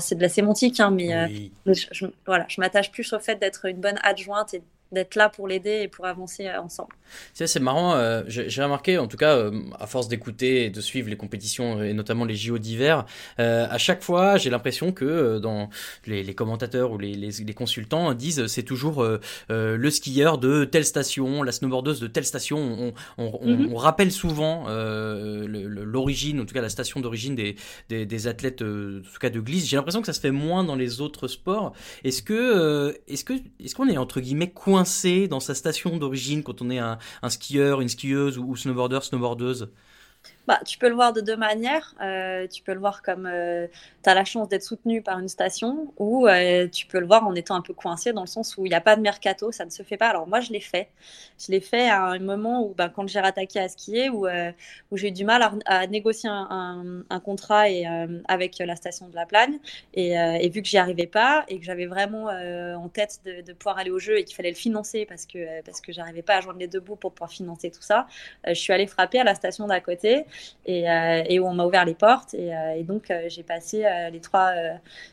c'est 0.00 0.14
de 0.14 0.22
la 0.22 0.28
sémantique, 0.28 0.80
hein, 0.80 0.90
mais, 0.90 1.14
euh, 1.14 1.26
je, 1.66 2.06
voilà, 2.26 2.46
je 2.48 2.60
m'attache 2.60 2.90
plus 2.92 3.12
au 3.12 3.18
fait 3.18 3.36
d'être 3.36 3.64
une 3.66 3.80
bonne 3.80 3.98
adjointe 4.02 4.54
et 4.54 4.62
d'être 4.92 5.16
là 5.16 5.28
pour 5.28 5.48
l'aider 5.48 5.80
et 5.82 5.88
pour 5.88 6.06
avancer 6.06 6.46
euh, 6.46 6.60
ensemble. 6.60 6.94
C'est 7.34 7.60
marrant, 7.60 7.94
euh, 7.94 8.22
j'ai 8.26 8.62
remarqué, 8.62 8.98
en 8.98 9.06
tout 9.06 9.16
cas, 9.16 9.36
euh, 9.36 9.50
à 9.78 9.86
force 9.86 10.08
d'écouter 10.08 10.66
et 10.66 10.70
de 10.70 10.80
suivre 10.80 11.08
les 11.08 11.16
compétitions, 11.16 11.82
et 11.82 11.92
notamment 11.92 12.24
les 12.24 12.34
JO 12.34 12.58
d'hiver, 12.58 13.06
à 13.38 13.78
chaque 13.78 14.02
fois, 14.02 14.36
j'ai 14.36 14.50
l'impression 14.50 14.92
que 14.92 15.38
dans 15.38 15.70
les, 16.06 16.34
commentateurs 16.34 16.92
ou 16.92 16.98
les, 16.98 17.14
les, 17.14 17.54
consultants 17.54 18.12
disent 18.14 18.46
c'est 18.46 18.62
toujours 18.62 19.04
le 19.48 19.90
skieur 19.90 20.38
de 20.38 20.64
telle 20.64 20.84
station, 20.84 21.42
la 21.42 21.52
snowboardeuse 21.52 22.00
de 22.00 22.06
telle 22.06 22.24
station. 22.24 22.92
On, 23.16 23.46
mhm. 23.46 23.74
rappelle 23.74 24.12
souvent 24.12 24.66
l'origine, 24.68 26.40
en 26.40 26.44
tout 26.44 26.54
cas 26.54 26.60
la 26.60 26.68
station 26.68 27.00
d'origine 27.00 27.34
des, 27.34 27.56
des, 27.88 28.26
athlètes, 28.26 28.62
en 28.62 29.00
tout 29.00 29.18
cas 29.20 29.30
de 29.30 29.40
glisse. 29.40 29.66
J'ai 29.66 29.76
l'impression 29.76 30.00
que 30.00 30.06
ça 30.06 30.12
se 30.12 30.20
fait 30.20 30.30
moins 30.30 30.64
dans 30.64 30.76
les 30.76 31.00
autres 31.00 31.28
sports. 31.28 31.72
Est-ce 32.04 32.22
que, 32.22 32.98
est-ce 33.08 33.24
que, 33.24 33.34
est-ce 33.60 33.74
qu'on 33.74 33.88
est 33.88 33.98
entre 33.98 34.20
guillemets 34.20 34.50
coin 34.50 34.77
dans 35.28 35.40
sa 35.40 35.54
station 35.54 35.96
d'origine 35.96 36.42
quand 36.42 36.62
on 36.62 36.70
est 36.70 36.78
un, 36.78 36.98
skieur, 37.28 37.80
une 37.80 37.88
skieuse 37.88 38.38
ou, 38.38 38.44
ou 38.44 38.56
snowboarder, 38.56 39.00
snowboardeuse? 39.02 39.70
Bah, 40.46 40.58
tu 40.64 40.78
peux 40.78 40.88
le 40.88 40.94
voir 40.94 41.12
de 41.12 41.20
deux 41.20 41.36
manières. 41.36 41.94
Euh, 42.00 42.46
tu 42.46 42.62
peux 42.62 42.72
le 42.72 42.80
voir 42.80 43.02
comme 43.02 43.26
euh, 43.26 43.66
tu 44.08 44.14
la 44.14 44.24
chance 44.24 44.48
d'être 44.48 44.62
soutenu 44.62 45.02
par 45.02 45.18
une 45.18 45.28
station, 45.28 45.92
ou 45.98 46.26
euh, 46.26 46.68
tu 46.68 46.86
peux 46.86 46.98
le 46.98 47.06
voir 47.06 47.26
en 47.26 47.34
étant 47.34 47.54
un 47.54 47.62
peu 47.62 47.74
coincé 47.74 48.12
dans 48.12 48.22
le 48.22 48.26
sens 48.26 48.56
où 48.56 48.66
il 48.66 48.70
n'y 48.70 48.74
a 48.74 48.80
pas 48.80 48.96
de 48.96 49.00
mercato, 49.00 49.52
ça 49.52 49.64
ne 49.64 49.70
se 49.70 49.82
fait 49.82 49.96
pas. 49.96 50.08
Alors 50.08 50.26
moi, 50.26 50.40
je 50.40 50.52
l'ai 50.52 50.60
fait. 50.60 50.88
Je 51.38 51.52
l'ai 51.52 51.60
fait 51.60 51.88
à 51.88 52.04
un 52.04 52.18
moment 52.18 52.62
où, 52.62 52.74
bah, 52.74 52.88
quand 52.88 53.06
j'ai 53.06 53.20
rattaqué 53.20 53.60
à 53.60 53.68
skier, 53.68 54.10
où, 54.10 54.26
où 54.90 54.96
j'ai 54.96 55.08
eu 55.08 55.12
du 55.12 55.24
mal 55.24 55.48
à, 55.66 55.86
négocier 55.86 56.28
un, 56.30 57.04
un, 57.08 57.20
contrat 57.20 57.70
et, 57.70 57.86
avec 58.28 58.58
la 58.58 58.76
station 58.76 59.08
de 59.08 59.14
la 59.14 59.26
Plagne. 59.26 59.58
Et, 59.94 60.12
et 60.12 60.48
vu 60.48 60.62
que 60.62 60.68
j'y 60.68 60.78
arrivais 60.78 61.06
pas 61.06 61.44
et 61.48 61.58
que 61.58 61.64
j'avais 61.64 61.86
vraiment 61.86 62.26
en 62.26 62.88
tête 62.88 63.20
de, 63.24 63.52
pouvoir 63.52 63.78
aller 63.78 63.90
au 63.90 63.98
jeu 63.98 64.18
et 64.18 64.24
qu'il 64.24 64.36
fallait 64.36 64.50
le 64.50 64.56
financer 64.56 65.06
parce 65.06 65.26
que, 65.26 65.62
parce 65.62 65.80
que 65.80 65.92
j'arrivais 65.92 66.22
pas 66.22 66.36
à 66.36 66.40
joindre 66.40 66.58
les 66.58 66.68
deux 66.68 66.80
bouts 66.80 66.96
pour 66.96 67.12
pouvoir 67.12 67.30
financer 67.30 67.70
tout 67.70 67.82
ça, 67.82 68.06
je 68.46 68.54
suis 68.54 68.72
allée 68.72 68.86
frapper 68.86 69.20
à 69.20 69.24
la 69.24 69.34
station 69.34 69.66
d'à 69.66 69.80
côté 69.80 70.24
et, 70.66 70.88
euh, 70.90 71.40
où 71.40 71.46
on 71.46 71.54
m'a 71.54 71.64
ouvert 71.64 71.84
les 71.84 71.94
portes. 71.94 72.34
Et, 72.34 72.54
euh, 72.54 72.82
donc, 72.82 73.10
euh, 73.10 73.24
j'ai 73.28 73.42
passé 73.42 73.84
les, 74.10 74.20
trois, 74.20 74.52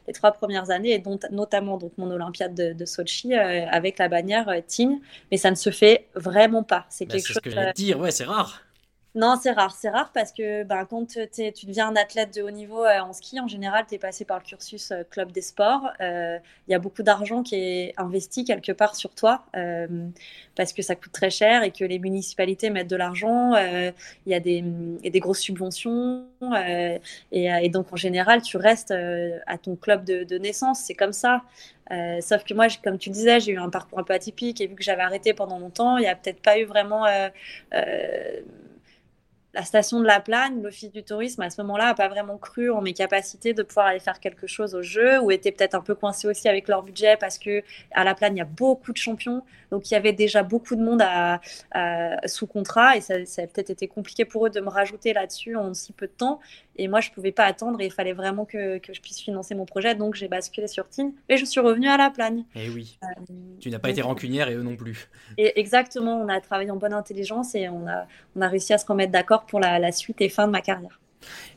les 0.08 0.14
trois 0.14 0.32
premières 0.32 0.70
années, 0.70 0.94
et 0.94 1.00
dont, 1.00 1.20
notamment 1.32 1.78
donc, 1.78 1.94
mon 1.98 2.10
Olympiade 2.12 2.54
de, 2.54 2.74
de 2.74 2.86
Sochi, 2.86 3.34
avec 3.34 3.98
la 3.98 4.10
bannière 4.10 4.48
Team. 4.68 5.00
Mais 5.32 5.38
ça 5.38 5.52
ne 5.52 5.56
se 5.56 5.70
fait 5.70 6.08
vraiment 6.16 6.64
pas. 6.64 6.86
C'est 6.90 7.06
bah, 7.06 7.16
quelque 7.16 7.28
chose. 7.28 7.36
ce 7.36 7.40
que 7.40 7.50
j'allais 7.50 7.74
dire, 7.74 8.00
ouais, 8.00 8.12
c'est 8.12 8.26
rare. 8.26 8.65
Non, 9.16 9.38
c'est 9.42 9.52
rare. 9.52 9.74
C'est 9.74 9.90
rare 9.90 10.12
parce 10.14 10.34
que 10.34 10.64
ben, 10.64 10.86
quand 10.86 11.06
tu 11.08 11.66
deviens 11.66 11.88
un 11.88 11.96
athlète 11.96 12.36
de 12.36 12.42
haut 12.42 12.52
niveau 12.52 12.84
euh, 12.84 13.00
en 13.00 13.14
ski, 13.14 13.40
en 13.40 13.48
général, 13.48 13.86
tu 13.88 13.96
es 13.96 13.98
passé 13.98 14.26
par 14.26 14.40
le 14.40 14.44
cursus 14.44 14.92
euh, 14.92 15.04
club 15.10 15.32
des 15.32 15.42
sports. 15.42 15.90
Il 16.02 16.42
y 16.68 16.74
a 16.74 16.80
beaucoup 16.80 17.02
d'argent 17.02 17.42
qui 17.42 17.56
est 17.56 17.94
investi 17.98 18.44
quelque 18.44 18.72
part 18.72 18.96
sur 18.96 19.16
toi 19.16 19.46
parce 20.56 20.74
que 20.74 20.82
ça 20.82 20.96
coûte 20.96 21.12
très 21.12 21.30
cher 21.30 21.64
et 21.64 21.72
que 21.72 21.86
les 21.86 22.00
municipalités 22.00 22.70
mettent 22.70 22.90
de 22.90 22.96
l'argent. 22.96 23.56
Il 23.56 23.94
y, 24.32 24.34
a 24.34 24.40
des, 24.40 25.20
grosses 25.20 25.40
subventions. 25.40 26.26
Et, 27.32 27.70
donc, 27.70 27.94
en 27.94 27.96
général, 27.96 28.42
tu 28.42 28.58
restes 28.58 28.94
à 29.48 29.58
ton 29.58 29.76
club 29.76 30.04
de, 30.04 30.38
naissance. 30.38 30.80
C'est 30.80 30.96
comme 30.96 31.14
ça. 31.14 31.44
Euh, 31.92 32.20
sauf 32.22 32.44
que 32.44 32.54
moi, 32.54 32.68
comme 32.84 32.98
tu 32.98 33.10
disais, 33.10 33.40
j'ai 33.40 33.52
eu 33.52 33.60
un 33.60 33.70
parcours 33.70 34.00
un 34.00 34.04
peu 34.04 34.14
atypique 34.14 34.60
et 34.60 34.68
vu 34.68 34.76
que 34.76 34.84
j'avais 34.84 35.04
arrêté 35.04 35.34
pendant 35.34 35.60
longtemps, 35.60 35.98
il 35.98 36.02
n'y 36.02 36.08
a 36.08 36.16
peut-être 36.16 36.42
pas 36.42 36.58
eu 36.58 36.66
vraiment 36.66 37.06
euh, 37.06 37.30
euh, 37.74 38.42
la 39.56 39.64
station 39.64 40.02
de 40.02 40.06
la 40.06 40.20
Plagne, 40.20 40.62
l'office 40.62 40.92
du 40.92 41.02
tourisme, 41.02 41.42
à 41.42 41.50
ce 41.50 41.62
moment-là, 41.62 41.86
n'a 41.86 41.96
pas 41.96 42.10
vraiment 42.10 42.38
cru 42.38 42.70
en 42.70 42.82
mes 42.82 42.94
capacités 42.94 43.54
de 43.54 43.64
pouvoir 43.64 43.88
aller 43.88 44.00
faire 44.00 44.20
quelque 44.20 44.48
chose 44.48 44.76
au 44.76 44.82
jeu, 44.82 45.20
ou 45.20 45.32
était 45.32 45.52
peut-être 45.52 45.76
un 45.76 45.82
peu 45.82 45.96
coincé 45.96 46.28
aussi 46.28 46.50
avec 46.50 46.68
leur 46.68 46.84
budget 46.84 47.16
parce 47.18 47.38
que 47.40 47.64
à 47.92 48.04
la 48.04 48.14
Plagne, 48.14 48.36
il 48.36 48.40
y 48.40 48.42
a 48.42 48.46
beaucoup 48.46 48.92
de 48.92 48.98
champions, 48.98 49.44
donc 49.72 49.90
il 49.90 49.94
y 49.94 49.98
avait 49.98 50.14
déjà 50.14 50.44
beaucoup 50.44 50.76
de 50.76 50.84
monde 50.84 51.02
sous 52.26 52.48
contrat, 52.48 52.98
et 52.98 53.02
ça, 53.02 53.26
ça 53.26 53.44
a 53.44 53.48
peut-être 53.48 53.70
été 53.70 53.88
compliqué 53.88 54.26
pour 54.26 54.46
eux 54.46 54.50
de 54.50 54.60
me 54.60 54.70
rajouter 54.70 55.14
là-dessus 55.14 55.56
en 55.56 55.74
si 55.74 55.94
peu 55.94 56.08
de 56.08 56.12
temps. 56.12 56.40
Et 56.78 56.88
moi, 56.88 57.00
je 57.00 57.12
pouvais 57.12 57.32
pas 57.32 57.46
attendre 57.46 57.80
et 57.82 57.86
il 57.86 57.92
fallait 57.92 58.14
vraiment 58.14 58.46
que, 58.46 58.80
que 58.80 58.94
je 58.94 59.02
puisse 59.02 59.20
financer 59.20 59.56
mon 59.56 59.66
projet, 59.66 59.96
donc 59.96 60.16
j'ai 60.16 60.28
basculé 60.28 60.68
sur 60.68 60.90
Team 60.90 61.14
et 61.30 61.38
je 61.38 61.46
suis 61.46 61.60
revenue 61.60 61.88
à 61.88 61.98
la 61.98 62.10
Plagne. 62.10 62.44
Et 62.56 62.66
eh 62.66 62.70
oui, 62.70 63.00
euh, 63.04 63.08
tu 63.60 63.70
n'as 63.70 63.80
pas 63.80 63.90
été 63.90 64.02
rancunière 64.02 64.50
et 64.50 64.56
eux 64.56 64.64
non 64.64 64.76
plus. 64.76 65.10
Et 65.38 65.60
exactement, 65.60 66.20
on 66.20 66.30
a 66.30 66.40
travaillé 66.40 66.72
en 66.72 66.78
bonne 66.78 66.94
intelligence 66.94 67.56
et 67.56 67.68
on 67.68 67.88
a, 67.88 68.08
on 68.36 68.42
a 68.42 68.48
réussi 68.48 68.74
à 68.74 68.78
se 68.78 68.86
remettre 68.86 69.12
d'accord 69.12 69.46
pour 69.46 69.60
la, 69.60 69.80
la 69.80 69.92
suite 69.92 70.22
et 70.22 70.30
fin 70.30 70.48
de 70.48 70.52
ma 70.52 70.62
carrière. 70.62 71.00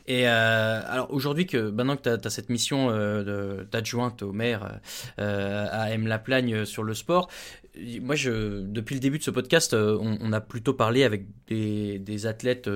Et 0.09 0.27
euh, 0.27 0.81
alors 0.87 1.13
aujourd'hui 1.13 1.45
que 1.45 1.69
maintenant 1.69 1.95
que 1.95 2.15
tu 2.15 2.27
as, 2.27 2.29
cette 2.31 2.49
mission 2.49 2.89
euh, 2.89 3.63
d'adjointe 3.71 4.23
au 4.23 4.33
maire 4.33 4.79
euh, 5.19 5.67
à 5.71 5.91
M 5.91 6.07
La 6.07 6.17
Plagne 6.17 6.65
sur 6.65 6.83
le 6.83 6.95
sport, 6.95 7.29
moi 8.01 8.15
je 8.15 8.61
depuis 8.61 8.95
le 8.95 9.01
début 9.01 9.19
de 9.19 9.23
ce 9.23 9.29
podcast, 9.29 9.75
on, 9.75 10.33
a 10.33 10.41
plutôt 10.41 10.73
parlé 10.73 11.03
avec 11.03 11.25
des, 11.47 11.99
des 11.99 12.25
athlètes 12.25 12.69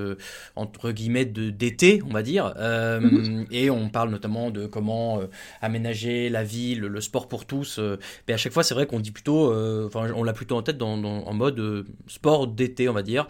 entre 0.54 0.92
guillemets 0.92 1.24
d'été, 1.24 2.00
on 2.08 2.12
va 2.12 2.22
dire, 2.22 2.54
mhm. 2.56 3.46
et 3.50 3.68
on 3.68 3.90
parle 3.90 4.10
notamment 4.10 4.50
de 4.50 4.66
comment 4.66 5.20
aménager 5.60 6.30
la 6.30 6.44
ville, 6.44 6.80
le, 6.80 7.00
sport 7.00 7.26
pour 7.28 7.44
tous. 7.44 7.80
mais 8.28 8.34
à 8.34 8.36
chaque 8.36 8.52
fois, 8.52 8.62
c'est 8.62 8.74
vrai 8.74 8.86
qu'on 8.86 9.00
dit 9.00 9.10
plutôt, 9.10 9.52
enfin 9.84 10.10
on 10.14 10.22
l'a 10.22 10.32
plutôt 10.32 10.56
en 10.56 10.62
tête 10.62 10.78
dans, 10.78 11.02
en 11.04 11.34
mode 11.34 11.84
sport 12.06 12.46
d'été, 12.46 12.88
on 12.88 12.94
va 12.94 13.02
dire 13.02 13.26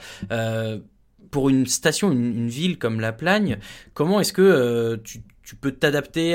pour 1.30 1.48
une 1.48 1.66
station, 1.66 2.12
une, 2.12 2.48
ville 2.48 2.78
comme 2.78 3.00
La 3.00 3.12
Plagne, 3.12 3.58
comment 3.92 4.20
est-ce 4.20 4.32
que 4.32 4.42
euh, 4.42 4.96
tu, 5.02 5.22
peux 5.60 5.72
t'adapter 5.72 6.32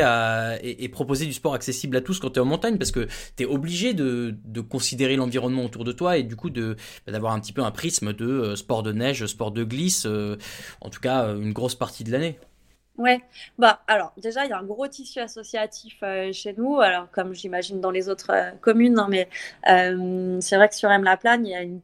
et, 0.61 0.89
proposer 0.89 1.25
du 1.25 1.33
sport 1.33 1.53
accessible 1.53 1.97
à 1.97 2.01
tous 2.01 2.19
quand 2.19 2.29
tu 2.29 2.39
es 2.39 2.41
en 2.41 2.45
montagne? 2.45 2.77
Parce 2.77 2.91
que 2.91 3.07
tu 3.35 3.43
es 3.43 3.45
obligé 3.45 3.93
de, 3.93 4.35
considérer 4.69 5.15
l'environnement 5.15 5.65
autour 5.65 5.83
de 5.83 5.91
toi 5.91 6.17
et 6.17 6.23
du 6.23 6.35
coup 6.35 6.49
bah, 6.49 6.75
d'avoir 7.07 7.33
un 7.33 7.39
petit 7.39 7.53
peu 7.53 7.63
un 7.63 7.71
prisme 7.71 8.13
de 8.13 8.25
euh, 8.25 8.55
sport 8.55 8.83
de 8.83 8.91
neige, 8.91 9.25
sport 9.25 9.51
de 9.51 9.63
glisse, 9.63 10.05
euh, 10.05 10.37
en 10.81 10.89
tout 10.89 10.99
cas 10.99 11.33
une 11.35 11.53
grosse 11.53 11.75
partie 11.75 12.03
de 12.03 12.11
l'année. 12.11 12.39
Ouais, 12.97 13.21
bah 13.57 13.81
alors 13.87 14.11
déjà 14.21 14.43
il 14.43 14.49
y 14.49 14.53
a 14.53 14.59
un 14.59 14.63
gros 14.63 14.87
tissu 14.87 15.19
associatif 15.19 16.03
chez 16.33 16.53
nous, 16.57 16.81
alors 16.81 17.09
comme 17.11 17.33
j'imagine 17.33 17.79
dans 17.79 17.91
les 17.91 18.09
autres 18.09 18.31
communes, 18.59 18.99
hein, 18.99 19.07
mais 19.09 19.29
c'est 20.41 20.57
vrai 20.57 20.67
que 20.67 20.75
sur 20.75 20.91
M 20.91 21.03
La 21.05 21.15
Plagne 21.15 21.47
il 21.47 21.51
y 21.51 21.55
a 21.55 21.61
une 21.61 21.79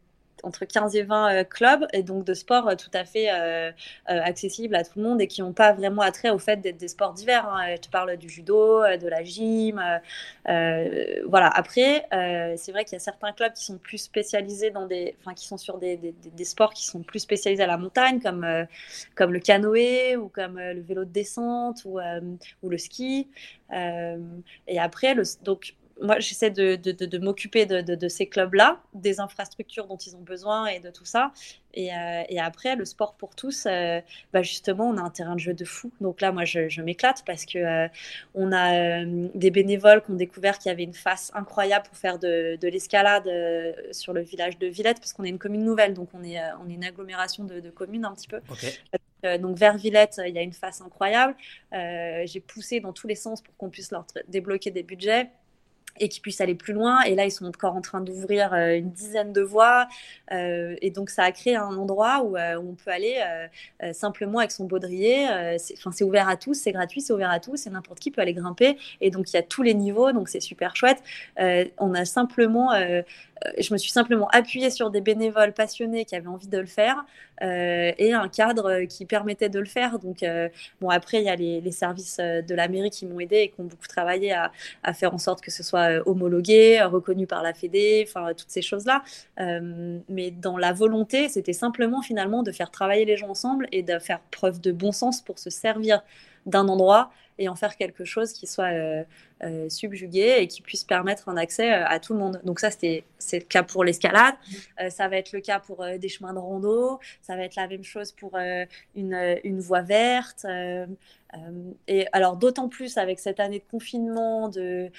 entre 0.46 0.66
15 0.66 0.96
et 0.96 1.04
20 1.04 1.34
euh, 1.34 1.43
clubs 1.43 1.86
et 1.91 2.04
donc 2.04 2.24
de 2.24 2.34
sports 2.34 2.70
euh, 2.70 2.76
tout 2.76 2.91
à 2.93 3.04
fait 3.04 3.32
euh, 3.32 3.72
accessibles 4.08 4.76
à 4.76 4.84
tout 4.84 5.00
le 5.00 5.04
monde 5.04 5.22
et 5.22 5.28
qui 5.28 5.41
n'ont 5.41 5.54
pas 5.54 5.74
vraiment 5.74 6.02
attrait 6.02 6.30
au 6.30 6.38
fait 6.38 6.58
d'être 6.58 6.78
des 6.78 6.88
sports 6.88 7.14
divers. 7.14 7.48
Hein. 7.48 7.76
Je 7.84 7.89
parle 7.89 8.16
du 8.18 8.30
judo, 8.30 8.82
de 8.82 9.08
la 9.08 9.24
gym. 9.24 9.82
voilà. 10.46 11.48
Après, 11.48 12.06
c'est 12.58 12.72
vrai 12.72 12.86
qu'il 12.86 12.93
y 12.93 12.96
a 12.96 13.00
certains 13.00 13.32
clubs 13.32 13.54
qui 13.54 13.64
sont 13.64 13.78
plus 13.78 13.98
spécialisés 13.98 14.72
dans 14.72 14.86
des, 14.86 15.16
enfin, 15.20 15.34
qui 15.34 15.46
sont 15.46 15.58
sur 15.58 15.78
des, 15.78 16.14
sports 16.43 16.74
qui 16.74 16.86
sont 16.86 17.02
plus 17.02 17.20
spécialisés 17.20 17.64
à 17.64 17.68
la 17.68 17.78
montagne, 17.78 18.20
comme, 18.20 18.46
comme 19.16 19.34
le 19.34 19.39
canoë 19.39 20.16
ou 20.18 20.30
comme 20.30 20.60
le 20.60 20.82
vélo 20.82 21.06
de 21.06 21.12
descente 21.12 21.84
ou, 21.86 22.00
ou 22.64 22.70
le 22.70 22.78
ski. 22.78 23.28
et 23.72 24.80
après, 24.80 25.14
le, 25.14 25.24
donc 25.43 25.76
moi, 26.02 26.20
j'essaie 26.20 26.52
de, 26.52 26.76
de, 26.76 27.18
m'occuper 27.18 27.66
de, 27.66 28.08
ces 28.10 28.28
clubs-là, 28.28 28.82
des 28.93 29.20
infrastructures 29.20 29.88
dont 29.88 29.98
ils 29.98 30.16
ont 30.16 30.22
besoin 30.22 30.66
et 30.68 30.80
de 30.80 30.89
tout 30.89 31.06
ça. 31.06 31.32
Et, 31.74 31.93
euh, 31.93 32.24
et 32.28 32.39
après, 32.39 32.76
le 32.76 32.86
sport 32.86 33.16
pour 33.16 33.36
tous, 33.36 33.66
euh, 33.66 34.02
bah 34.34 34.41
justement, 34.41 34.89
on 34.89 34.98
a 34.98 35.02
un 35.02 35.10
terrain 35.10 35.36
de 35.36 35.39
jeu 35.39 35.54
de 35.54 35.64
fou. 35.64 35.91
Donc 36.02 36.20
là, 36.22 36.32
moi, 36.32 36.43
je, 36.43 36.82
m'éclate 36.82 37.24
parce 37.26 37.46
que 37.46 37.60
euh, 37.60 37.88
on 38.34 38.52
a 38.52 39.06
des 39.06 39.52
bénévoles 39.52 40.04
qui 40.04 40.12
ont 40.12 40.16
découvert 40.16 40.58
qu'il 40.60 40.70
y 40.70 40.74
avait 40.74 40.84
une 40.84 40.93
face 40.93 41.32
incroyable 41.34 41.86
pour 41.86 41.98
faire 41.98 42.20
de, 42.20 42.58
l'escalade 42.62 43.30
sur 43.91 44.12
le 44.12 44.22
village 44.22 44.58
de 44.58 44.68
Villette, 44.68 45.00
parce 45.00 45.14
qu'on 45.14 45.24
est 45.24 45.30
une 45.30 45.39
commune 45.39 45.64
nouvelle, 45.64 45.93
donc 45.93 46.10
on 46.14 46.24
est, 46.24 46.39
on 46.66 46.70
est 46.70 46.74
une 46.74 46.84
agglomération 46.84 47.46
de, 47.46 47.70
communes 47.70 48.06
un 48.06 48.14
petit 48.14 48.28
peu. 48.28 48.41
donc 49.39 49.58
vers 49.58 49.78
Villette, 49.78 50.20
il 50.26 50.34
y 50.34 50.39
a 50.39 50.41
une 50.41 50.54
face 50.54 50.82
incroyable. 50.82 51.36
J'ai 51.72 52.41
poussé 52.46 52.82
dans 52.82 52.91
tous 52.91 53.08
les 53.08 53.16
sens 53.16 53.41
pour 53.41 53.56
qu'on 53.56 53.70
puisse 53.70 53.91
leur 53.91 54.06
débloquer 54.28 54.72
des 54.72 54.84
budgets 54.84 55.30
et 56.00 56.10
qui 56.10 56.20
puissent 56.20 56.41
aller 56.41 56.56
plus 56.56 56.74
loin. 56.74 57.02
Et 57.02 57.16
là, 57.16 57.26
ils 57.26 57.32
sont 57.32 57.46
encore 57.46 57.76
en 57.76 57.82
train 57.82 58.02
d'ouvrir 58.02 58.54
euh, 58.54 58.78
une 58.78 58.91
dizaine 58.91 59.34
de 59.34 59.41
voies. 59.41 59.88
Euh, 60.32 60.76
et 60.82 60.91
donc, 60.91 61.10
ça 61.10 61.24
a 61.24 61.32
créé 61.32 61.56
un 61.56 61.76
endroit 61.76 62.22
où, 62.24 62.38
euh, 62.38 62.56
on 62.58 62.74
peut 62.74 62.91
aller 62.91 63.22
simplement 63.93 64.39
avec 64.39 64.52
son 64.52 64.66
baudrier. 64.66 65.28
Enfin, 65.74 65.91
c'est 65.91 66.04
ouvert 66.04 66.28
à 66.28 66.38
tous, 66.38 66.56
c'est 66.56 66.72
gratuit, 66.72 67.02
c'est 67.02 67.14
ouvert 67.14 67.30
à 67.30 67.39
tous, 67.39 67.68
et 67.68 67.70
n'importe 67.70 68.00
qui 68.00 68.12
peut 68.12 68.22
aller 68.22 68.34
grimper. 68.34 68.78
Et 69.02 69.12
donc, 69.12 69.32
il 69.32 69.36
y 69.36 69.39
a 69.39 69.43
tous 69.43 69.62
les 69.62 69.74
niveaux, 69.74 70.12
donc 70.12 70.30
c'est 70.30 70.39
super 70.39 70.76
chouette. 70.76 71.02
on 71.38 71.93
a 71.93 72.06
simplement 72.06 72.72
je 73.58 73.74
me 73.74 73.78
suis 73.78 73.91
simplement 73.91 74.28
appuyée 74.30 74.70
sur 74.70 74.89
des 74.89 75.02
bénévoles 75.02 75.54
passionnés 75.54 76.06
qui 76.06 76.16
avaient 76.16 76.28
envie 76.28 76.48
de 76.48 76.58
le 76.58 76.66
faire 76.66 77.06
euh, 77.41 77.91
et 77.97 78.13
un 78.13 78.27
cadre 78.27 78.86
qui 78.86 79.05
permettait 79.05 79.49
de 79.49 79.59
le 79.59 79.65
faire. 79.65 79.99
Donc, 79.99 80.23
euh, 80.23 80.49
bon, 80.81 80.89
après, 80.89 81.19
il 81.19 81.25
y 81.25 81.29
a 81.29 81.36
les, 81.36 81.71
services 81.71 82.17
de 82.19 82.55
la 82.55 82.67
mairie 82.67 82.89
qui 82.89 83.05
m'ont 83.05 83.19
aidé 83.19 83.38
et 83.38 83.49
qui 83.49 83.59
ont 83.59 83.65
beaucoup 83.65 83.88
travaillé 83.88 84.33
à, 84.33 84.51
faire 84.93 85.13
en 85.13 85.17
sorte 85.17 85.41
que 85.41 85.51
ce 85.51 85.63
soit 85.63 86.07
homologué, 86.07 86.81
reconnu 86.83 87.27
par 87.27 87.43
la 87.43 87.53
Fédé, 87.53 88.05
enfin, 88.07 88.33
toutes 88.33 88.49
ces 88.49 88.61
choses-là. 88.61 89.03
mais 90.09 90.31
dans 90.31 90.57
la 90.57 90.71
volonté, 90.71 91.27
c'était 91.27 91.53
simplement 91.53 92.01
finalement 92.01 92.43
de 92.43 92.51
faire 92.51 92.71
travailler 92.71 93.05
les 93.05 93.17
gens 93.17 93.29
ensemble 93.29 93.67
et 93.71 93.83
de 93.83 93.99
faire 93.99 94.21
preuve 94.31 94.61
de 94.61 94.71
bon 94.71 94.91
sens 94.91 95.21
pour 95.21 95.39
se 95.39 95.49
servir 95.49 96.01
d'un 96.46 96.68
endroit 96.68 97.12
et 97.38 97.50
en 97.50 97.56
faire 97.56 97.76
quelque 97.76 98.06
chose 98.06 98.32
qui 98.32 98.48
soit 98.48 98.72
euh, 98.72 99.04
euh, 99.43 99.70
subjugué 99.70 100.38
et 100.39 100.48
qui 100.48 100.62
puisse 100.62 100.84
permettre 100.84 101.28
un 101.28 101.38
accès 101.38 101.74
euh, 101.74 101.86
à 101.88 102.00
tout 102.00 102.14
le 102.14 102.20
monde. 102.20 102.39
Donc 102.46 102.60
ça, 102.60 102.70
c'est 102.72 103.04
le 103.34 103.39
cas 103.39 103.64
pour 103.64 103.84
l'escalade, 103.84 104.36
ça 104.89 105.08
va 105.08 105.18
être 105.18 105.34
le 105.34 105.41
cas 105.41 105.60
pour 105.60 105.86
des 106.00 106.10
chemins 106.10 106.34
de 106.34 106.39
rando, 106.39 107.00
ça 107.22 107.36
va 107.36 107.43
être 107.43 107.56
la 107.56 107.68
même 107.68 107.84
chose 107.84 108.12
pour 108.12 108.38
une, 108.96 109.38
une, 109.43 109.60
voie 109.60 109.82
verte. 109.82 110.46
et 111.88 112.08
alors 112.14 112.38
d'autant 112.38 112.70
plus 112.70 112.98
avec 112.98 113.20
cette 113.20 113.39
année 113.39 113.60
de 113.60 113.66
confinement, 113.70 114.50
de 114.50 114.91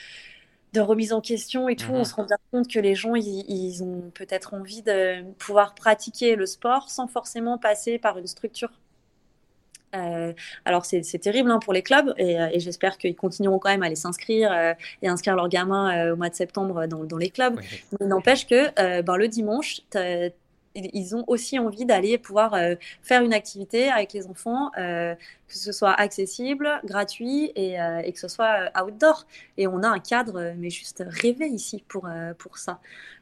de 0.72 0.80
remise 0.80 1.14
en 1.14 1.22
question 1.22 1.70
et 1.70 1.76
tout, 1.76 1.92
on 1.92 1.98
mhm. 1.98 2.04
se 2.04 2.14
rend 2.14 2.24
bien 2.24 2.36
compte 2.50 2.68
que 2.68 2.78
les 2.78 2.94
gens, 2.94 3.14
ils, 3.14 3.44
ils 3.48 3.82
ont 3.82 4.10
peut-être 4.12 4.52
envie 4.52 4.82
de 4.82 5.22
pouvoir 5.38 5.74
pratiquer 5.74 6.36
le 6.36 6.44
sport 6.44 6.90
sans 6.90 7.06
forcément 7.06 7.56
passer 7.56 7.98
par 7.98 8.18
une 8.18 8.26
structure 8.26 8.70
euh, 9.94 10.32
alors 10.64 10.84
c'est 10.84 11.02
terrible 11.18 11.50
hein, 11.50 11.58
pour 11.58 11.72
les 11.72 11.82
clubs 11.82 12.12
et, 12.18 12.38
euh, 12.38 12.48
j'espère 12.56 12.98
qu'ils 12.98 13.14
continueront 13.14 13.58
quand 13.58 13.70
même 13.70 13.82
à 13.82 13.86
aller 13.86 13.96
s'inscrire 13.96 14.52
euh, 14.52 14.74
et 15.02 15.08
inscrire 15.08 15.36
leurs 15.36 15.48
gamins 15.48 16.12
au 16.12 16.16
mois 16.16 16.28
de 16.28 16.34
septembre 16.34 16.86
dans, 16.86 17.16
les 17.16 17.30
clubs. 17.30 17.58
Mais 18.00 18.06
n'empêche 18.06 18.46
que 18.46 19.02
ben, 19.02 19.16
le 19.16 19.28
dimanche, 19.28 19.80
ils 20.74 21.16
ont 21.16 21.24
aussi 21.26 21.58
envie 21.58 21.86
d'aller 21.86 22.18
pouvoir 22.18 22.54
faire 23.02 23.22
une 23.22 23.32
activité 23.32 23.88
avec 23.88 24.12
les 24.12 24.26
enfants, 24.26 24.70
que 25.48 25.56
ce 25.56 25.72
soit 25.72 25.92
accessible, 25.92 26.68
gratuit 26.84 27.52
et, 27.54 27.76
que 28.12 28.18
ce 28.18 28.28
soit 28.28 28.70
outdoor. 28.80 29.26
Et 29.56 29.66
on 29.66 29.82
a 29.82 29.88
un 29.88 29.98
cadre, 29.98 30.52
mais 30.56 30.70
juste 30.70 31.04
rêvé 31.06 31.46
ici 31.46 31.84
pour, 31.88 32.08
pour 32.38 32.58
ça. 32.58 32.80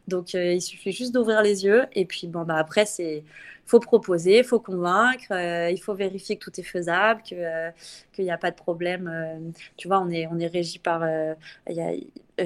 Donc 0.09 0.35
il 0.35 0.61
suffit 0.61 0.93
juste 0.93 1.13
d'ouvrir 1.13 1.43
les 1.43 1.65
yeux 1.65 1.85
et 1.93 2.05
puis 2.05 2.27
bon, 2.27 2.43
bah, 2.45 2.57
après 2.57 2.87
c'est 2.87 3.25
faut 3.67 3.81
proposer, 3.81 4.43
faut 4.43 4.61
convaincre, 4.61 5.25
euh, 5.31 5.71
il 5.71 5.79
faut 5.79 5.95
vérifier 5.95 6.37
que 6.37 6.45
tout 6.45 6.61
est 6.61 6.65
faisable, 6.65 7.23
euh, 7.33 7.71
qu'il 8.13 8.25
n'y 8.25 8.31
a 8.31 8.39
pas 8.39 8.51
de 8.51 8.57
problème. 8.57 9.11
Euh, 9.13 9.51
tu 9.77 9.89
vois, 9.89 10.01
on 10.01 10.11
est 10.11 10.27
on 10.27 10.39
est 10.39 10.47
régi 10.47 10.79
par 10.79 11.03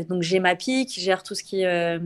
donc 0.09 0.23
GEMAPI 0.23 0.85
qui 0.85 1.01
gère 1.01 1.23
tout 1.23 1.35
ce 1.35 1.43
qui 1.43 1.63
est 1.63 1.99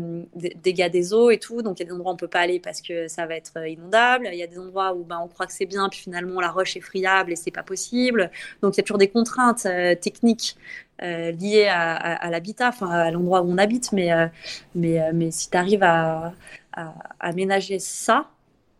dégâts 0.62 0.90
des 0.90 1.12
eaux 1.12 1.30
et 1.30 1.38
tout. 1.38 1.62
Donc 1.62 1.78
il 1.78 1.82
y 1.82 1.86
a 1.86 1.86
des 1.86 1.92
endroits 1.92 2.12
où 2.12 2.14
on 2.14 2.16
peut 2.16 2.28
pas 2.28 2.40
aller 2.40 2.60
parce 2.60 2.80
que 2.80 3.08
ça 3.08 3.26
va 3.26 3.36
être 3.36 3.56
inondable. 3.66 4.28
Il 4.32 4.38
y 4.38 4.42
a 4.42 4.46
des 4.46 4.58
endroits 4.58 4.94
où 4.94 5.04
ben, 5.04 5.20
on 5.22 5.28
croit 5.28 5.46
que 5.46 5.52
c'est 5.52 5.66
bien 5.66 5.88
puis 5.88 6.00
finalement 6.00 6.40
la 6.40 6.50
roche 6.50 6.76
est 6.76 6.80
friable 6.80 7.32
et 7.32 7.36
c'est 7.36 7.50
pas 7.50 7.61
possible. 7.62 8.30
Donc 8.62 8.74
il 8.74 8.78
y 8.78 8.80
a 8.80 8.84
toujours 8.84 8.98
des 8.98 9.08
contraintes 9.08 9.66
techniques 10.00 10.56
liées 11.00 11.66
à, 11.68 12.30
l'habitat, 12.30 12.68
enfin 12.68 12.88
à 12.88 13.10
l'endroit 13.10 13.42
où 13.42 13.50
on 13.50 13.58
habite. 13.58 13.92
Mais 13.92 14.10
mais 14.74 15.12
mais 15.12 15.30
si 15.30 15.50
tu 15.50 15.56
arrives 15.56 15.82
à, 15.82 16.32
à 16.72 16.94
aménager 17.20 17.78
ça 17.78 18.28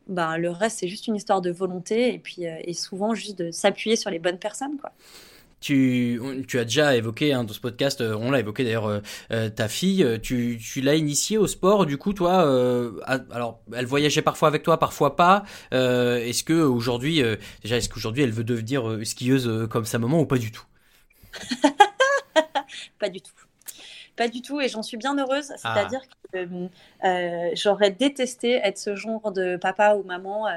ben, 0.09 0.37
le 0.37 0.51
reste, 0.51 0.81
c'est 0.81 0.89
juste 0.89 1.07
une 1.07 1.17
histoire 1.17 1.41
de 1.41 1.51
volonté 1.51 2.15
et 2.15 2.19
puis 2.19 2.45
et 2.45 2.75
souvent 2.75 3.15
juste 3.15 3.39
de 3.39 3.51
s'appuyer 3.51 3.97
sur 3.97 4.11
les 4.11 4.19
bonnes 4.19 4.39
personnes. 4.39 4.77
Quoi. 4.79 4.93
Tu, 5.63 6.21
tu, 6.49 6.59
as 6.59 6.65
déjà 6.65 6.97
évoqué 6.97 7.33
hein, 7.33 7.45
dans 7.45 7.55
ce 7.55 7.61
podcast, 7.61 8.01
euh, 8.01 8.17
on 8.19 8.33
l'a 8.33 8.41
évoqué 8.41 8.65
d'ailleurs, 8.65 8.87
euh, 8.87 8.99
euh, 9.31 9.49
ta 9.49 9.69
fille, 9.69 10.05
tu, 10.21 10.59
tu 10.61 10.81
l'as 10.81 10.97
initiée 10.97 11.39
au 11.39 11.47
sport, 11.47 11.87
du 11.87 11.99
coup 11.99 12.13
toi, 12.13 12.41
alors 13.31 13.63
elle 13.73 13.87
voyageait 13.87 14.23
parfois 14.23 14.49
avec 14.49 14.65
toi, 14.65 14.79
parfois 14.79 15.15
pas. 15.15 15.45
est-ce 15.71 16.43
que 16.43 16.53
aujourd'hui, 16.53 17.23
déjà, 17.63 17.77
est-ce 17.77 17.89
qu'aujourd'hui 17.89 18.25
elle 18.25 18.33
veut 18.33 18.45
devenir 18.45 18.99
skieuse 19.05 19.69
comme 19.71 19.85
sa 19.85 19.99
maman 20.01 20.21
ou 20.21 20.27
pas 20.27 20.39
du 20.39 20.51
tout? 20.51 20.65
Pas 22.99 23.09
du 23.09 23.21
tout. 23.21 23.33
Pas 24.23 24.29
du 24.29 24.41
tout, 24.41 24.61
et 24.61 24.69
j'en 24.69 24.85
suis 24.85 24.97
bien 24.97 25.19
heureuse. 25.19 25.53
Ah. 25.65 25.75
C'est-à-dire 25.75 26.03
que 26.33 26.47
euh, 27.05 27.51
j'aurais 27.55 27.91
détesté 27.91 28.53
être 28.53 28.79
ce 28.79 28.95
genre 28.95 29.33
de 29.33 29.57
papa 29.57 29.97
ou 29.97 30.05
maman 30.05 30.47
euh, 30.47 30.53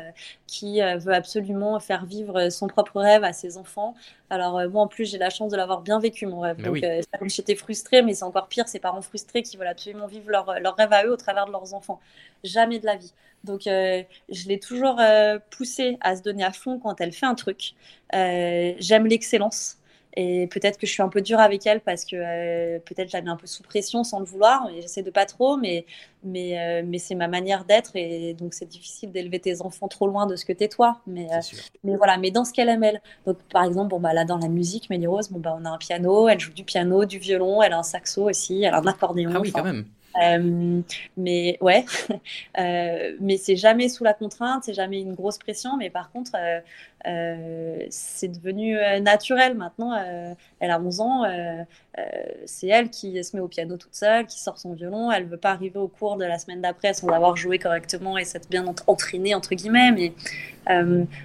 qui 0.46 0.84
euh, 0.84 0.98
veut 0.98 1.16
absolument 1.16 1.80
faire 1.80 2.06
vivre 2.06 2.50
son 2.50 2.68
propre 2.68 3.02
rêve 3.02 3.24
à 3.24 3.34
ses 3.34 3.58
enfants. 3.58 3.96
Alors 4.30 4.70
moi, 4.70 4.84
en 4.84 4.88
plus, 4.88 5.10
j'ai 5.10 5.18
la 5.18 5.32
chance 5.32 5.52
de 5.52 5.58
l'avoir 5.58 5.82
bien 5.82 6.00
vécu, 6.00 6.28
mon 6.28 6.42
rêve. 6.42 6.62
Donc, 6.62 6.78
j'étais 7.24 7.56
frustrée, 7.56 8.04
mais 8.04 8.14
c'est 8.14 8.24
encore 8.24 8.50
pire, 8.50 8.68
ces 8.68 8.78
parents 8.78 9.02
frustrés 9.02 9.42
qui 9.42 9.58
veulent 9.58 9.66
absolument 9.66 10.06
vivre 10.06 10.30
leur, 10.30 10.60
leur, 10.60 10.76
rêve 10.76 10.94
à 10.94 11.04
eux 11.04 11.14
au 11.14 11.18
travers 11.18 11.48
de 11.48 11.52
leurs 11.52 11.74
enfants. 11.74 12.00
Jamais 12.44 12.78
de 12.78 12.86
la 12.86 12.98
vie. 12.98 13.14
Donc, 13.44 13.62
je 13.64 14.48
l'ai 14.48 14.60
toujours 14.60 15.02
poussée 15.50 15.98
à 16.02 16.16
se 16.16 16.22
donner 16.22 16.44
à 16.44 16.52
fond 16.52 16.78
quand 16.78 17.02
elle 17.02 17.14
fait 17.14 17.26
un 17.26 17.34
truc. 17.34 17.74
J'aime 18.14 19.08
l'excellence. 19.08 19.80
Et 20.18 20.48
peut-être 20.48 20.78
que 20.78 20.88
je 20.88 20.92
suis 20.92 21.02
un 21.02 21.10
peu 21.10 21.22
dure 21.22 21.40
avec 21.40 21.68
elle 21.68 21.82
parce 21.82 22.06
que 22.06 22.16
euh, 22.16 22.80
peut-être 22.80 23.10
j'avais 23.10 23.30
un 23.30 23.36
peu 23.36 23.48
sous 23.48 23.64
pression 23.64 24.04
sans 24.04 24.20
le 24.20 24.26
vouloir. 24.26 24.70
Et 24.70 24.82
j'essaie 24.82 25.04
de 25.04 25.10
pas 25.10 25.26
trop, 25.26 25.58
mais, 25.58 25.86
mais, 26.24 26.58
euh, 26.58 26.84
mais 26.86 27.00
c'est 27.00 27.16
ma 27.16 27.28
manière 27.28 27.66
d'être. 27.66 27.92
Et 27.96 28.34
donc, 28.34 28.54
c'est 28.54 28.68
difficile 28.68 29.12
d'élever 29.12 29.40
tes 29.40 29.62
enfants 29.62 29.90
trop 29.90 30.08
loin 30.08 30.26
de 30.26 30.36
ce 30.36 30.46
que 30.46 30.54
t'es 30.54 30.70
toi. 30.70 31.02
Mais, 31.06 31.28
euh, 31.34 31.40
mais 31.84 31.98
voilà, 31.98 32.18
mais 32.18 32.32
dans 32.32 32.46
ce 32.46 32.54
qu'elle 32.54 32.70
aime, 32.70 32.84
elle. 32.84 33.02
Donc, 33.26 33.38
par 33.52 33.66
exemple, 33.66 33.90
bon, 33.90 34.00
bah, 34.00 34.14
là, 34.14 34.24
dans 34.24 34.38
la 34.38 34.48
musique, 34.48 34.90
Mélie 34.90 35.08
Rose, 35.08 35.30
bon, 35.30 35.40
bah, 35.40 35.58
on 35.60 35.66
a 35.66 35.70
un 35.70 35.78
piano, 35.78 36.30
elle 36.30 36.40
joue 36.40 36.54
du 36.54 36.64
piano, 36.64 37.04
du 37.04 37.20
violon, 37.20 37.62
elle 37.62 37.74
a 37.74 37.80
un 37.80 37.84
saxo 37.84 38.30
aussi, 38.30 38.64
elle 38.64 38.74
a 38.74 38.80
un 38.80 38.88
accordéon. 38.88 39.32
Ah 39.36 39.40
oui, 39.42 39.52
quand 39.52 39.64
même. 39.64 39.86
Euh, 40.22 40.82
mais 41.18 41.58
ouais, 41.62 41.86
euh, 42.58 43.18
mais 43.20 43.38
c'est 43.38 43.56
jamais 43.56 43.90
sous 43.90 44.04
la 44.04 44.14
contrainte, 44.14 44.64
c'est 44.64 44.74
jamais 44.74 45.02
une 45.02 45.14
grosse 45.14 45.38
pression. 45.38 45.78
Mais 45.78 45.90
par 45.90 46.12
contre, 46.12 46.32
euh, 47.08 47.86
c'est 47.90 48.28
devenu 48.28 48.78
naturel 49.02 49.56
maintenant. 49.56 49.96
elle 50.60 50.72
a 50.72 50.80
11 50.80 51.00
ans, 51.02 51.24
c'est 52.46 52.68
elle 52.68 52.90
qui 52.90 53.24
se 53.24 53.36
met 53.36 53.42
au 53.42 53.48
piano 53.48 53.78
toute 53.78 53.96
seule, 53.96 54.26
qui 54.26 54.40
sort 54.40 54.58
son 54.58 54.74
violon. 54.74 55.12
Elle 55.12 55.26
veut 55.26 55.38
pas 55.38 55.52
arriver 55.52 55.80
au 55.80 55.88
cours 55.88 56.18
de 56.18 56.26
la 56.26 56.40
semaine 56.40 56.62
d'après 56.62 56.94
sans 56.94 57.08
avoir 57.10 57.36
joué 57.36 57.60
correctement 57.60 58.18
et 58.18 58.26
s'être 58.26 58.50
bien 58.50 58.66
entraînée 58.88 59.36
entre 59.36 59.56
guillemets. 59.56 59.92
Mais 59.92 60.14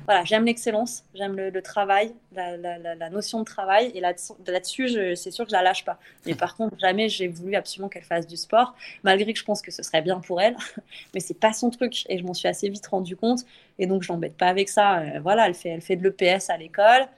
voilà, 0.07 0.25
j'aime 0.25 0.45
l'excellence, 0.45 1.05
j'aime 1.15 1.37
le, 1.37 1.63
travail, 1.63 2.13
la, 2.35 2.57
la, 2.57 3.11
notion 3.11 3.41
de 3.41 3.45
travail. 3.45 3.91
Et 3.95 4.01
là-dessus, 4.01 5.17
c'est 5.17 5.31
sûr 5.31 5.45
que 5.45 5.51
je 5.51 5.57
la 5.57 5.63
lâche 5.63 5.85
pas. 5.85 5.99
Mais 6.27 6.35
par 6.35 6.57
contre, 6.57 6.77
jamais 6.79 7.09
j'ai 7.09 7.29
voulu 7.29 7.55
absolument 7.55 7.89
qu'elle 7.89 8.05
fasse 8.05 8.27
du 8.27 8.37
sport 8.37 8.75
malgré 9.03 9.33
que 9.33 9.39
je 9.39 9.45
pense 9.45 9.63
que 9.63 9.71
ce 9.71 9.83
serait 9.83 10.03
bien 10.03 10.21
pour 10.21 10.41
elle, 10.41 10.57
mais 11.15 11.21
c'est 11.21 11.39
pas 11.39 11.53
son 11.53 11.71
truc 11.71 12.05
et 12.09 12.19
je 12.19 12.25
m'en 12.25 12.35
suis 12.35 12.49
assez 12.49 12.69
vite 12.69 12.87
rendu 12.87 13.17
compte 13.17 13.41
et 13.81 13.87
donc 13.87 14.05
je 14.05 14.13
l'embête 14.13 14.37
pas 14.37 14.47
avec 14.47 14.69
ça. 14.69 14.99
Euh, 14.99 15.21
voilà, 15.21 15.49
elle 15.49 15.55
fait, 15.55 15.71
elle 15.71 15.81
fait 15.81 15.97
de 15.97 16.05
l'EPS 16.05 16.51
à 16.51 16.57
l'école 16.57 17.09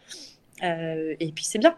euh, 0.62 1.14
et 1.20 1.32
puis 1.32 1.44
c'est 1.44 1.58
bien. 1.58 1.74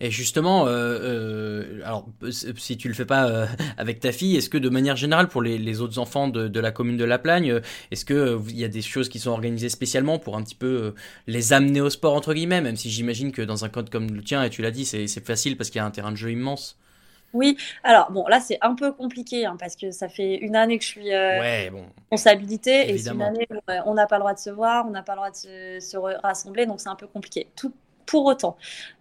Et 0.00 0.10
justement, 0.10 0.64
euh, 0.66 1.80
alors 1.84 2.08
si 2.30 2.76
tu 2.76 2.88
le 2.88 2.94
fais 2.94 3.04
pas 3.04 3.46
avec 3.76 4.00
ta 4.00 4.10
fille, 4.10 4.36
est-ce 4.36 4.50
que 4.50 4.58
de 4.58 4.68
manière 4.68 4.96
générale 4.96 5.28
pour 5.28 5.42
les, 5.42 5.80
autres 5.80 6.00
enfants 6.00 6.26
de, 6.26 6.60
la 6.60 6.72
commune 6.72 6.96
de 6.96 7.04
La 7.04 7.20
Plagne, 7.20 7.60
est-ce 7.92 8.04
que 8.04 8.40
il 8.48 8.58
y 8.58 8.64
a 8.64 8.68
des 8.68 8.82
choses 8.82 9.08
qui 9.08 9.20
sont 9.20 9.30
organisées 9.30 9.68
spécialement 9.68 10.18
pour 10.18 10.36
un 10.36 10.42
petit 10.42 10.56
peu 10.56 10.92
les 11.28 11.52
amener 11.52 11.80
au 11.80 11.88
sport 11.88 12.14
entre 12.14 12.34
guillemets, 12.34 12.60
même 12.60 12.76
si 12.76 12.90
j'imagine 12.90 13.30
que 13.30 13.42
dans 13.42 13.64
un 13.64 13.68
code 13.68 13.90
comme 13.90 14.10
le 14.12 14.22
tien, 14.22 14.42
et 14.42 14.50
tu 14.50 14.60
l'as 14.60 14.72
dit, 14.72 14.84
c'est 14.84 15.24
facile 15.24 15.56
parce 15.56 15.70
qu'il 15.70 15.78
y 15.78 15.82
a 15.82 15.86
un 15.86 15.92
terrain 15.92 16.10
de 16.10 16.16
jeu 16.16 16.32
immense. 16.32 16.76
Oui, 17.32 17.56
alors 17.84 18.10
bon, 18.10 18.26
là 18.26 18.40
c'est 18.40 18.58
un 18.60 18.74
peu 18.74 18.92
compliqué 18.92 19.46
hein, 19.46 19.56
parce 19.58 19.76
que 19.76 19.92
ça 19.92 20.08
fait 20.08 20.36
une 20.36 20.56
année 20.56 20.78
que 20.78 20.84
je 20.84 20.88
suis 20.88 21.14
euh, 21.14 21.38
ouais, 21.40 21.70
bon. 21.70 21.84
responsabilité 22.10 22.90
et 22.90 22.98
c'est 22.98 23.10
une 23.10 23.22
année 23.22 23.46
où 23.50 23.70
euh, 23.70 23.78
on 23.86 23.94
n'a 23.94 24.06
pas 24.06 24.16
le 24.16 24.20
droit 24.20 24.34
de 24.34 24.38
se 24.38 24.50
voir, 24.50 24.86
on 24.86 24.90
n'a 24.90 25.02
pas 25.02 25.12
le 25.12 25.18
droit 25.18 25.30
de 25.30 25.36
se, 25.80 25.96
rassembler, 26.22 26.66
donc 26.66 26.80
c'est 26.80 26.88
un 26.88 26.96
peu 26.96 27.06
compliqué. 27.06 27.46
Tout, 27.54 27.72
pour 28.04 28.24
autant, 28.24 28.56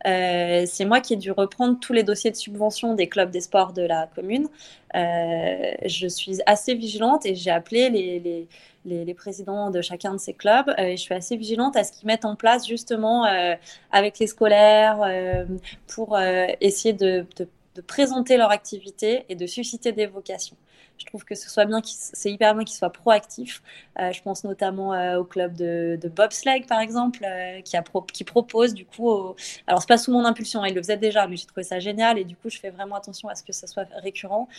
euh, 0.05 0.65
c'est 0.67 0.85
moi 0.85 1.01
qui 1.01 1.13
ai 1.13 1.17
dû 1.17 1.31
reprendre 1.31 1.79
tous 1.79 1.93
les 1.93 2.03
dossiers 2.03 2.29
de 2.29 2.35
subvention 2.35 2.93
des 2.93 3.09
clubs 3.09 3.31
des 3.31 3.41
sports 3.41 3.73
de 3.73 3.81
la 3.81 4.07
commune. 4.13 4.47
je 4.93 6.07
suis 6.07 6.39
assez 6.45 6.75
vigilante 6.75 7.25
et 7.25 7.33
j'ai 7.33 7.49
appelé 7.49 7.89
les, 7.89 8.19
les, 8.85 9.05
les, 9.05 9.13
présidents 9.15 9.71
de 9.71 9.81
chacun 9.81 10.13
de 10.13 10.19
ces 10.19 10.35
clubs 10.35 10.71
et 10.77 10.95
je 10.95 11.01
suis 11.01 11.15
assez 11.15 11.35
vigilante 11.35 11.75
à 11.75 11.83
ce 11.83 11.91
qu'ils 11.91 12.05
mettent 12.05 12.25
en 12.25 12.35
place 12.35 12.67
justement 12.67 13.25
avec 13.91 14.19
les 14.19 14.27
scolaires 14.27 14.99
pour 15.87 16.19
essayer 16.19 16.93
de, 16.93 17.25
de 17.37 17.47
de 17.79 17.85
présenter 17.85 18.35
leur 18.35 18.51
activité 18.51 19.25
et 19.29 19.35
de 19.35 19.47
susciter 19.47 19.93
des 19.93 20.05
vocations. 20.05 20.57
Je 20.97 21.05
trouve 21.05 21.23
que 21.23 21.33
ce 21.33 21.49
soit 21.49 21.63
bien, 21.63 21.79
c'est 21.85 22.29
hyper 22.29 22.53
bien 22.53 22.65
qu'ils 22.65 22.75
soient 22.75 22.91
proactifs. 22.91 23.63
Euh, 23.99 24.11
je 24.11 24.21
pense 24.21 24.43
notamment 24.43 24.93
euh, 24.93 25.19
au 25.19 25.23
club 25.23 25.53
de, 25.53 25.97
de, 26.01 26.09
bobsleigh 26.09 26.65
par 26.67 26.81
exemple, 26.81 27.23
euh, 27.23 27.61
qui, 27.61 27.77
a 27.77 27.83
qui 28.11 28.25
propose 28.25 28.73
du 28.73 28.85
coup, 28.85 29.33
alors 29.65 29.79
c'est 29.79 29.87
pas 29.87 29.97
sous 29.97 30.11
mon 30.11 30.25
impulsion, 30.25 30.61
hein, 30.61 30.67
il 30.67 30.75
le 30.75 30.81
faisait 30.81 30.97
déjà, 30.97 31.25
mais 31.25 31.37
j'ai 31.37 31.45
trouvé 31.45 31.63
ça 31.63 31.79
génial 31.79 32.19
et 32.19 32.25
du 32.25 32.35
coup 32.35 32.49
je 32.49 32.59
fais 32.59 32.69
vraiment 32.69 32.95
attention 32.95 33.29
à 33.29 33.35
ce 33.35 33.43
que 33.43 33.53
ça 33.53 33.65
soit 33.65 33.87
récurrent, 34.03 34.49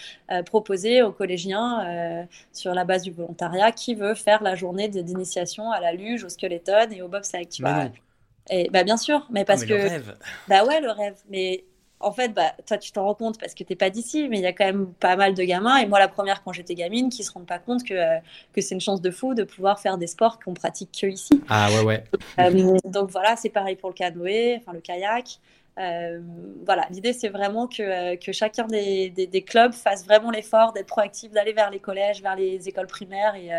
proposer 0.46 1.02
aux 1.02 1.12
collégiens 1.12 2.26
sur 2.52 2.72
la 2.72 2.84
base 2.84 3.02
du 3.02 3.10
volontariat 3.10 3.70
qui 3.70 3.94
veut 3.94 4.14
faire 4.14 4.42
la 4.42 4.54
journée 4.54 4.88
d'initiation 4.88 5.70
à 5.70 5.80
la 5.80 5.92
luge, 5.92 6.24
au 6.24 6.30
skeleton 6.30 6.90
et 6.90 7.02
au 7.02 7.08
bobsleigh. 7.08 7.46
Tu 7.46 7.62
vois. 7.62 7.90
Et 8.48 8.70
bah 8.70 8.82
bien 8.82 8.96
sûr, 8.96 9.26
mais 9.30 9.44
parce 9.44 9.62
ah, 9.62 9.66
que 9.66 9.74
le 9.74 9.80
rêve. 9.82 10.16
bah 10.48 10.64
ouais 10.64 10.80
le 10.80 10.90
rêve, 10.90 11.16
mais 11.28 11.64
en 12.00 12.12
fait, 12.12 12.28
bah, 12.30 12.52
toi, 12.66 12.78
tu 12.78 12.92
t'en 12.92 13.04
rends 13.04 13.14
compte 13.14 13.38
parce 13.38 13.54
que 13.54 13.62
t'es 13.62 13.76
pas 13.76 13.90
d'ici, 13.90 14.28
mais 14.28 14.38
il 14.38 14.42
y 14.42 14.46
a 14.46 14.52
quand 14.52 14.64
même 14.64 14.92
pas 14.94 15.16
mal 15.16 15.34
de 15.34 15.42
gamins, 15.42 15.76
et 15.76 15.86
moi 15.86 15.98
la 15.98 16.08
première 16.08 16.42
quand 16.42 16.52
j'étais 16.52 16.74
gamine, 16.74 17.10
qui 17.10 17.22
se 17.22 17.30
rendent 17.30 17.46
pas 17.46 17.58
compte 17.58 17.84
que, 17.84 17.94
euh, 17.94 18.18
que 18.54 18.62
c'est 18.62 18.74
une 18.74 18.80
chance 18.80 19.02
de 19.02 19.10
fou 19.10 19.34
de 19.34 19.44
pouvoir 19.44 19.78
faire 19.80 19.98
des 19.98 20.06
sports 20.06 20.40
qu'on 20.40 20.54
pratique 20.54 20.98
que 20.98 21.06
ici. 21.06 21.42
Ah 21.48 21.68
ouais, 21.70 21.84
ouais. 21.84 22.04
Euh, 22.38 22.78
donc 22.84 23.10
voilà, 23.10 23.36
c'est 23.36 23.50
pareil 23.50 23.76
pour 23.76 23.90
le 23.90 23.94
canoë, 23.94 24.56
enfin 24.56 24.72
le 24.72 24.80
kayak. 24.80 25.38
Euh, 25.78 26.20
voilà, 26.64 26.86
l'idée 26.90 27.12
c'est 27.12 27.28
vraiment 27.28 27.66
que, 27.66 28.16
que 28.16 28.32
chacun 28.32 28.66
des, 28.66 29.10
des, 29.10 29.42
clubs 29.42 29.72
fasse 29.72 30.04
vraiment 30.04 30.30
l'effort 30.30 30.72
d'être 30.72 30.88
proactif, 30.88 31.30
d'aller 31.30 31.52
vers 31.52 31.70
les 31.70 31.78
collèges, 31.78 32.20
vers 32.20 32.34
les 32.34 32.68
écoles 32.68 32.88
primaires 32.88 33.34
et, 33.36 33.50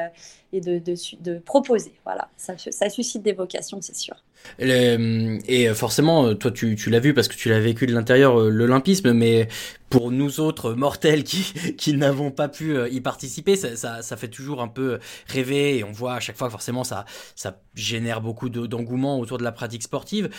et 0.51 0.61
de, 0.61 0.77
de, 0.77 0.93
de, 1.21 1.39
proposer. 1.39 1.93
Voilà, 2.03 2.27
ça, 2.37 2.53
ça 2.57 2.89
suscite 2.89 3.23
des 3.23 3.31
vocations, 3.31 3.81
c'est 3.81 3.95
sûr. 3.95 4.15
Et 4.59 5.73
forcément, 5.73 6.35
toi, 6.35 6.51
tu, 6.51 6.75
l'as 6.89 6.99
vu 6.99 7.13
parce 7.13 7.27
que 7.27 7.35
tu 7.35 7.49
l'as 7.49 7.59
vécu 7.59 7.85
de 7.85 7.93
l'intérieur, 7.93 8.39
euh, 8.39 8.49
l'olympisme, 8.49 9.13
mais 9.13 9.47
pour 9.89 10.11
nous 10.11 10.39
autres 10.39 10.73
mortels 10.73 11.23
qui, 11.23 11.93
n'avons 11.93 12.31
pas 12.31 12.47
pu 12.47 12.75
euh, 12.75 12.89
y 12.89 13.01
participer, 13.01 13.55
ça, 13.55 14.01
fait 14.01 14.27
toujours 14.27 14.61
un 14.61 14.67
peu 14.67 14.99
rêver 15.27 15.77
et 15.77 15.83
on 15.83 15.91
voit 15.91 16.13
à 16.13 16.19
chaque 16.19 16.37
fois 16.37 16.49
forcément 16.49 16.83
ça, 16.83 17.05
ça 17.35 17.61
génère 17.75 18.21
beaucoup 18.21 18.49
d'engouement 18.49 19.19
autour 19.19 19.37
de 19.37 19.43
la 19.43 19.51
pratique 19.51 19.83
sportive. 19.83 20.29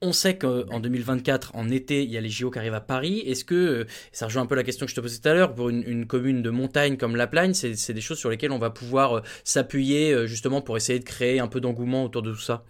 On 0.00 0.12
sait 0.12 0.36
qu'en 0.36 0.80
2024, 0.80 1.54
en 1.54 1.70
été, 1.70 2.02
il 2.02 2.10
y 2.10 2.16
a 2.16 2.20
les 2.20 2.28
JO 2.28 2.50
qui 2.50 2.58
arrivent 2.58 2.74
à 2.74 2.80
Paris. 2.80 3.20
Est-ce 3.20 3.44
que, 3.44 3.86
ça 4.10 4.26
rejoint 4.26 4.42
un 4.42 4.46
peu 4.46 4.56
la 4.56 4.64
question 4.64 4.84
que 4.84 4.90
je 4.90 4.96
te 4.96 5.00
posais 5.00 5.18
tout 5.20 5.28
à 5.28 5.34
l'heure, 5.34 5.54
pour 5.54 5.68
une, 5.68 5.84
une, 5.86 6.06
commune 6.06 6.42
de 6.42 6.50
montagne 6.50 6.96
comme 6.96 7.14
La 7.14 7.28
Plagne, 7.28 7.54
c'est 7.54 7.92
des 7.92 8.00
choses 8.00 8.18
sur 8.18 8.28
lesquelles 8.28 8.50
on 8.50 8.58
va 8.58 8.70
pouvoir 8.70 9.18
euh, 9.18 9.22
s'appuyer 9.44 10.26
justement 10.26 10.60
pour 10.60 10.76
essayer 10.76 10.98
de 10.98 11.04
créer 11.04 11.38
un 11.38 11.46
peu 11.46 11.60
d'engouement 11.60 12.04
autour 12.04 12.22
de 12.22 12.32
tout 12.32 12.40
ça? 12.40 12.64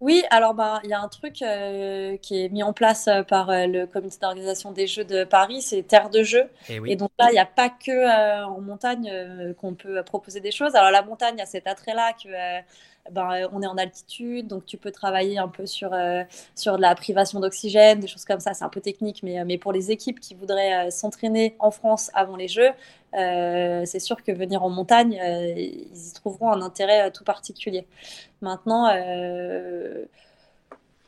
Oui, 0.00 0.22
alors 0.30 0.54
bah, 0.54 0.80
il 0.82 0.88
y 0.88 0.94
a 0.94 1.00
un 1.00 1.08
truc 1.08 1.42
euh, 1.42 2.16
qui 2.16 2.42
est 2.42 2.48
mis 2.48 2.62
en 2.62 2.72
place 2.72 3.06
euh, 3.06 3.22
par 3.22 3.50
euh, 3.50 3.66
le 3.66 3.86
comité 3.86 4.16
d'organisation 4.18 4.72
des 4.72 4.86
Jeux 4.86 5.04
de 5.04 5.24
Paris, 5.24 5.60
c'est 5.60 5.82
Terre 5.82 6.08
de 6.08 6.22
Jeux. 6.22 6.48
Eh 6.70 6.80
Et, 6.86 6.96
donc 6.96 7.10
là, 7.18 7.26
il 7.28 7.34
n'y 7.34 7.38
a 7.38 7.44
pas 7.44 7.68
que 7.68 8.44
en 8.46 8.60
montagne 8.62 9.54
qu'on 9.60 9.74
peut 9.74 10.02
proposer 10.02 10.40
des 10.40 10.52
choses. 10.52 10.74
Alors 10.74 10.90
la 10.90 11.02
montagne, 11.02 11.34
il 11.36 11.40
y 11.40 11.42
a 11.42 11.46
cet 11.46 11.66
attrait-là 11.66 12.14
que 12.14 12.28
ben, 13.12 13.48
on 13.52 13.62
est 13.62 13.66
en 13.66 13.76
altitude, 13.76 14.46
donc 14.46 14.66
tu 14.66 14.76
peux 14.76 14.90
travailler 14.90 15.38
un 15.38 15.48
peu 15.48 15.66
sur, 15.66 15.90
sur 16.54 16.76
de 16.76 16.82
la 16.82 16.94
privation 16.94 17.40
d'oxygène, 17.40 18.00
des 18.00 18.06
choses 18.06 18.24
comme 18.24 18.40
ça. 18.40 18.54
C'est 18.54 18.64
un 18.64 18.68
peu 18.68 18.80
technique, 18.80 19.22
mais, 19.22 19.44
mais 19.44 19.58
pour 19.58 19.72
les 19.72 19.90
équipes 19.90 20.20
qui 20.20 20.34
voudraient 20.34 20.90
s'entraîner 20.90 21.56
en 21.58 21.70
France 21.70 22.10
avant 22.14 22.36
les 22.36 22.48
Jeux, 22.48 22.70
c'est 23.12 24.00
sûr 24.00 24.22
que 24.22 24.32
venir 24.32 24.62
en 24.62 24.70
montagne, 24.70 25.20
ils 25.56 26.08
y 26.08 26.12
trouveront 26.14 26.52
un 26.52 26.62
intérêt 26.62 27.10
tout 27.10 27.24
particulier. 27.24 27.86
Maintenant, 28.40 28.90
euh, 28.94 30.04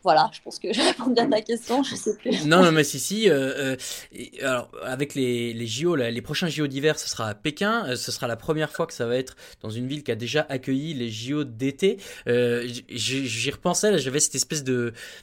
voilà, 0.02 0.30
je 0.32 0.40
pense 0.42 0.58
que 0.58 0.72
je 0.72 0.80
réponds 0.80 1.10
bien 1.10 1.26
à 1.26 1.36
ta 1.36 1.42
question, 1.42 1.82
je 1.82 1.94
sais 1.94 2.16
plus. 2.16 2.46
Non, 2.46 2.62
non 2.62 2.72
mais 2.72 2.84
si, 2.84 2.98
si. 2.98 3.28
Euh, 3.28 3.76
euh, 4.12 4.24
alors, 4.40 4.70
avec 4.82 5.14
les, 5.14 5.52
les 5.52 5.66
JO, 5.66 5.96
les 5.96 6.22
prochains 6.22 6.48
JO 6.48 6.66
d'hiver, 6.66 6.98
ce 6.98 7.08
sera 7.08 7.28
à 7.28 7.34
Pékin. 7.34 7.94
ce 7.96 8.12
sera 8.12 8.26
la 8.26 8.36
première 8.36 8.70
fois 8.70 8.86
que 8.86 8.94
ça 8.94 9.06
va 9.06 9.16
être 9.16 9.36
dans 9.60 9.70
une 9.70 9.86
ville 9.86 10.02
qui 10.02 10.10
a 10.10 10.16
déjà 10.16 10.46
accueilli 10.48 10.94
les 10.94 11.10
JO 11.10 11.44
d'été. 11.44 11.98
J'y 12.26 13.50
repensais, 13.50 13.98
j'avais 13.98 14.20
cette 14.20 14.34
espèce 14.34 14.64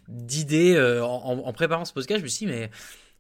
d'idée 0.08 0.80
en, 1.02 1.42
en, 1.46 1.54
préparant 1.54 1.86
ce 1.86 1.94
podcast. 1.94 2.20
Je 2.20 2.24
me 2.24 2.30
suis 2.30 2.46
dit, 2.46 2.52
mais 2.52 2.70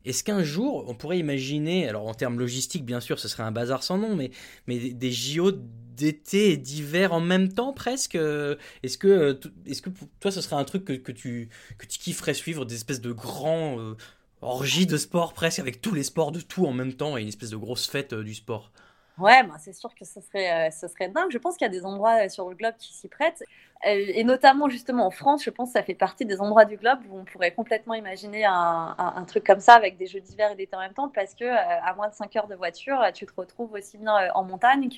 Est-ce 0.06 0.24
qu'un 0.24 0.44
jour, 0.44 0.86
on 0.88 0.96
pourrait 0.96 1.20
imaginer, 1.20 1.90
alors 1.90 2.08
en 2.08 2.14
termes 2.14 2.40
logistiques, 2.40 2.86
bien 2.86 3.00
sûr, 3.00 3.20
ce 3.20 3.28
serait 3.28 3.44
un 3.44 3.52
bazar 3.52 3.84
sans 3.84 3.98
nom, 3.98 4.16
mais, 4.16 4.32
mais 4.68 4.78
des 4.78 5.12
JO 5.12 5.52
d'été 6.00 6.52
et 6.52 6.58
d'hiver 6.58 7.14
en 7.14 7.20
même 7.20 7.52
temps 7.52 7.74
presque 7.74 8.16
Est-ce 8.16 8.98
que, 8.98 9.40
est 9.66 9.82
que 9.82 9.90
pour 9.90 10.08
toi, 10.20 10.32
ce 10.32 10.42
serait 10.42 10.56
un 10.56 10.64
truc 10.64 10.86
que, 10.86 10.94
que, 10.94 11.12
tu, 11.12 11.50
que 11.78 11.86
tu 11.86 12.00
kifferais 12.00 12.34
suivre, 12.34 12.66
des 12.66 12.76
espèces 12.76 13.02
de 13.02 13.12
grands 13.12 13.80
euh, 13.80 13.96
orgies 14.42 14.88
de 14.88 14.98
sport 14.98 15.34
presque, 15.34 15.60
avec 15.60 15.82
tous 15.82 15.94
les 15.94 16.04
sports 16.04 16.32
de 16.32 16.40
tout 16.40 16.66
en 16.66 16.74
même 16.74 16.94
temps 16.94 17.18
et 17.18 17.22
une 17.22 17.28
espèce 17.28 17.50
de 17.50 17.58
grosse 17.58 17.88
fête 17.88 18.14
euh, 18.14 18.24
du 18.24 18.34
sport? 18.34 18.72
Ouais, 19.20 19.44
bah, 19.44 19.56
c'est 19.60 19.74
sûr 19.74 19.94
que 19.96 20.06
ce 20.06 20.22
serait, 20.22 20.72
ce 20.72 20.88
serait 20.88 21.10
dingue. 21.10 21.32
Je 21.32 21.38
pense 21.38 21.58
qu'il 21.58 21.66
y 21.66 21.70
a 21.70 21.74
des 21.74 21.86
endroits 21.86 22.30
sur 22.30 22.50
le 22.50 22.56
globe 22.56 22.76
qui 22.78 22.94
s'y 22.94 23.08
prêtent. 23.08 23.44
Euh, 23.86 24.06
et 24.14 24.26
notamment 24.26 24.68
justement 24.68 25.06
en 25.06 25.12
France, 25.12 25.44
je 25.44 25.50
pense 25.50 25.70
que 25.70 25.74
ça 25.80 25.84
fait 25.84 25.94
partie 25.94 26.26
des 26.26 26.42
endroits 26.42 26.66
du 26.66 26.76
globe 26.76 27.00
où 27.10 27.18
on 27.18 27.24
pourrait 27.24 27.54
complètement 27.54 27.94
imaginer 27.94 28.44
un, 28.44 28.94
un, 28.98 29.24
truc 29.24 29.46
comme 29.46 29.62
ça 29.62 29.76
avec 29.76 29.98
des 29.98 30.06
jeux 30.06 30.20
d'hiver 30.20 30.52
et 30.52 30.56
d'été 30.56 30.76
en 30.76 30.80
même 30.80 30.94
temps 30.94 31.08
parce 31.08 31.34
que 31.34 31.46
euh, 31.46 31.56
à 31.56 31.94
moins 31.96 32.10
de 32.10 32.14
5 32.14 32.36
heures 32.36 32.48
de 32.48 32.56
voiture, 32.56 33.02
tu 33.14 33.26
te 33.26 33.32
retrouves 33.38 33.72
aussi 33.72 33.98
bien 33.98 34.18
euh, 34.18 34.28
en 34.36 34.44
montagne 34.44 34.90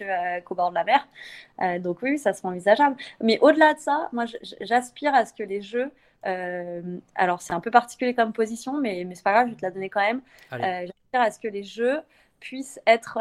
qu'au 0.46 0.56
bord 0.56 0.72
de 0.72 0.76
la 0.76 0.84
mer. 0.84 1.08
donc 1.80 2.02
oui, 2.02 2.18
ça 2.18 2.34
serait 2.34 2.48
envisageable. 2.48 2.96
Mais 3.22 3.38
au-delà 3.40 3.76
de 3.76 3.80
ça, 3.80 4.10
moi 4.14 4.26
j'aspire 4.62 5.14
à 5.14 5.26
ce 5.26 5.34
que 5.34 5.44
les 5.44 5.62
jeux 5.62 5.92
alors 6.24 7.42
c'est 7.42 7.54
un 7.54 7.60
peu 7.60 7.72
particulier 7.72 8.14
comme 8.14 8.34
position, 8.34 8.80
mais, 8.80 9.04
mais 9.06 9.16
c'est 9.16 9.24
pas 9.24 9.34
grave, 9.34 9.48
je 9.48 9.52
vais 9.52 9.58
te 9.58 9.66
la 9.66 9.72
donner 9.72 9.90
quand 9.90 10.02
même. 10.02 10.22
j'aspire 10.52 11.22
à 11.22 11.30
ce 11.30 11.40
que 11.40 11.48
les 11.48 11.64
jeux 11.64 12.02
puissent 12.40 12.80
être 12.88 13.20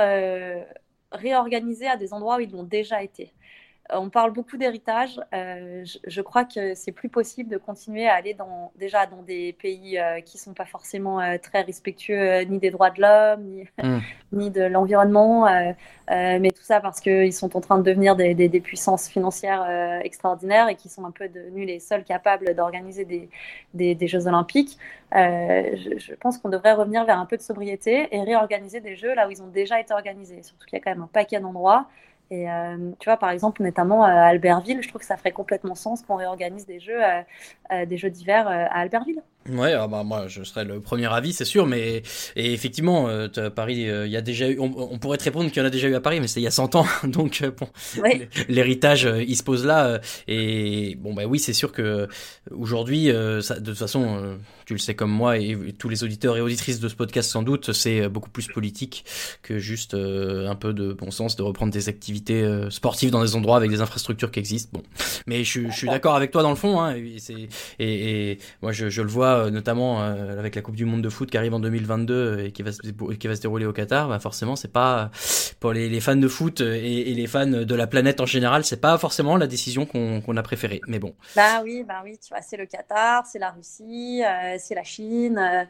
réorganisés 1.13 1.89
à 1.89 1.97
des 1.97 2.13
endroits 2.13 2.37
où 2.37 2.41
ils 2.41 2.51
l'ont 2.51 2.63
déjà 2.63 3.03
été 3.03 3.33
on 3.93 4.11
parle 4.11 4.33
beaucoup 4.33 4.57
d'héritage. 4.57 5.21
Euh, 5.35 5.85
je, 6.07 6.21
crois 6.21 6.45
que 6.45 6.75
c'est 6.75 6.93
plus 6.93 7.09
possible 7.09 7.51
de 7.51 7.57
continuer 7.57 8.09
à 8.09 8.15
aller 8.15 8.35
dans, 8.35 8.73
déjà 8.79 9.07
dans 9.07 9.23
des 9.23 9.53
pays 9.55 9.99
euh, 9.99 10.21
qui 10.21 10.37
ne 10.37 10.41
sont 10.41 10.55
pas 10.55 10.65
forcément 10.65 11.21
euh, 11.21 11.37
très 11.39 11.63
respectueux 11.63 12.41
ni 12.43 12.59
des 12.59 12.71
droits 12.71 12.91
de 12.91 13.01
l'homme, 13.01 13.43
ni, 13.45 13.65
hmm. 13.83 14.51
de 14.51 14.63
l'environnement. 14.63 15.47
mais 16.09 16.51
tout 16.51 16.63
ça 16.63 16.81
parce 16.81 17.01
qu'ils 17.01 17.33
sont 17.33 17.57
en 17.57 17.61
train 17.61 17.79
de 17.79 17.83
devenir 17.83 18.17
des, 18.17 18.61
puissances 18.61 19.09
financières 19.09 20.01
extraordinaires 20.03 20.69
et 20.69 20.75
qui 20.75 20.89
sont 20.89 21.05
un 21.05 21.11
peu 21.11 21.29
devenus 21.29 21.67
les 21.67 21.81
seuls 21.81 22.05
capables 22.05 22.55
d'organiser 22.55 23.05
des, 23.75 24.09
Jeux 24.09 24.27
olympiques. 24.27 24.79
Je, 25.13 25.95
je, 25.99 26.15
pense 26.15 26.39
qu'on 26.39 26.49
devrait 26.49 26.73
revenir 26.73 27.05
vers 27.05 27.19
un 27.19 27.27
peu 27.27 27.37
de 27.37 27.43
sobriété 27.43 28.09
et 28.15 28.23
réorganiser 28.23 28.81
des 28.81 28.97
Jeux 28.97 29.15
là 29.15 29.29
où 29.29 29.31
ils 29.31 29.43
ont 29.43 29.49
déjà 29.49 29.81
été 29.81 29.95
organisés. 29.95 30.43
Surtout 30.43 30.67
qu'il 30.67 30.79
y 30.79 30.81
a 30.81 30.85
quand 30.85 30.91
même 30.91 31.03
un 31.03 31.11
paquet 31.13 31.41
d'endroits 31.41 31.87
et 32.31 32.49
euh, 32.49 32.93
tu 33.01 33.07
vois, 33.07 33.17
par 33.17 33.31
exemple, 33.31 33.63
notamment 33.63 34.05
à 34.05 34.13
Albertville, 34.13 34.83
je 34.83 34.89
trouve 34.89 35.01
que 35.01 35.07
ça 35.07 35.17
ferait 35.17 35.33
complètement 35.33 35.75
sens 35.75 36.03
qu'on 36.03 36.15
réorganise 36.15 36.65
des 36.65 36.79
jeux, 36.79 37.05
euh, 37.05 37.23
euh, 37.73 37.87
des 37.87 37.97
jeux 37.97 38.11
d'hiver 38.11 38.47
à 38.47 38.79
Albertville. 38.79 39.21
Ouais, 39.53 39.73
ah 39.73 39.89
bah 39.89 40.03
moi 40.03 40.27
je 40.29 40.43
serais 40.43 40.65
le 40.65 40.81
premier 40.81 41.13
avis, 41.13 41.33
c'est 41.33 41.45
sûr, 41.45 41.67
mais 41.67 42.03
et 42.37 42.53
effectivement, 42.53 43.09
Paris, 43.55 43.87
il 43.89 44.11
y 44.11 44.17
a 44.17 44.21
déjà 44.21 44.49
eu, 44.49 44.59
on, 44.59 44.99
pourrait 44.99 45.19
te 45.19 45.25
répondre 45.25 45.51
qu'il 45.51 45.61
y 45.61 45.65
en 45.65 45.67
a 45.67 45.71
déjà 45.71 45.89
eu 45.89 45.95
à 45.95 46.01
Paris, 46.01 46.21
mais 46.21 46.29
c'est 46.29 46.41
il 46.41 46.45
y 46.45 46.47
a 46.49 46.51
100 46.51 46.75
ans, 46.75 46.87
donc 47.05 47.43
bon, 47.59 47.69
l'héritage 48.49 49.09
il 49.27 49.37
se 49.37 49.43
pose 49.43 49.65
là, 49.65 50.01
et 50.29 50.97
bon 50.97 51.15
bah 51.15 51.25
oui, 51.27 51.39
c'est 51.39 51.53
sûr 51.53 51.73
que 51.73 52.09
aujourd'hui, 52.51 53.07
de 53.07 53.41
toute 53.65 53.79
façon, 53.79 54.39
tu 54.67 54.75
le 54.75 54.79
sais 54.79 54.95
comme 54.95 55.11
moi 55.11 55.39
et, 55.39 55.57
tous 55.79 55.89
les 55.89 56.05
auditeurs 56.05 56.37
et 56.37 56.41
auditrices 56.41 56.81
de 56.81 56.89
ce 56.89 56.95
podcast 56.95 57.31
sans 57.31 57.43
doute, 57.43 57.73
c'est 57.73 58.09
beaucoup 58.09 58.31
plus 58.31 58.47
politique 58.49 59.05
que 59.43 59.59
juste 59.59 59.95
un 59.95 60.55
peu 60.55 60.73
de 60.73 60.93
bon 60.93 61.11
sens 61.11 61.37
de 61.37 61.43
reprendre 61.43 61.73
des 61.73 61.89
activités 61.89 62.43
euh, 62.43 62.71
sportives 62.71 63.11
dans 63.11 63.23
des 63.23 63.37
endroits 63.37 63.57
avec 63.57 63.71
des 63.71 63.81
infrastructures 63.81 64.31
qui 64.31 64.39
existent. 64.39 64.71
Bon, 64.73 64.83
mais 65.27 65.45
je, 65.45 65.71
suis 65.71 65.89
d'accord 65.89 66.15
avec 66.15 66.31
toi 66.31 66.43
dans 66.43 66.51
le 66.51 66.57
fond. 66.57 66.81
Hein, 66.81 66.97
et, 66.97 67.49
et, 67.79 68.39
moi, 68.63 68.73
je, 68.73 69.03
le 69.03 69.09
vois 69.09 69.40
euh, 69.41 69.51
notamment 69.51 70.03
euh, 70.03 70.39
avec 70.39 70.55
la 70.55 70.63
Coupe 70.63 70.77
du 70.77 70.85
Monde 70.85 71.03
de 71.03 71.09
foot 71.09 71.31
qui 71.31 71.37
arrive 71.37 71.55
en 71.55 71.61
2022 71.61 72.41
et 72.41 72.53
qui 72.53 72.63
va 72.63 72.73
se, 72.73 72.81
qui 72.81 73.27
va 73.29 73.37
se 73.37 73.41
dérouler 73.41 73.67
au 73.67 73.73
Qatar. 73.73 74.09
Bah 74.09 74.19
forcément, 74.19 74.57
c'est 74.57 74.73
pas 74.73 75.11
pour 75.59 75.73
les, 75.73 76.01
fans 76.01 76.17
de 76.17 76.29
foot 76.29 76.61
et, 76.61 77.13
les 77.15 77.27
fans 77.27 77.47
de 77.47 77.75
la 77.75 77.87
planète 77.87 78.21
en 78.21 78.27
général, 78.27 78.65
c'est 78.65 78.81
pas 78.81 78.97
forcément 78.99 79.37
la 79.37 79.47
décision 79.47 79.87
qu'on 79.87 80.37
a 80.37 80.43
préférée. 80.43 80.81
Mais 80.87 80.99
bon. 80.99 81.15
Bah 81.37 81.61
oui, 81.65 81.85
bah 81.87 82.01
oui, 82.05 82.19
tu 82.19 82.33
vois, 82.33 82.43
c'est 82.43 82.57
le 82.57 82.67
Qatar, 82.67 83.27
c'est 83.27 83.39
la 83.39 83.51
Russie, 83.51 84.23
c'est 84.59 84.75
la 84.75 84.85
Chine 84.85 85.67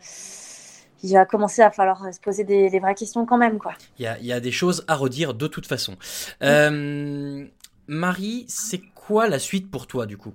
il 1.02 1.14
va 1.14 1.24
commencer 1.24 1.62
à 1.62 1.70
falloir 1.70 2.12
se 2.12 2.20
poser 2.20 2.44
des, 2.44 2.78
vraies 2.78 2.94
questions 2.94 3.26
quand 3.26 3.38
même. 3.38 3.58
Quoi. 3.58 3.74
Il, 3.98 4.04
y 4.04 4.06
a, 4.06 4.18
il 4.18 4.26
y 4.26 4.32
a 4.32 4.40
des 4.40 4.52
choses 4.52 4.84
à 4.88 4.94
redire 4.94 5.34
de 5.34 5.46
toute 5.46 5.66
façon. 5.66 5.96
Euh, 6.42 7.46
Marie, 7.86 8.44
c'est 8.48 8.80
quoi 8.94 9.28
la 9.28 9.38
suite 9.38 9.70
pour 9.70 9.86
toi 9.86 10.06
du 10.06 10.16
coup? 10.16 10.34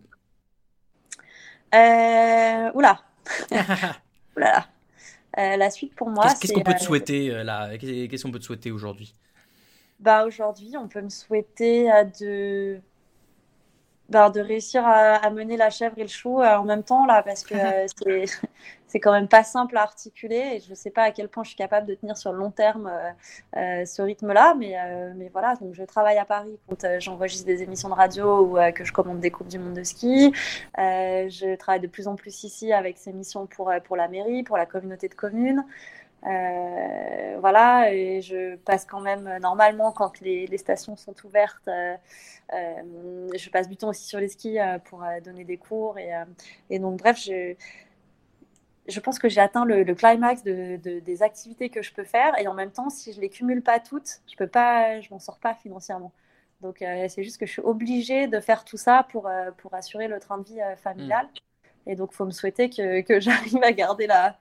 Euh, 1.74 2.72
Oula 2.74 3.00
Oula 4.38 4.68
euh, 5.38 5.58
La 5.58 5.70
suite 5.70 5.96
pour 5.96 6.10
moi, 6.10 6.26
Qu'est-ce 6.40 6.54
qu'on 6.54 6.62
peut 6.62 6.74
te 6.74 6.84
euh, 6.84 6.86
souhaiter 6.86 7.44
là? 7.44 7.78
Qu'est-ce 7.78 8.24
qu'on 8.24 8.32
peut 8.32 8.40
te 8.40 8.46
souhaiter 8.46 8.72
aujourd'hui? 8.72 9.16
Bah, 10.00 10.26
Aujourd'hui, 10.26 10.76
on 10.78 10.88
peut 10.88 11.02
me 11.02 11.10
souhaiter 11.10 11.90
de 12.20 12.80
bah, 14.10 14.30
de 14.30 14.39
réussir 14.39 14.84
à, 14.86 15.30
mener 15.30 15.58
la 15.58 15.70
chèvre 15.70 15.95
et 15.97 16.03
le 16.03 16.08
chou 16.08 16.41
en 16.41 16.64
même 16.64 16.84
temps 16.84 17.06
là 17.06 17.24
parce 17.24 17.43
que 17.43 17.56
c'est 18.03 18.26
c'est 18.95 19.01
quand 19.01 19.12
même 19.12 19.28
pas 19.28 19.43
simple 19.43 19.76
à 19.76 19.82
articuler 19.82 20.53
et 20.53 20.60
je 20.62 20.70
ne 20.70 20.76
sais 20.76 20.89
pas 20.89 21.03
à 21.03 21.12
quel 21.12 21.28
point 21.28 21.43
je 21.43 21.49
suis 21.49 21.58
capable 21.58 21.86
de 21.86 21.95
tenir 21.95 22.18
sur 22.18 22.32
le 22.32 22.38
long 22.38 22.49
terme 22.49 22.88
euh, 22.88 23.12
euh, 23.58 23.86
ce 23.86 24.01
rythme-là, 24.01 24.56
mais, 24.58 24.80
euh, 24.80 25.12
mais 25.18 25.30
voilà, 25.34 25.56
donc 25.56 25.74
je 25.74 25.84
travaille 25.84 26.18
à 26.18 26.24
Paris 26.24 26.58
quand 26.70 26.88
j'enregistre 26.99 27.45
des 27.45 27.62
émissions 27.62 27.89
de 27.89 27.93
radio 27.93 28.45
ou 28.45 28.58
que 28.74 28.86
je 28.86 28.93
commande 28.93 29.20
des 29.20 29.32
coupes 29.32 29.49
du 29.49 29.60
monde 29.60 29.74
de 29.74 29.84
ski. 29.84 30.32
je 30.78 31.56
travaille 31.58 31.82
de 31.82 31.88
plus 31.88 32.08
en 32.08 32.16
plus 32.16 32.45
ici 32.45 32.72
avec 32.72 32.97
ces 32.97 33.12
missions 33.12 33.47
pour, 33.47 33.70
pour 33.84 33.97
la 33.97 34.08
mairie, 34.08 34.43
pour 34.43 34.56
la 34.56 34.66
communauté 34.66 35.10
de 35.10 35.16
communes. 35.16 35.66
Voilà, 37.40 37.94
et 37.94 38.22
je 38.22 38.56
passe 38.58 38.86
quand 38.86 39.02
même 39.02 39.38
normalement 39.42 39.92
quand 39.92 40.20
les, 40.22 40.58
stations 40.58 40.98
sont 40.98 41.16
ouvertes. 41.24 41.70
je 42.52 43.50
passe 43.50 43.70
du 43.70 43.78
temps 43.78 43.90
aussi 43.90 44.06
sur 44.08 44.20
les 44.20 44.30
skis 44.30 44.58
pour 44.86 45.04
donner 45.24 45.44
des 45.44 45.58
cours 45.58 45.98
et, 46.00 46.12
et 46.70 46.80
donc 46.80 47.00
bref, 47.00 47.20
je, 47.20 47.56
je 48.88 49.00
pense 49.00 49.20
que 49.20 49.30
j'ai 49.30 49.42
atteint 49.42 49.66
le, 49.66 49.84
climax 49.96 50.44
de, 50.44 50.78
des 50.78 51.24
activités 51.24 51.70
que 51.70 51.82
je 51.82 51.94
peux 51.94 52.04
faire 52.04 52.38
et 52.40 52.48
en 52.48 52.54
même 52.54 52.72
temps, 52.72 52.90
si 52.90 53.14
je 53.14 53.22
les 53.22 53.30
cumule 53.30 53.62
pas 53.62 53.80
toutes, 53.80 54.22
je 54.32 54.36
peux 54.36 54.48
pas, 54.48 55.00
je 55.02 55.10
m'en 55.12 55.20
sors 55.20 55.40
pas 55.40 55.56
financièrement. 55.56 56.12
Donc 56.62 56.82
euh, 56.82 57.08
c'est 57.10 57.24
juste 57.24 57.38
que 57.38 57.46
je 57.46 57.52
suis 57.52 57.62
obligée 57.62 58.28
de 58.28 58.40
faire 58.40 58.64
tout 58.64 58.78
ça 58.78 59.06
pour, 59.12 59.28
euh, 59.28 59.52
pour 59.58 59.74
assurer 59.74 60.08
le 60.08 60.20
train 60.20 60.38
de 60.38 60.44
vie 60.44 60.62
euh, 60.62 60.76
familial. 60.76 61.26
Mm. 61.26 61.40
Et 61.88 61.96
donc, 61.96 62.10
il 62.14 62.16
faut 62.16 62.26
me 62.26 62.32
souhaiter 62.32 62.70
que, 62.70 63.20
j'arrive 63.20 63.64
à 63.64 63.72
garder 63.72 64.08
la, 64.08 64.36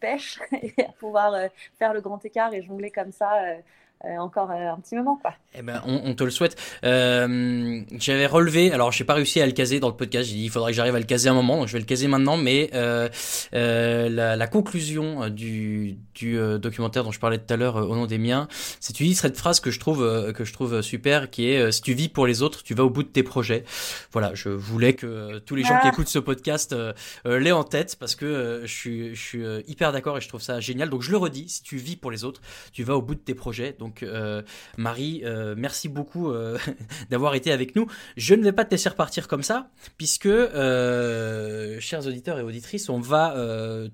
pêche 0.00 0.40
et 0.52 0.74
à 0.84 0.92
pouvoir 0.92 1.34
faire 1.78 1.92
le 1.94 2.00
grand 2.00 2.24
écart 2.24 2.54
et 2.54 2.62
jongler 2.62 2.90
comme 2.90 3.12
ça 3.12 3.42
euh, 3.42 3.56
encore 4.04 4.50
euh, 4.50 4.72
un 4.72 4.76
petit 4.76 4.94
moment. 4.94 5.18
Quoi. 5.20 5.32
Eh 5.54 5.62
ben, 5.62 5.82
on, 5.86 6.14
te 6.14 6.24
le 6.24 6.30
souhaite. 6.30 6.56
Euh, 6.84 7.80
j'avais 7.98 8.26
relevé, 8.26 8.72
alors 8.72 8.92
j'ai 8.92 9.04
pas 9.04 9.14
réussi 9.14 9.40
à 9.40 9.46
le 9.46 9.52
caser 9.52 9.80
dans 9.80 9.88
le 9.88 9.96
podcast, 9.96 10.28
j'ai 10.28 10.36
dit 10.36 10.44
il 10.44 10.50
faudrait 10.50 10.72
que 10.72 10.76
j'arrive 10.76 10.94
à 10.94 10.98
le 10.98 11.04
caser 11.04 11.28
un 11.28 11.34
moment, 11.34 11.58
donc 11.58 11.68
je 11.68 11.72
vais 11.72 11.78
le 11.78 11.84
caser 11.84 12.08
maintenant, 12.08 12.36
mais 12.36 12.70
la, 12.72 14.36
la, 14.36 14.46
conclusion 14.46 15.28
du, 15.28 15.96
du 16.14 16.38
documentaire 16.58 17.04
dont 17.04 17.10
je 17.10 17.20
parlais 17.20 17.38
tout 17.38 17.52
à 17.52 17.56
l'heure 17.56 17.76
au 17.76 17.96
nom 17.96 18.06
des 18.06 18.18
miens, 18.18 18.48
c'est 18.80 18.92
tu 18.92 19.04
dis 19.04 19.14
cette 19.14 19.36
phrase 19.36 19.60
que 19.60 19.70
je 19.70 19.80
trouve 19.80 20.32
que 20.34 20.44
je 20.44 20.52
trouve 20.52 20.82
super, 20.82 21.30
qui 21.30 21.48
est 21.48 21.72
si 21.72 21.82
tu 21.82 21.94
vis 21.94 22.08
pour 22.08 22.26
les 22.26 22.42
autres, 22.42 22.62
tu 22.62 22.74
vas 22.74 22.84
au 22.84 22.90
bout 22.90 23.02
de 23.02 23.08
tes 23.08 23.22
projets. 23.22 23.64
Voilà, 24.12 24.34
je 24.34 24.48
voulais 24.48 24.94
que 24.94 25.38
tous 25.40 25.56
les 25.56 25.62
gens 25.62 25.78
qui 25.80 25.86
ah. 25.86 25.90
écoutent 25.92 26.08
ce 26.08 26.18
podcast 26.18 26.76
l'aient 27.24 27.52
en 27.52 27.64
tête 27.64 27.96
parce 27.98 28.14
que 28.14 28.62
je 28.64 28.72
suis, 28.72 29.14
je 29.14 29.20
suis 29.20 29.44
hyper 29.66 29.92
d'accord 29.92 30.18
et 30.18 30.20
je 30.20 30.28
trouve 30.28 30.42
ça 30.42 30.60
génial. 30.60 30.90
Donc 30.90 31.02
je 31.02 31.10
le 31.10 31.16
redis, 31.16 31.48
si 31.48 31.62
tu 31.62 31.76
vis 31.76 31.96
pour 31.96 32.10
les 32.10 32.24
autres, 32.24 32.40
tu 32.72 32.84
vas 32.84 32.96
au 32.96 33.02
bout 33.02 33.14
de 33.14 33.20
tes 33.20 33.34
projets. 33.34 33.74
Donc 33.78 33.85
donc 33.86 34.02
euh, 34.02 34.42
Marie, 34.76 35.22
euh, 35.24 35.54
merci 35.56 35.88
beaucoup 35.88 36.30
euh, 36.30 36.58
d'avoir 37.10 37.36
été 37.36 37.52
avec 37.52 37.76
nous. 37.76 37.86
Je 38.16 38.34
ne 38.34 38.42
vais 38.42 38.52
pas 38.52 38.64
te 38.64 38.72
laisser 38.72 38.88
repartir 38.88 39.28
comme 39.28 39.44
ça, 39.44 39.68
puisque, 39.96 40.28
chers 40.28 42.06
auditeurs 42.06 42.38
et 42.40 42.42
auditrices, 42.42 42.88
on 42.88 42.98
va 42.98 43.36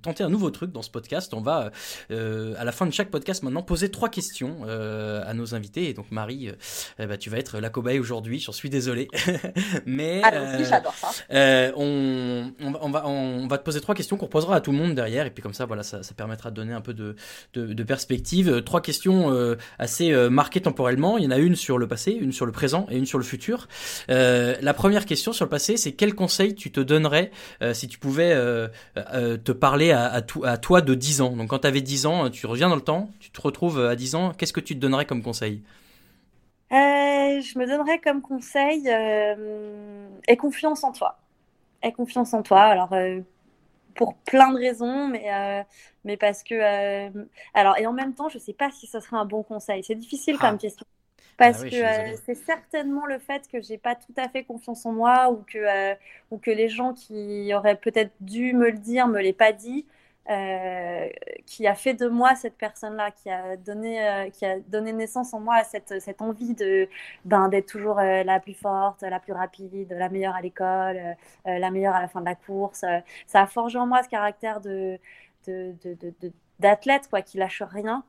tenter 0.00 0.24
un 0.24 0.30
nouveau 0.30 0.50
truc 0.50 0.72
dans 0.72 0.82
ce 0.82 0.90
podcast. 0.90 1.34
On 1.34 1.42
va, 1.42 1.70
à 2.10 2.64
la 2.64 2.72
fin 2.72 2.86
de 2.86 2.92
chaque 2.92 3.10
podcast 3.10 3.42
maintenant, 3.42 3.62
poser 3.62 3.90
trois 3.90 4.08
questions 4.08 4.64
à 4.64 5.34
nos 5.34 5.54
invités. 5.54 5.88
Et 5.90 5.94
donc 5.94 6.10
Marie, 6.10 6.50
eh 6.98 7.06
ben, 7.06 7.18
tu 7.18 7.28
vas 7.28 7.38
être 7.38 7.58
la 7.58 7.68
cobaye 7.68 7.98
aujourd'hui, 7.98 8.40
j'en 8.40 8.52
suis 8.52 8.70
désolé. 8.70 9.08
Mais 9.86 10.22
j'adore 10.64 10.94
ça. 10.94 11.08
On, 11.76 12.52
va, 12.90 13.06
on, 13.06 13.46
va 13.46 13.58
te 13.58 13.64
poser 13.64 13.80
trois 13.80 13.94
questions 13.94 14.16
qu'on 14.16 14.26
posera 14.26 14.56
à 14.56 14.60
tout 14.60 14.72
le 14.72 14.78
monde 14.78 14.94
derrière. 14.94 15.26
Et 15.26 15.30
puis 15.30 15.42
comme 15.42 15.54
ça, 15.54 15.66
voilà, 15.66 15.82
ça, 15.82 16.00
permettra 16.16 16.50
de 16.50 16.56
donner 16.56 16.72
un 16.72 16.80
peu 16.80 16.94
de, 16.94 17.16
de, 17.54 17.72
de 17.72 17.82
perspective. 17.82 18.62
Trois 18.62 18.80
questions 18.80 19.30
assez 19.82 20.12
euh, 20.12 20.30
marquées 20.30 20.60
temporellement. 20.60 21.18
Il 21.18 21.24
y 21.24 21.26
en 21.26 21.30
a 21.30 21.38
une 21.38 21.56
sur 21.56 21.76
le 21.76 21.88
passé, 21.88 22.12
une 22.12 22.32
sur 22.32 22.46
le 22.46 22.52
présent 22.52 22.86
et 22.90 22.96
une 22.96 23.06
sur 23.06 23.18
le 23.18 23.24
futur. 23.24 23.68
Euh, 24.10 24.54
la 24.62 24.74
première 24.74 25.04
question 25.04 25.32
sur 25.32 25.44
le 25.44 25.50
passé, 25.50 25.76
c'est 25.76 25.92
quel 25.92 26.14
conseil 26.14 26.54
tu 26.54 26.70
te 26.70 26.80
donnerais 26.80 27.30
euh, 27.62 27.74
si 27.74 27.88
tu 27.88 27.98
pouvais 27.98 28.32
te 28.94 29.52
parler 29.52 29.90
à, 29.92 30.22
toi 30.22 30.80
de 30.80 30.94
10 30.94 31.20
ans? 31.20 31.36
Donc 31.36 31.50
quand 31.50 31.60
tu 31.60 31.66
avais 31.66 31.80
10 31.80 32.06
ans, 32.06 32.30
tu 32.30 32.46
reviens 32.46 32.68
dans 32.68 32.76
le 32.76 32.82
temps, 32.82 33.10
tu 33.20 33.30
te 33.30 33.40
retrouves 33.40 33.80
à 33.80 33.96
10 33.96 34.14
ans, 34.14 34.32
qu'est-ce 34.36 34.52
que 34.52 34.60
tu 34.60 34.74
te 34.74 34.80
donnerais 34.80 35.04
comme 35.04 35.22
conseil? 35.22 35.62
Je 36.70 37.58
me 37.58 37.66
donnerais 37.66 37.98
comme 37.98 38.22
conseil 38.22 38.88
aie 38.88 40.36
confiance 40.36 40.84
en 40.84 40.92
toi. 40.92 41.18
Aie 41.82 41.92
confiance 41.92 42.32
en 42.34 42.42
toi. 42.42 42.60
Alors 42.60 42.94
pour 43.94 44.14
plein 44.16 44.52
de 44.52 44.58
raisons, 44.58 45.08
mais, 45.08 45.64
mais 46.04 46.16
parce 46.16 46.42
que. 46.42 47.10
alors, 47.54 47.78
et 47.78 47.86
en 47.86 47.92
même 47.92 48.14
temps, 48.14 48.28
je 48.28 48.38
ne 48.38 48.42
sais 48.42 48.52
pas 48.52 48.70
si 48.70 48.86
ce 48.86 49.00
serait 49.00 49.16
un 49.16 49.24
bon 49.24 49.42
conseil. 49.42 49.82
C'est 49.84 49.94
difficile 49.94 50.38
comme 50.38 50.54
ah. 50.54 50.58
question. 50.58 50.86
Parce 51.38 51.62
ah 51.62 51.68
que 51.68 52.16
c'est 52.24 52.34
certainement 52.34 53.06
le 53.06 53.18
fait 53.18 53.48
que 53.50 53.60
j'ai 53.60 53.78
pas 53.78 53.94
tout 53.94 54.12
à 54.16 54.28
fait 54.28 54.44
confiance 54.44 54.84
en 54.86 54.92
moi 54.92 55.30
ou 55.30 55.44
que, 55.46 55.94
ou 56.30 56.38
que 56.38 56.50
les 56.50 56.68
gens 56.68 56.92
qui 56.92 57.52
auraient 57.54 57.76
peut-être 57.76 58.12
dû 58.20 58.52
me 58.52 58.70
le 58.70 58.78
dire 58.78 59.08
me 59.08 59.20
l'aient 59.20 59.32
pas 59.32 59.52
dit. 59.52 59.86
Euh, 60.30 61.08
qui 61.46 61.66
a 61.66 61.74
fait 61.74 61.94
de 61.94 62.06
moi 62.06 62.36
cette 62.36 62.56
personne-là, 62.56 63.10
qui 63.10 63.28
a 63.28 63.56
donné, 63.56 64.08
euh, 64.08 64.30
qui 64.30 64.46
a 64.46 64.60
donné 64.60 64.92
naissance 64.92 65.34
en 65.34 65.40
moi 65.40 65.56
à 65.56 65.64
cette, 65.64 66.00
cette 66.00 66.22
envie 66.22 66.54
de 66.54 66.88
ben, 67.24 67.48
d'être 67.48 67.66
toujours 67.66 67.98
euh, 67.98 68.22
la 68.22 68.38
plus 68.38 68.54
forte, 68.54 69.02
la 69.02 69.18
plus 69.18 69.32
rapide, 69.32 69.90
la 69.90 70.08
meilleure 70.08 70.36
à 70.36 70.40
l'école, 70.40 71.16
la 71.44 71.70
meilleure 71.72 71.96
à 71.96 72.00
la 72.00 72.06
fin 72.08 72.20
de 72.20 72.26
la 72.26 72.36
course. 72.36 72.84
ça 73.26 73.40
a 73.40 73.46
forgé 73.48 73.78
en 73.78 73.86
moi 73.86 74.02
ce 74.04 74.08
caractère 74.08 74.60
de 74.60 74.98
d'athlète 76.60 77.08
quoi, 77.08 77.22
qui 77.22 77.38
lâche 77.38 77.62
rien 77.62 78.04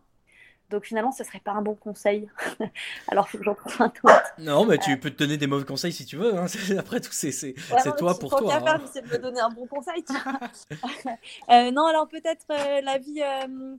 donc 0.70 0.86
finalement, 0.86 1.12
ce 1.12 1.24
serait 1.24 1.40
pas 1.40 1.52
un 1.52 1.62
bon 1.62 1.76
conseil. 1.76 2.28
Alors 3.08 3.28
j'en 3.42 3.54
prends 3.54 3.86
un 3.86 3.88
autre. 3.88 4.34
Non, 4.40 4.66
mais 4.66 4.78
tu 4.78 5.00
peux 5.00 5.12
te 5.12 5.18
donner 5.18 5.38
des 5.38 5.48
mauvais 5.48 5.66
conseils 5.66 5.94
si 5.94 6.06
tu 6.06 6.18
veux. 6.18 6.36
Hein. 6.36 6.46
Après 6.80 7.00
tout, 7.00 7.12
c'est 7.12 7.32
c'est 7.32 7.54
toi 7.98 8.18
pour 8.18 8.36
toi. 8.36 8.54
Hein. 8.56 8.82
c'est 8.92 9.04
de 9.04 9.10
me 9.10 9.18
donner 9.20 9.40
un 9.40 9.50
bon 9.50 9.68
conseil. 9.68 10.04
euh, 11.50 11.72
non, 11.72 11.86
alors 11.86 12.08
peut-être 12.08 12.46
euh, 12.50 12.82
la 12.82 12.98
vie, 12.98 13.22
euh, 13.22 13.76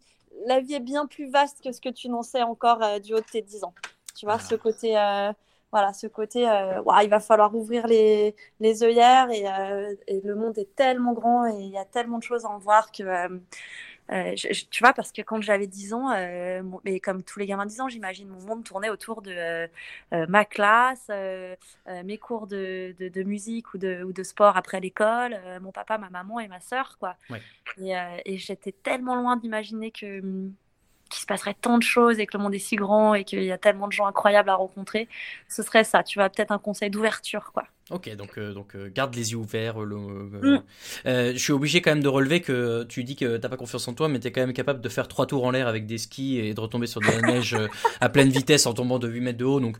la 0.46 0.60
vie 0.60 0.74
est 0.74 0.80
bien 0.80 1.06
plus 1.06 1.28
vaste 1.30 1.62
que 1.62 1.72
ce 1.72 1.80
que 1.80 1.88
tu 1.88 2.08
n'en 2.08 2.22
sais 2.22 2.42
encore 2.42 2.82
euh, 2.82 2.98
du 2.98 3.14
haut 3.14 3.20
de 3.20 3.24
tes 3.24 3.42
10 3.42 3.64
ans. 3.64 3.74
Tu 4.16 4.26
vois, 4.26 4.38
ce 4.38 4.54
côté 4.54 4.96
voilà, 5.72 5.92
ce 5.92 6.06
côté, 6.06 6.42
il 6.42 7.08
va 7.10 7.18
falloir 7.18 7.52
ouvrir 7.52 7.88
les, 7.88 8.36
les 8.60 8.84
œillères 8.84 9.28
et, 9.32 9.44
et, 10.06 10.20
le 10.20 10.36
monde 10.36 10.56
est 10.56 10.72
tellement 10.76 11.12
grand 11.14 11.48
et 11.48 11.64
il 11.64 11.70
y 11.70 11.76
a 11.76 11.84
tellement 11.84 12.18
de 12.18 12.22
choses 12.22 12.44
à 12.44 12.48
en 12.48 12.58
voir 12.58 12.92
que 12.92 13.02
euh, 14.12 14.34
tu 14.70 14.82
vois, 14.82 14.92
parce 14.92 15.12
que 15.12 15.22
quand 15.22 15.40
j'avais 15.40 15.66
10 15.66 15.94
ans, 15.94 16.10
euh, 16.10 16.62
et 16.84 17.00
comme 17.00 17.22
tous 17.22 17.38
les 17.38 17.46
gamins 17.46 17.64
de 17.64 17.70
10 17.70 17.80
ans, 17.80 17.88
j'imagine 17.88 18.28
mon 18.28 18.40
monde 18.40 18.64
tournait 18.64 18.90
autour 18.90 19.22
de 19.22 19.32
euh, 19.32 20.26
ma 20.28 20.44
classe, 20.44 21.10
mes 22.04 22.18
cours 22.18 22.46
de, 22.46 22.94
de, 22.98 23.22
musique 23.22 23.72
ou 23.74 23.78
de, 23.78 24.02
ou 24.04 24.12
de 24.12 24.22
sport 24.22 24.56
après 24.56 24.80
l'école, 24.80 25.36
mon 25.62 25.72
papa, 25.72 25.98
ma 25.98 26.10
maman 26.10 26.40
et 26.40 26.48
ma 26.48 26.60
sœur, 26.60 26.98
quoi. 26.98 27.16
Et, 27.80 27.94
et 28.24 28.36
j'étais 28.36 28.72
tellement 28.72 29.16
loin 29.16 29.36
d'imaginer 29.36 29.90
que 29.90 30.20
hum, 30.20 30.52
qu'il 31.10 31.20
se 31.20 31.26
passerait 31.26 31.54
tant 31.54 31.78
de 31.78 31.82
choses 31.82 32.18
et 32.18 32.26
que 32.26 32.36
le 32.36 32.42
monde 32.42 32.54
est 32.54 32.58
si 32.58 32.76
grand 32.76 33.14
et 33.14 33.24
qu'il 33.24 33.42
y 33.44 33.52
a 33.52 33.58
tellement 33.58 33.86
de 33.86 33.92
gens 33.92 34.06
incroyables 34.06 34.50
à 34.50 34.54
rencontrer, 34.54 35.08
ce 35.48 35.62
serait 35.62 35.84
ça. 35.84 36.02
Tu 36.02 36.18
vois, 36.18 36.28
peut-être 36.28 36.50
un 36.50 36.58
conseil 36.58 36.90
d'ouverture, 36.90 37.52
quoi. 37.52 37.64
Ok, 37.90 38.16
donc, 38.16 38.38
euh, 38.38 38.54
donc 38.54 38.76
euh, 38.76 38.90
garde 38.94 39.14
les 39.14 39.32
yeux 39.32 39.36
ouverts. 39.36 39.82
Euh, 39.82 39.84
mm. 39.84 40.62
je 41.04 41.38
suis 41.38 41.52
obligé 41.52 41.82
quand 41.82 41.90
même 41.90 42.02
de 42.02 42.08
relever 42.08 42.40
que 42.40 42.82
tu 42.84 43.04
dis 43.04 43.14
que 43.14 43.36
t'as 43.36 43.50
pas 43.50 43.58
confiance 43.58 43.86
en 43.88 43.92
toi, 43.92 44.08
mais 44.08 44.20
tu 44.20 44.28
es 44.28 44.32
quand 44.32 44.40
même 44.40 44.54
capable 44.54 44.80
de 44.80 44.88
faire 44.88 45.06
trois 45.06 45.26
tours 45.26 45.44
en 45.44 45.50
l'air 45.50 45.68
avec 45.68 45.84
des 45.86 45.98
skis 45.98 46.38
et 46.38 46.54
de 46.54 46.60
retomber 46.60 46.86
sur 46.86 47.02
de 47.02 47.06
la 47.06 47.20
neige 47.20 47.54
à 48.00 48.08
pleine 48.08 48.30
vitesse 48.30 48.64
en 48.64 48.72
tombant 48.72 48.98
de 48.98 49.06
8 49.06 49.20
mètres 49.20 49.38
de 49.38 49.44
haut. 49.44 49.60
Donc, 49.60 49.76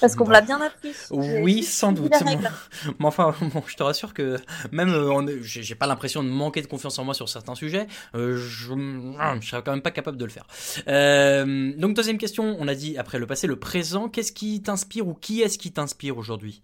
Parce 0.00 0.16
qu'on 0.16 0.26
me 0.26 0.32
l'a 0.32 0.40
bien 0.40 0.58
appris. 0.62 0.92
Oui, 1.10 1.62
sans 1.62 1.92
doute. 1.92 2.14
Mais 2.98 3.04
enfin, 3.04 3.34
je 3.66 3.76
te 3.76 3.82
rassure 3.82 4.14
que 4.14 4.38
même 4.72 4.90
j'ai 5.42 5.74
pas 5.74 5.86
l'impression 5.86 6.24
de 6.24 6.30
manquer 6.30 6.62
de 6.62 6.66
confiance 6.66 6.98
en 6.98 7.04
moi 7.04 7.12
sur 7.12 7.28
certains 7.28 7.54
sujets. 7.54 7.88
je, 8.14 8.38
je 8.38 9.46
serais 9.46 9.62
quand 9.62 9.72
même 9.72 9.82
pas 9.82 9.90
capable 9.90 10.16
de 10.16 10.24
le 10.24 10.30
faire. 10.30 10.46
donc 11.76 11.94
deuxième 11.94 12.16
question, 12.16 12.56
on 12.58 12.68
a 12.68 12.74
dit 12.74 12.96
après 12.96 13.18
le 13.18 13.26
passé, 13.26 13.46
le 13.46 13.56
présent. 13.56 14.08
Qu'est-ce 14.08 14.32
qui 14.32 14.62
t'inspire 14.62 15.06
ou 15.06 15.12
qui 15.12 15.42
est-ce 15.42 15.58
qui 15.58 15.72
t'inspire 15.72 16.16
aujourd'hui? 16.16 16.62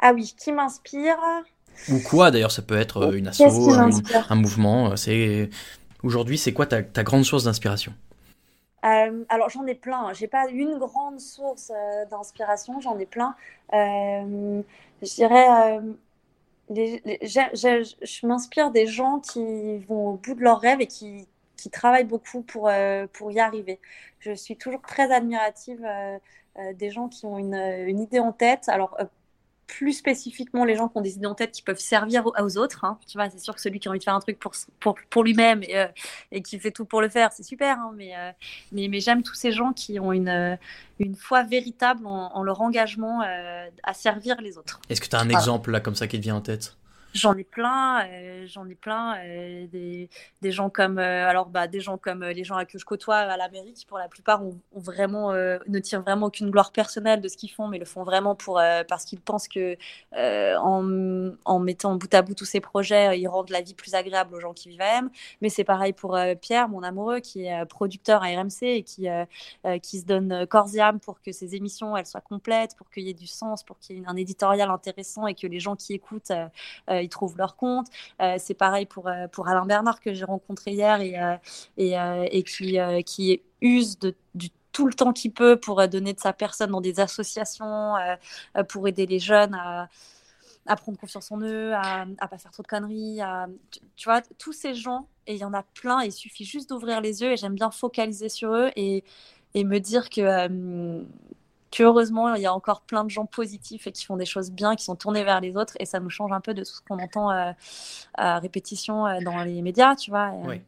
Ah 0.00 0.12
oui, 0.12 0.34
qui 0.38 0.52
m'inspire 0.52 1.18
Ou 1.90 1.98
quoi 2.00 2.30
d'ailleurs, 2.30 2.52
ça 2.52 2.62
peut 2.62 2.78
être 2.78 2.98
euh, 2.98 3.12
une 3.12 3.28
asso, 3.28 3.42
un, 3.42 4.36
mouvement. 4.36 4.92
Euh, 4.92 4.96
c'est 4.96 5.50
Aujourd'hui, 6.04 6.38
c'est 6.38 6.52
quoi 6.52 6.66
ta, 6.66 6.82
grande 6.82 7.24
source 7.24 7.44
d'inspiration? 7.44 7.92
Euh, 8.84 9.24
alors 9.28 9.50
j'en 9.50 9.66
ai 9.66 9.74
plein, 9.74 10.12
j'ai 10.12 10.28
pas 10.28 10.48
une 10.48 10.78
grande 10.78 11.18
source 11.18 11.72
d'inspiration, 12.12 12.80
j'en 12.80 12.96
ai 12.96 13.06
plein. 13.06 13.34
je 13.72 14.62
dirais, 15.02 15.80
je 16.70 18.26
m'inspire 18.26 18.70
des 18.70 18.86
gens 18.86 19.18
qui 19.18 19.78
vont 19.88 20.10
au 20.10 20.16
bout 20.16 20.34
de 20.34 20.42
leurs 20.42 20.60
rêves 20.60 20.80
et 20.80 20.86
qui, 20.86 21.26
qui 21.56 21.70
travaillent 21.70 22.04
beaucoup 22.04 22.42
pour, 22.42 22.70
pour 23.14 23.32
y 23.32 23.40
arriver. 23.40 23.80
Je 24.20 24.30
suis 24.30 24.56
toujours 24.56 24.82
très 24.82 25.10
admirative 25.10 25.84
des 26.74 26.90
gens 26.92 27.08
qui 27.08 27.26
ont 27.26 27.38
une, 27.38 27.56
une 27.56 27.98
idée 27.98 28.20
en 28.20 28.30
tête. 28.30 28.68
Alors 28.68 28.96
plus 29.68 29.92
spécifiquement 29.92 30.64
les 30.64 30.74
gens 30.74 30.88
qui 30.88 30.98
ont 30.98 31.02
des 31.02 31.14
idées 31.14 31.26
en 31.26 31.34
tête 31.34 31.52
qui 31.52 31.62
peuvent 31.62 31.78
servir 31.78 32.26
aux 32.26 32.58
autres. 32.58 32.84
Hein. 32.84 32.98
Tu 33.06 33.18
vois, 33.18 33.30
c'est 33.30 33.38
sûr 33.38 33.54
que 33.54 33.60
celui 33.60 33.78
qui 33.78 33.86
a 33.86 33.90
envie 33.90 34.00
de 34.00 34.04
faire 34.04 34.14
un 34.14 34.20
truc 34.20 34.38
pour, 34.38 34.52
pour, 34.80 34.96
pour 35.10 35.22
lui-même 35.22 35.62
et, 35.62 35.78
euh, 35.78 35.86
et, 36.32 36.42
qui 36.42 36.58
fait 36.58 36.72
tout 36.72 36.86
pour 36.86 37.02
le 37.02 37.08
faire, 37.08 37.32
c'est 37.32 37.42
super. 37.42 37.78
Hein. 37.78 37.92
mais, 37.94 38.16
euh, 38.16 38.32
mais, 38.72 38.88
mais 38.88 39.00
j'aime 39.00 39.22
tous 39.22 39.34
ces 39.34 39.52
gens 39.52 39.72
qui 39.72 40.00
ont 40.00 40.12
une, 40.12 40.30
euh, 40.30 40.56
une 40.98 41.14
foi 41.14 41.44
véritable 41.44 42.06
en, 42.06 42.42
leur 42.42 42.62
engagement 42.62 43.20
à 43.20 43.94
servir 43.94 44.40
les 44.40 44.56
autres. 44.56 44.80
Est-ce 44.88 45.00
que 45.00 45.06
tu 45.06 45.16
as 45.16 45.20
un 45.20 45.28
exemple 45.28 45.70
là 45.70 45.80
comme 45.80 45.94
ça 45.94 46.06
qui 46.06 46.16
te 46.16 46.22
vient 46.22 46.36
en 46.36 46.40
tête? 46.40 46.77
J'en 47.14 47.34
ai 47.36 47.44
plein, 47.44 48.06
euh, 48.06 48.46
j'en 48.46 48.68
ai 48.68 48.74
plein. 48.74 49.16
Euh, 49.18 49.66
des, 49.66 50.52
gens 50.52 50.68
comme, 50.68 50.98
euh, 50.98 51.26
alors 51.26 51.46
bah, 51.46 51.66
des 51.66 51.80
gens 51.80 51.96
comme 51.96 52.22
les 52.22 52.44
gens 52.44 52.62
que 52.66 52.78
je 52.78 52.84
côtoie 52.84 53.16
à 53.16 53.36
la 53.36 53.48
mairie, 53.48 53.74
pour 53.88 53.98
la 53.98 54.08
plupart 54.08 54.44
ont, 54.44 54.58
vraiment, 54.74 55.32
ne 55.32 55.78
tirent 55.78 56.02
vraiment 56.02 56.26
aucune 56.26 56.50
gloire 56.50 56.70
personnelle 56.70 57.20
de 57.20 57.28
ce 57.28 57.36
qu'ils 57.36 57.50
font, 57.50 57.66
mais 57.66 57.78
le 57.78 57.86
font 57.86 58.04
vraiment 58.04 58.34
pour 58.34 58.60
parce 58.88 59.04
qu'ils 59.04 59.20
pensent 59.20 59.48
que 59.48 59.76
en, 60.14 61.58
mettant 61.60 61.96
bout 61.96 62.12
à 62.14 62.22
bout 62.22 62.34
tous 62.34 62.44
ces 62.44 62.60
projets, 62.60 63.18
ils 63.18 63.26
rendent 63.26 63.50
la 63.50 63.62
vie 63.62 63.74
plus 63.74 63.94
agréable 63.94 64.34
aux 64.34 64.40
gens 64.40 64.52
qui 64.52 64.68
vivent 64.68 64.82
à. 64.82 65.00
Mais 65.40 65.48
c'est 65.48 65.64
pareil 65.64 65.92
pour 65.92 66.18
Pierre, 66.40 66.68
mon 66.68 66.82
amoureux, 66.82 67.20
qui 67.20 67.46
est 67.46 67.64
producteur 67.66 68.22
à 68.22 68.26
RMC 68.26 68.62
et 68.62 68.82
qui 68.82 69.08
qui 69.82 70.00
se 70.00 70.04
donne 70.04 70.46
corps 70.46 70.74
et 70.74 70.80
âme 70.80 71.00
pour 71.00 71.20
que 71.20 71.32
ces 71.32 71.54
émissions 71.54 71.96
elles 71.96 72.06
soient 72.06 72.20
complètes, 72.20 72.76
pour 72.76 72.90
qu'il 72.90 73.04
y 73.04 73.10
ait 73.10 73.14
du 73.14 73.26
sens, 73.26 73.62
pour 73.64 73.78
qu'il 73.78 73.96
y 73.96 74.00
ait 74.00 74.06
un 74.06 74.16
éditorial 74.16 74.70
intéressant 74.70 75.26
et 75.26 75.34
que 75.34 75.46
les 75.46 75.60
gens 75.60 75.76
qui 75.76 75.94
écoutent 75.94 76.32
ils 77.02 77.08
trouvent 77.08 77.36
leur 77.36 77.56
compte. 77.56 77.86
Euh, 78.20 78.36
c'est 78.38 78.54
pareil 78.54 78.86
pour, 78.86 79.08
euh, 79.08 79.28
pour 79.28 79.48
Alain 79.48 79.66
Bernard 79.66 80.00
que 80.00 80.12
j'ai 80.14 80.24
rencontré 80.24 80.72
hier 80.72 81.00
et, 81.00 81.18
euh, 81.18 81.36
et, 81.76 81.94
et 82.38 82.42
qui, 82.42 82.78
qui 83.04 83.42
use 83.60 83.98
de, 83.98 84.14
du 84.34 84.50
tout 84.72 84.86
le 84.86 84.94
temps 84.94 85.12
qu'il 85.12 85.32
peut 85.32 85.58
pour 85.58 85.86
donner 85.88 86.12
de 86.12 86.20
sa 86.20 86.32
personne 86.32 86.70
dans 86.70 86.80
des 86.80 87.00
associations, 87.00 87.94
pour 88.68 88.86
aider 88.86 89.06
les 89.06 89.18
jeunes 89.18 89.54
à, 89.54 89.88
à 90.66 90.76
prendre 90.76 90.98
confiance 90.98 91.32
en 91.32 91.40
eux, 91.40 91.72
à, 91.74 92.06
à 92.18 92.28
pas 92.28 92.38
faire 92.38 92.52
trop 92.52 92.62
de 92.62 92.68
conneries. 92.68 93.20
Tu, 93.96 94.04
vois, 94.04 94.22
tous 94.38 94.52
ces 94.52 94.74
gens, 94.74 95.08
et 95.26 95.34
il 95.34 95.40
y 95.40 95.44
en 95.44 95.54
a 95.54 95.62
plein, 95.62 96.02
il 96.02 96.12
suffit 96.12 96.44
juste 96.44 96.68
d'ouvrir 96.68 97.00
les 97.00 97.22
yeux 97.22 97.32
et 97.32 97.36
j'aime 97.36 97.54
bien 97.54 97.70
focaliser 97.70 98.28
sur 98.28 98.54
eux 98.54 98.70
et, 98.76 99.02
et 99.54 99.64
me 99.64 99.80
dire 99.80 100.10
que, 100.10 100.22
heureusement, 101.80 102.34
il 102.34 102.42
y 102.42 102.46
a 102.46 102.54
encore 102.54 102.82
plein 102.82 103.04
de 103.04 103.10
gens 103.10 103.26
positifs 103.26 103.86
et 103.86 103.92
qui 103.92 104.04
font 104.04 104.16
des 104.16 104.24
choses 104.24 104.50
bien, 104.50 104.74
qui 104.74 104.84
sont 104.84 104.96
tournés 104.96 105.24
vers 105.24 105.40
les 105.40 105.56
autres, 105.56 105.74
et 105.80 105.86
ça 105.86 106.00
nous 106.00 106.10
change 106.10 106.32
un 106.32 106.40
peu 106.40 106.54
de 106.54 106.62
tout 106.62 106.72
ce 106.72 106.80
qu'on 106.82 106.98
entend 106.98 107.30
euh, 107.30 107.52
à 108.14 108.38
répétition 108.38 109.06
euh, 109.06 109.20
dans 109.20 109.42
les 109.44 109.62
médias, 109.62 109.94
tu 109.96 110.10
vois. 110.10 110.32
oui. 110.44 110.62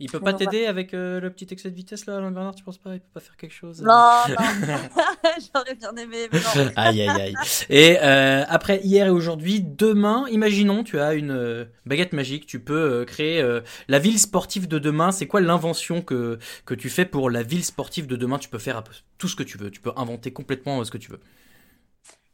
Il 0.00 0.10
peut 0.10 0.18
pas 0.18 0.34
t'aider 0.34 0.66
avec 0.66 0.92
euh, 0.92 1.20
le 1.20 1.30
petit 1.30 1.46
excès 1.52 1.70
de 1.70 1.76
vitesse 1.76 2.06
là, 2.06 2.16
Alain 2.16 2.32
Bernard, 2.32 2.56
tu 2.56 2.64
penses 2.64 2.78
pas? 2.78 2.94
Il 2.94 3.00
peut 3.00 3.12
pas 3.14 3.20
faire 3.20 3.36
quelque 3.36 3.54
chose 3.54 3.80
Non, 3.82 4.22
non, 4.28 4.34
j'aurais 5.54 5.76
bien 5.76 5.94
aimé, 5.94 6.28
mais 6.32 6.38
non. 6.40 6.72
aïe, 6.76 7.02
aïe, 7.02 7.22
aïe. 7.22 7.34
Et 7.70 7.98
euh, 8.02 8.44
après 8.48 8.80
hier 8.82 9.06
et 9.06 9.10
aujourd'hui, 9.10 9.60
demain, 9.62 10.26
imaginons, 10.30 10.82
tu 10.82 10.98
as 10.98 11.14
une 11.14 11.30
euh, 11.30 11.64
baguette 11.86 12.12
magique, 12.12 12.46
tu 12.46 12.58
peux 12.58 13.04
créer 13.04 13.40
la 13.86 13.98
ville 14.00 14.18
sportive 14.18 14.66
de 14.66 14.80
demain. 14.80 15.12
C'est 15.12 15.28
quoi 15.28 15.40
l'invention 15.40 16.02
que, 16.02 16.38
que 16.66 16.74
tu 16.74 16.90
fais 16.90 17.04
pour 17.04 17.30
la 17.30 17.44
ville 17.44 17.64
sportive 17.64 18.08
de 18.08 18.16
demain? 18.16 18.38
Tu 18.38 18.48
peux 18.48 18.58
faire 18.58 18.82
tout 19.18 19.28
ce 19.28 19.36
que 19.36 19.44
tu 19.44 19.58
veux, 19.58 19.70
tu 19.70 19.80
peux 19.80 19.92
inventer 19.96 20.32
complètement 20.32 20.82
ce 20.84 20.90
que 20.90 20.98
tu 20.98 21.12
veux. 21.12 21.20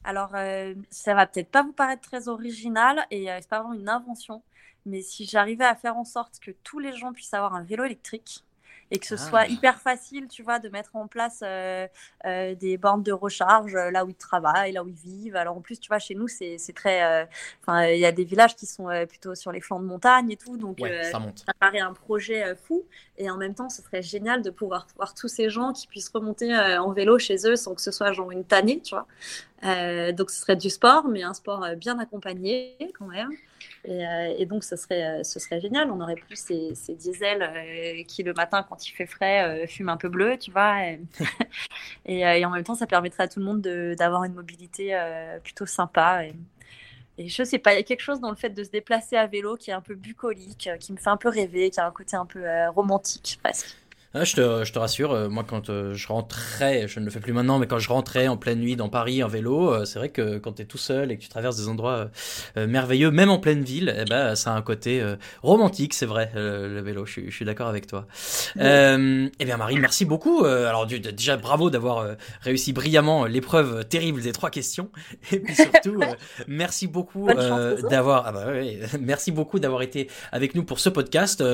Alors, 0.04 0.32
ça 0.88 1.14
va 1.14 1.26
peut-être 1.26 1.50
pas 1.50 1.62
vous 1.62 1.72
paraître 1.72 2.08
très 2.08 2.28
original 2.28 3.04
et 3.10 3.26
c'est 3.26 3.48
pas 3.48 3.60
vraiment 3.60 3.74
une 3.74 3.88
invention. 3.90 4.42
Mais 4.86 5.02
si 5.02 5.26
j'arrivais 5.26 5.64
à 5.64 5.74
faire 5.74 5.96
en 5.96 6.04
sorte 6.04 6.40
que 6.40 6.50
tous 6.64 6.78
les 6.78 6.96
gens 6.96 7.12
puissent 7.12 7.34
avoir 7.34 7.54
un 7.54 7.62
vélo 7.62 7.84
électrique, 7.84 8.44
et 8.90 8.98
que 8.98 9.06
ce 9.06 9.16
soit 9.16 9.40
ah. 9.40 9.46
hyper 9.46 9.80
facile, 9.80 10.26
tu 10.28 10.42
vois, 10.42 10.58
de 10.58 10.68
mettre 10.68 10.96
en 10.96 11.06
place 11.06 11.40
euh, 11.44 11.86
euh, 12.26 12.54
des 12.54 12.76
bornes 12.76 13.02
de 13.02 13.12
recharge 13.12 13.74
euh, 13.74 13.90
là 13.90 14.04
où 14.04 14.08
ils 14.08 14.16
travaillent, 14.16 14.72
là 14.72 14.82
où 14.82 14.88
ils 14.88 14.94
vivent. 14.94 15.36
Alors 15.36 15.56
en 15.56 15.60
plus, 15.60 15.78
tu 15.78 15.88
vois, 15.88 15.98
chez 15.98 16.14
nous, 16.14 16.26
c'est 16.26 16.58
très, 16.74 17.28
enfin, 17.62 17.86
il 17.86 18.00
y 18.00 18.06
a 18.06 18.12
des 18.12 18.24
villages 18.24 18.56
qui 18.56 18.66
sont 18.66 18.88
plutôt 19.08 19.34
sur 19.34 19.52
les 19.52 19.60
flancs 19.60 19.80
de 19.80 19.86
montagne 19.86 20.30
et 20.30 20.36
tout, 20.36 20.56
donc 20.56 20.80
ça, 20.80 21.20
ça, 21.34 21.52
paraît 21.58 21.80
un 21.80 21.92
projet 21.92 22.54
fou. 22.56 22.84
Et 23.16 23.30
en 23.30 23.36
même 23.36 23.54
temps, 23.54 23.68
ce 23.68 23.82
serait 23.82 24.02
génial 24.02 24.42
de 24.42 24.50
pouvoir 24.50 24.86
voir 24.96 25.14
tous 25.14 25.28
ces 25.28 25.50
gens 25.50 25.72
qui 25.72 25.86
puissent 25.86 26.08
remonter 26.08 26.54
en 26.56 26.92
vélo 26.92 27.18
chez 27.18 27.46
eux 27.46 27.56
sans 27.56 27.74
que 27.74 27.82
ce 27.82 27.92
soit 27.92 28.12
genre 28.12 28.30
une 28.30 28.44
tannée, 28.44 28.80
tu 28.80 28.94
vois. 28.94 29.06
Donc 29.62 30.30
ce 30.30 30.40
serait 30.40 30.56
du 30.56 30.70
sport, 30.70 31.08
mais 31.08 31.22
un 31.22 31.34
sport 31.34 31.66
bien 31.76 31.98
accompagné 31.98 32.76
quand 32.98 33.06
même. 33.06 33.30
Euh, 33.88 34.34
et, 34.38 34.46
donc, 34.46 34.64
ce 34.64 34.76
serait, 34.76 35.20
euh, 35.20 35.22
ce 35.24 35.40
serait 35.40 35.60
génial. 35.60 35.90
On 35.90 36.00
aurait 36.00 36.16
plus 36.16 36.36
ces, 36.36 36.94
diesels 36.94 37.42
euh, 37.42 38.02
qui, 38.04 38.22
le 38.22 38.32
matin, 38.34 38.64
quand 38.68 38.86
il 38.86 38.92
fait 38.92 39.06
frais, 39.06 39.66
fument 39.66 39.90
un 39.90 39.96
peu 39.96 40.08
bleu, 40.08 40.36
tu 40.38 40.50
vois. 40.50 40.76
Et, 42.06 42.44
en 42.44 42.50
même 42.50 42.64
temps, 42.64 42.74
ça 42.74 42.86
permettrait 42.86 43.24
à 43.24 43.28
tout 43.28 43.40
le 43.40 43.44
monde 43.44 43.60
d'avoir 43.96 44.24
une 44.24 44.34
mobilité 44.34 44.98
plutôt 45.42 45.66
sympa. 45.66 46.24
Et, 46.26 46.34
et 47.18 47.28
je 47.28 47.42
sais 47.42 47.58
pas, 47.58 47.74
il 47.74 47.76
y 47.76 47.80
a 47.80 47.82
quelque 47.82 48.00
chose 48.00 48.20
dans 48.20 48.30
le 48.30 48.36
fait 48.36 48.50
de 48.50 48.64
se 48.64 48.70
déplacer 48.70 49.16
à 49.16 49.26
vélo 49.26 49.56
qui 49.56 49.70
est 49.70 49.74
un 49.74 49.80
peu 49.80 49.94
bucolique, 49.94 50.70
qui 50.78 50.92
me 50.92 50.98
fait 50.98 51.10
un 51.10 51.16
peu 51.16 51.28
rêver, 51.28 51.70
qui 51.70 51.80
a 51.80 51.86
un 51.86 51.90
côté 51.90 52.16
un 52.16 52.26
peu 52.26 52.42
romantique 52.74 53.38
presque. 53.42 53.76
Ah, 54.12 54.24
je, 54.24 54.34
te, 54.34 54.64
je, 54.64 54.72
te, 54.72 54.78
rassure, 54.80 55.12
euh, 55.12 55.28
moi 55.28 55.44
quand 55.46 55.70
euh, 55.70 55.94
je 55.94 56.08
rentrais, 56.08 56.88
je 56.88 56.98
ne 56.98 57.04
le 57.04 57.12
fais 57.12 57.20
plus 57.20 57.32
maintenant, 57.32 57.60
mais 57.60 57.68
quand 57.68 57.78
je 57.78 57.88
rentrais 57.88 58.26
en 58.26 58.36
pleine 58.36 58.58
nuit 58.58 58.74
dans 58.74 58.88
Paris 58.88 59.22
en 59.22 59.28
vélo, 59.28 59.72
euh, 59.72 59.84
c'est 59.84 60.00
vrai 60.00 60.08
que 60.08 60.38
quand 60.38 60.54
tu 60.54 60.62
es 60.62 60.64
tout 60.64 60.78
seul 60.78 61.12
et 61.12 61.16
que 61.16 61.22
tu 61.22 61.28
traverses 61.28 61.56
des 61.56 61.68
endroits 61.68 62.10
merveilleux, 62.56 63.12
même 63.12 63.30
en 63.30 63.38
pleine 63.38 63.62
ville, 63.62 63.94
eh 63.96 64.04
ben, 64.04 64.34
ça 64.34 64.52
a 64.52 64.56
un 64.56 64.62
côté 64.62 65.00
romantique, 65.42 65.94
c'est 65.94 66.06
vrai, 66.06 66.32
le 66.34 66.80
vélo, 66.80 67.06
je, 67.06 67.20
je 67.26 67.30
suis 67.30 67.44
d'accord 67.44 67.68
avec 67.68 67.86
toi. 67.86 68.06
eh 68.56 69.44
bien 69.44 69.56
Marie, 69.56 69.78
merci 69.78 70.04
beaucoup. 70.04 70.44
alors 70.44 70.86
déjà 70.86 71.36
bravo 71.36 71.70
d'avoir 71.70 72.16
réussi 72.40 72.72
brillamment 72.72 73.26
l'épreuve 73.26 73.84
terrible 73.84 74.22
des 74.22 74.32
trois 74.32 74.50
questions. 74.50 74.90
Et 75.32 75.38
puis 75.38 75.54
surtout, 75.54 76.00
merci 76.48 76.88
beaucoup 76.88 77.28
d'avoir 77.88 78.26
ah 78.26 78.32
bah, 78.32 78.46
ouais, 78.48 78.80
merci 79.00 79.30
beaucoup 79.30 79.60
d'avoir 79.60 79.82
été 79.82 80.08
avec 80.32 80.56
nous 80.56 80.64
pour 80.64 80.80
ce 80.80 80.88
podcast 80.88 81.44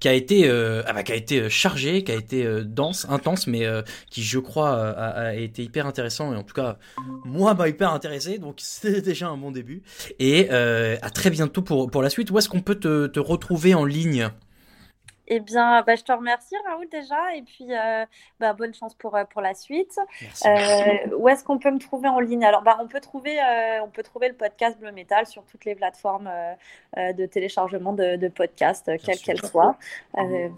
qui 0.00 0.08
a 0.08 0.14
été, 0.14 0.48
ah 0.50 0.92
bah, 0.94 1.02
qui 1.02 1.12
a 1.12 1.16
été 1.16 1.50
chargé 1.50 2.05
qui 2.06 2.12
a 2.12 2.14
été 2.14 2.46
euh, 2.46 2.64
dense, 2.64 3.06
intense, 3.10 3.46
mais 3.46 3.66
euh, 3.66 3.82
qui, 4.10 4.22
je 4.22 4.38
crois, 4.38 4.70
a, 4.70 5.34
été 5.34 5.62
hyper 5.62 5.86
intéressant. 5.86 6.32
Et 6.32 6.36
en 6.36 6.42
tout 6.42 6.54
cas, 6.54 6.78
moi, 7.24 7.52
m'a 7.54 7.68
hyper 7.68 7.92
intéressé. 7.92 8.38
Donc, 8.38 8.56
c'était 8.62 9.02
déjà 9.02 9.28
un 9.28 9.36
bon 9.36 9.50
début. 9.50 9.82
Et 10.18 10.48
euh, 10.50 10.96
à 11.02 11.10
très 11.10 11.30
bientôt 11.30 11.62
pour, 11.62 11.90
pour 11.90 12.02
la 12.02 12.10
suite. 12.10 12.30
Où 12.30 12.38
est-ce 12.38 12.48
qu'on 12.48 12.62
peut 12.62 12.76
te, 12.76 13.06
te 13.06 13.20
retrouver 13.20 13.74
en 13.74 13.84
ligne? 13.84 14.30
Eh 15.26 15.40
bien, 15.40 15.82
bah, 15.82 15.96
je 15.96 16.02
te 16.02 16.12
remercie, 16.12 16.54
Raoul, 16.66 16.88
déjà. 16.90 17.34
Et 17.34 17.42
puis, 17.42 17.68
bah, 18.40 18.52
bonne 18.52 18.74
chance 18.74 18.94
pour, 18.94 19.18
pour 19.30 19.40
la 19.40 19.54
suite. 19.54 19.98
où 21.16 21.28
est-ce 21.28 21.44
qu'on 21.44 21.58
peut 21.58 21.70
me 21.70 21.78
trouver 21.78 22.08
en 22.08 22.20
ligne? 22.20 22.44
Alors, 22.44 22.62
bah, 22.62 22.78
on, 22.80 22.86
peut 22.86 23.00
trouver, 23.00 23.38
on 23.82 23.88
peut 23.88 24.02
trouver 24.02 24.28
le 24.28 24.34
podcast 24.34 24.78
Bleu 24.78 24.92
Metal 24.92 25.26
sur 25.26 25.44
toutes 25.44 25.64
les 25.64 25.74
plateformes 25.74 26.30
de 26.96 27.26
téléchargement 27.26 27.92
de, 27.92 28.16
de 28.16 28.28
podcasts, 28.28 28.90
quelles 29.02 29.18
qu'elles 29.18 29.44
soient. 29.44 29.76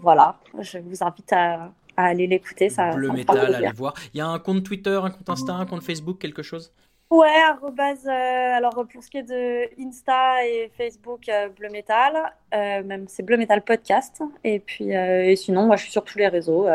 voilà, 0.01 0.37
je 0.59 0.79
vous 0.79 1.03
invite 1.03 1.33
à, 1.33 1.71
aller 1.97 2.27
l'écouter. 2.27 2.69
Ça, 2.69 2.91
Bleu 2.91 3.11
Metal, 3.11 3.55
allez 3.55 3.71
voir. 3.71 3.93
Il 4.13 4.17
y 4.17 4.21
a 4.21 4.27
un 4.27 4.39
compte 4.39 4.63
Twitter, 4.63 4.99
un 5.03 5.09
compte 5.09 5.29
Insta, 5.29 5.53
un 5.53 5.65
compte 5.65 5.83
Facebook, 5.83 6.19
quelque 6.19 6.43
chose? 6.43 6.71
Ouais, 7.11 7.41
arrobase, 7.49 8.05
euh, 8.05 8.55
alors 8.55 8.85
pour 8.87 9.03
ce 9.03 9.09
qui 9.09 9.17
est 9.17 9.23
de 9.23 9.67
Insta 9.81 10.45
et 10.45 10.71
Facebook, 10.77 11.27
euh, 11.27 11.49
Bleu 11.49 11.69
Metal, 11.69 12.13
euh, 12.53 12.83
même 12.83 13.05
c'est 13.07 13.23
Bleu 13.23 13.35
Metal 13.35 13.63
Podcast. 13.63 14.21
Et 14.43 14.59
puis, 14.59 14.91
et 14.91 15.35
sinon, 15.35 15.65
moi 15.65 15.75
je 15.75 15.83
suis 15.83 15.91
sur 15.91 16.03
tous 16.03 16.19
les 16.19 16.27
réseaux. 16.27 16.67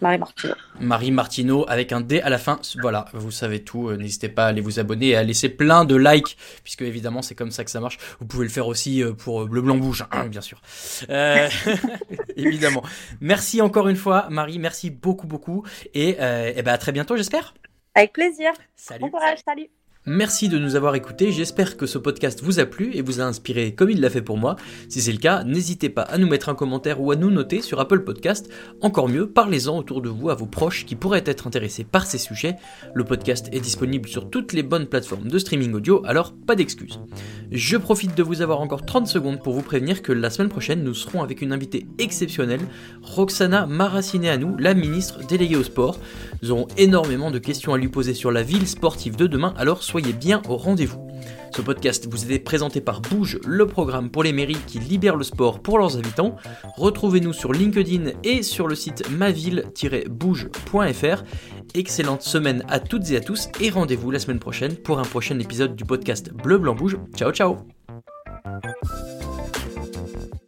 Marie 0.00 0.18
Martineau. 0.18 0.54
Marie 0.78 1.10
Martineau 1.10 1.64
avec 1.68 1.90
un 1.90 2.00
D 2.00 2.20
à 2.20 2.30
la 2.30 2.38
fin. 2.38 2.60
Voilà, 2.82 3.06
vous 3.14 3.32
savez 3.32 3.64
tout. 3.64 3.90
N'hésitez 3.96 4.28
pas 4.28 4.44
à 4.44 4.48
aller 4.48 4.60
vous 4.60 4.78
abonner 4.78 5.08
et 5.08 5.16
à 5.16 5.24
laisser 5.24 5.48
plein 5.48 5.84
de 5.84 5.96
likes, 5.96 6.36
puisque 6.62 6.82
évidemment 6.82 7.22
c'est 7.22 7.34
comme 7.34 7.50
ça 7.50 7.64
que 7.64 7.70
ça 7.70 7.80
marche. 7.80 7.98
Vous 8.20 8.26
pouvez 8.26 8.44
le 8.44 8.50
faire 8.50 8.68
aussi 8.68 9.02
pour 9.18 9.44
Bleu 9.46 9.60
Blanc 9.60 9.76
Bouge, 9.76 10.04
hein, 10.12 10.26
bien 10.28 10.40
sûr. 10.40 10.60
évidemment. 12.36 12.84
Merci 13.20 13.60
encore 13.60 13.88
une 13.88 13.96
fois, 13.96 14.28
Marie. 14.30 14.60
Merci 14.60 14.90
beaucoup, 14.90 15.26
beaucoup. 15.26 15.64
Et, 15.94 16.10
et 16.10 16.62
ben 16.62 16.72
à 16.72 16.78
très 16.78 16.92
bientôt, 16.92 17.16
j'espère. 17.16 17.54
Avec 17.94 18.12
plaisir. 18.12 18.52
Salut. 18.74 19.00
Bon 19.02 19.10
courage, 19.10 19.38
salut. 19.44 19.68
Merci 20.06 20.50
de 20.50 20.58
nous 20.58 20.76
avoir 20.76 20.94
écoutés, 20.96 21.32
j'espère 21.32 21.78
que 21.78 21.86
ce 21.86 21.96
podcast 21.96 22.42
vous 22.42 22.60
a 22.60 22.66
plu 22.66 22.90
et 22.92 23.00
vous 23.00 23.22
a 23.22 23.24
inspiré 23.24 23.72
comme 23.72 23.88
il 23.88 24.02
l'a 24.02 24.10
fait 24.10 24.20
pour 24.20 24.36
moi. 24.36 24.56
Si 24.90 25.00
c'est 25.00 25.12
le 25.12 25.18
cas, 25.18 25.44
n'hésitez 25.44 25.88
pas 25.88 26.02
à 26.02 26.18
nous 26.18 26.26
mettre 26.26 26.50
un 26.50 26.54
commentaire 26.54 27.00
ou 27.00 27.10
à 27.10 27.16
nous 27.16 27.30
noter 27.30 27.62
sur 27.62 27.80
Apple 27.80 28.00
Podcast. 28.00 28.50
Encore 28.82 29.08
mieux, 29.08 29.26
parlez-en 29.26 29.78
autour 29.78 30.02
de 30.02 30.10
vous 30.10 30.28
à 30.28 30.34
vos 30.34 30.44
proches 30.44 30.84
qui 30.84 30.94
pourraient 30.94 31.22
être 31.24 31.46
intéressés 31.46 31.84
par 31.84 32.04
ces 32.04 32.18
sujets. 32.18 32.56
Le 32.92 33.04
podcast 33.04 33.48
est 33.50 33.60
disponible 33.60 34.06
sur 34.06 34.28
toutes 34.28 34.52
les 34.52 34.62
bonnes 34.62 34.88
plateformes 34.88 35.28
de 35.28 35.38
streaming 35.38 35.72
audio, 35.72 36.02
alors 36.04 36.34
pas 36.34 36.54
d'excuses. 36.54 37.00
Je 37.50 37.78
profite 37.78 38.14
de 38.14 38.22
vous 38.22 38.42
avoir 38.42 38.60
encore 38.60 38.84
30 38.84 39.06
secondes 39.06 39.42
pour 39.42 39.54
vous 39.54 39.62
prévenir 39.62 40.02
que 40.02 40.12
la 40.12 40.28
semaine 40.28 40.50
prochaine, 40.50 40.84
nous 40.84 40.92
serons 40.92 41.22
avec 41.22 41.40
une 41.40 41.52
invitée 41.52 41.86
exceptionnelle, 41.98 42.60
Roxana 43.00 43.64
Maracineanu, 43.64 44.54
la 44.58 44.74
ministre 44.74 45.26
déléguée 45.26 45.56
au 45.56 45.64
sport. 45.64 45.98
Nous 46.42 46.50
aurons 46.50 46.68
énormément 46.76 47.30
de 47.30 47.38
questions 47.38 47.72
à 47.72 47.78
lui 47.78 47.88
poser 47.88 48.12
sur 48.12 48.30
la 48.30 48.42
ville 48.42 48.68
sportive 48.68 49.16
de 49.16 49.26
demain, 49.26 49.54
alors 49.56 49.82
soyez 49.94 50.12
bien 50.12 50.42
au 50.48 50.56
rendez-vous. 50.56 51.06
Ce 51.54 51.62
podcast 51.62 52.08
vous 52.10 52.32
est 52.32 52.40
présenté 52.40 52.80
par 52.80 53.00
Bouge, 53.00 53.38
le 53.46 53.68
programme 53.68 54.10
pour 54.10 54.24
les 54.24 54.32
mairies 54.32 54.58
qui 54.66 54.80
libère 54.80 55.14
le 55.14 55.22
sport 55.22 55.60
pour 55.60 55.78
leurs 55.78 55.96
habitants. 55.96 56.34
Retrouvez-nous 56.76 57.32
sur 57.32 57.52
LinkedIn 57.52 58.10
et 58.24 58.42
sur 58.42 58.66
le 58.66 58.74
site 58.74 59.08
maville-bouge.fr. 59.08 61.22
Excellente 61.74 62.22
semaine 62.22 62.64
à 62.68 62.80
toutes 62.80 63.08
et 63.12 63.18
à 63.18 63.20
tous 63.20 63.50
et 63.60 63.70
rendez-vous 63.70 64.10
la 64.10 64.18
semaine 64.18 64.40
prochaine 64.40 64.74
pour 64.74 64.98
un 64.98 65.04
prochain 65.04 65.38
épisode 65.38 65.76
du 65.76 65.84
podcast 65.84 66.32
Bleu 66.32 66.58
Blanc 66.58 66.74
Bouge. 66.74 66.98
Ciao 67.14 67.30
ciao 67.30 67.58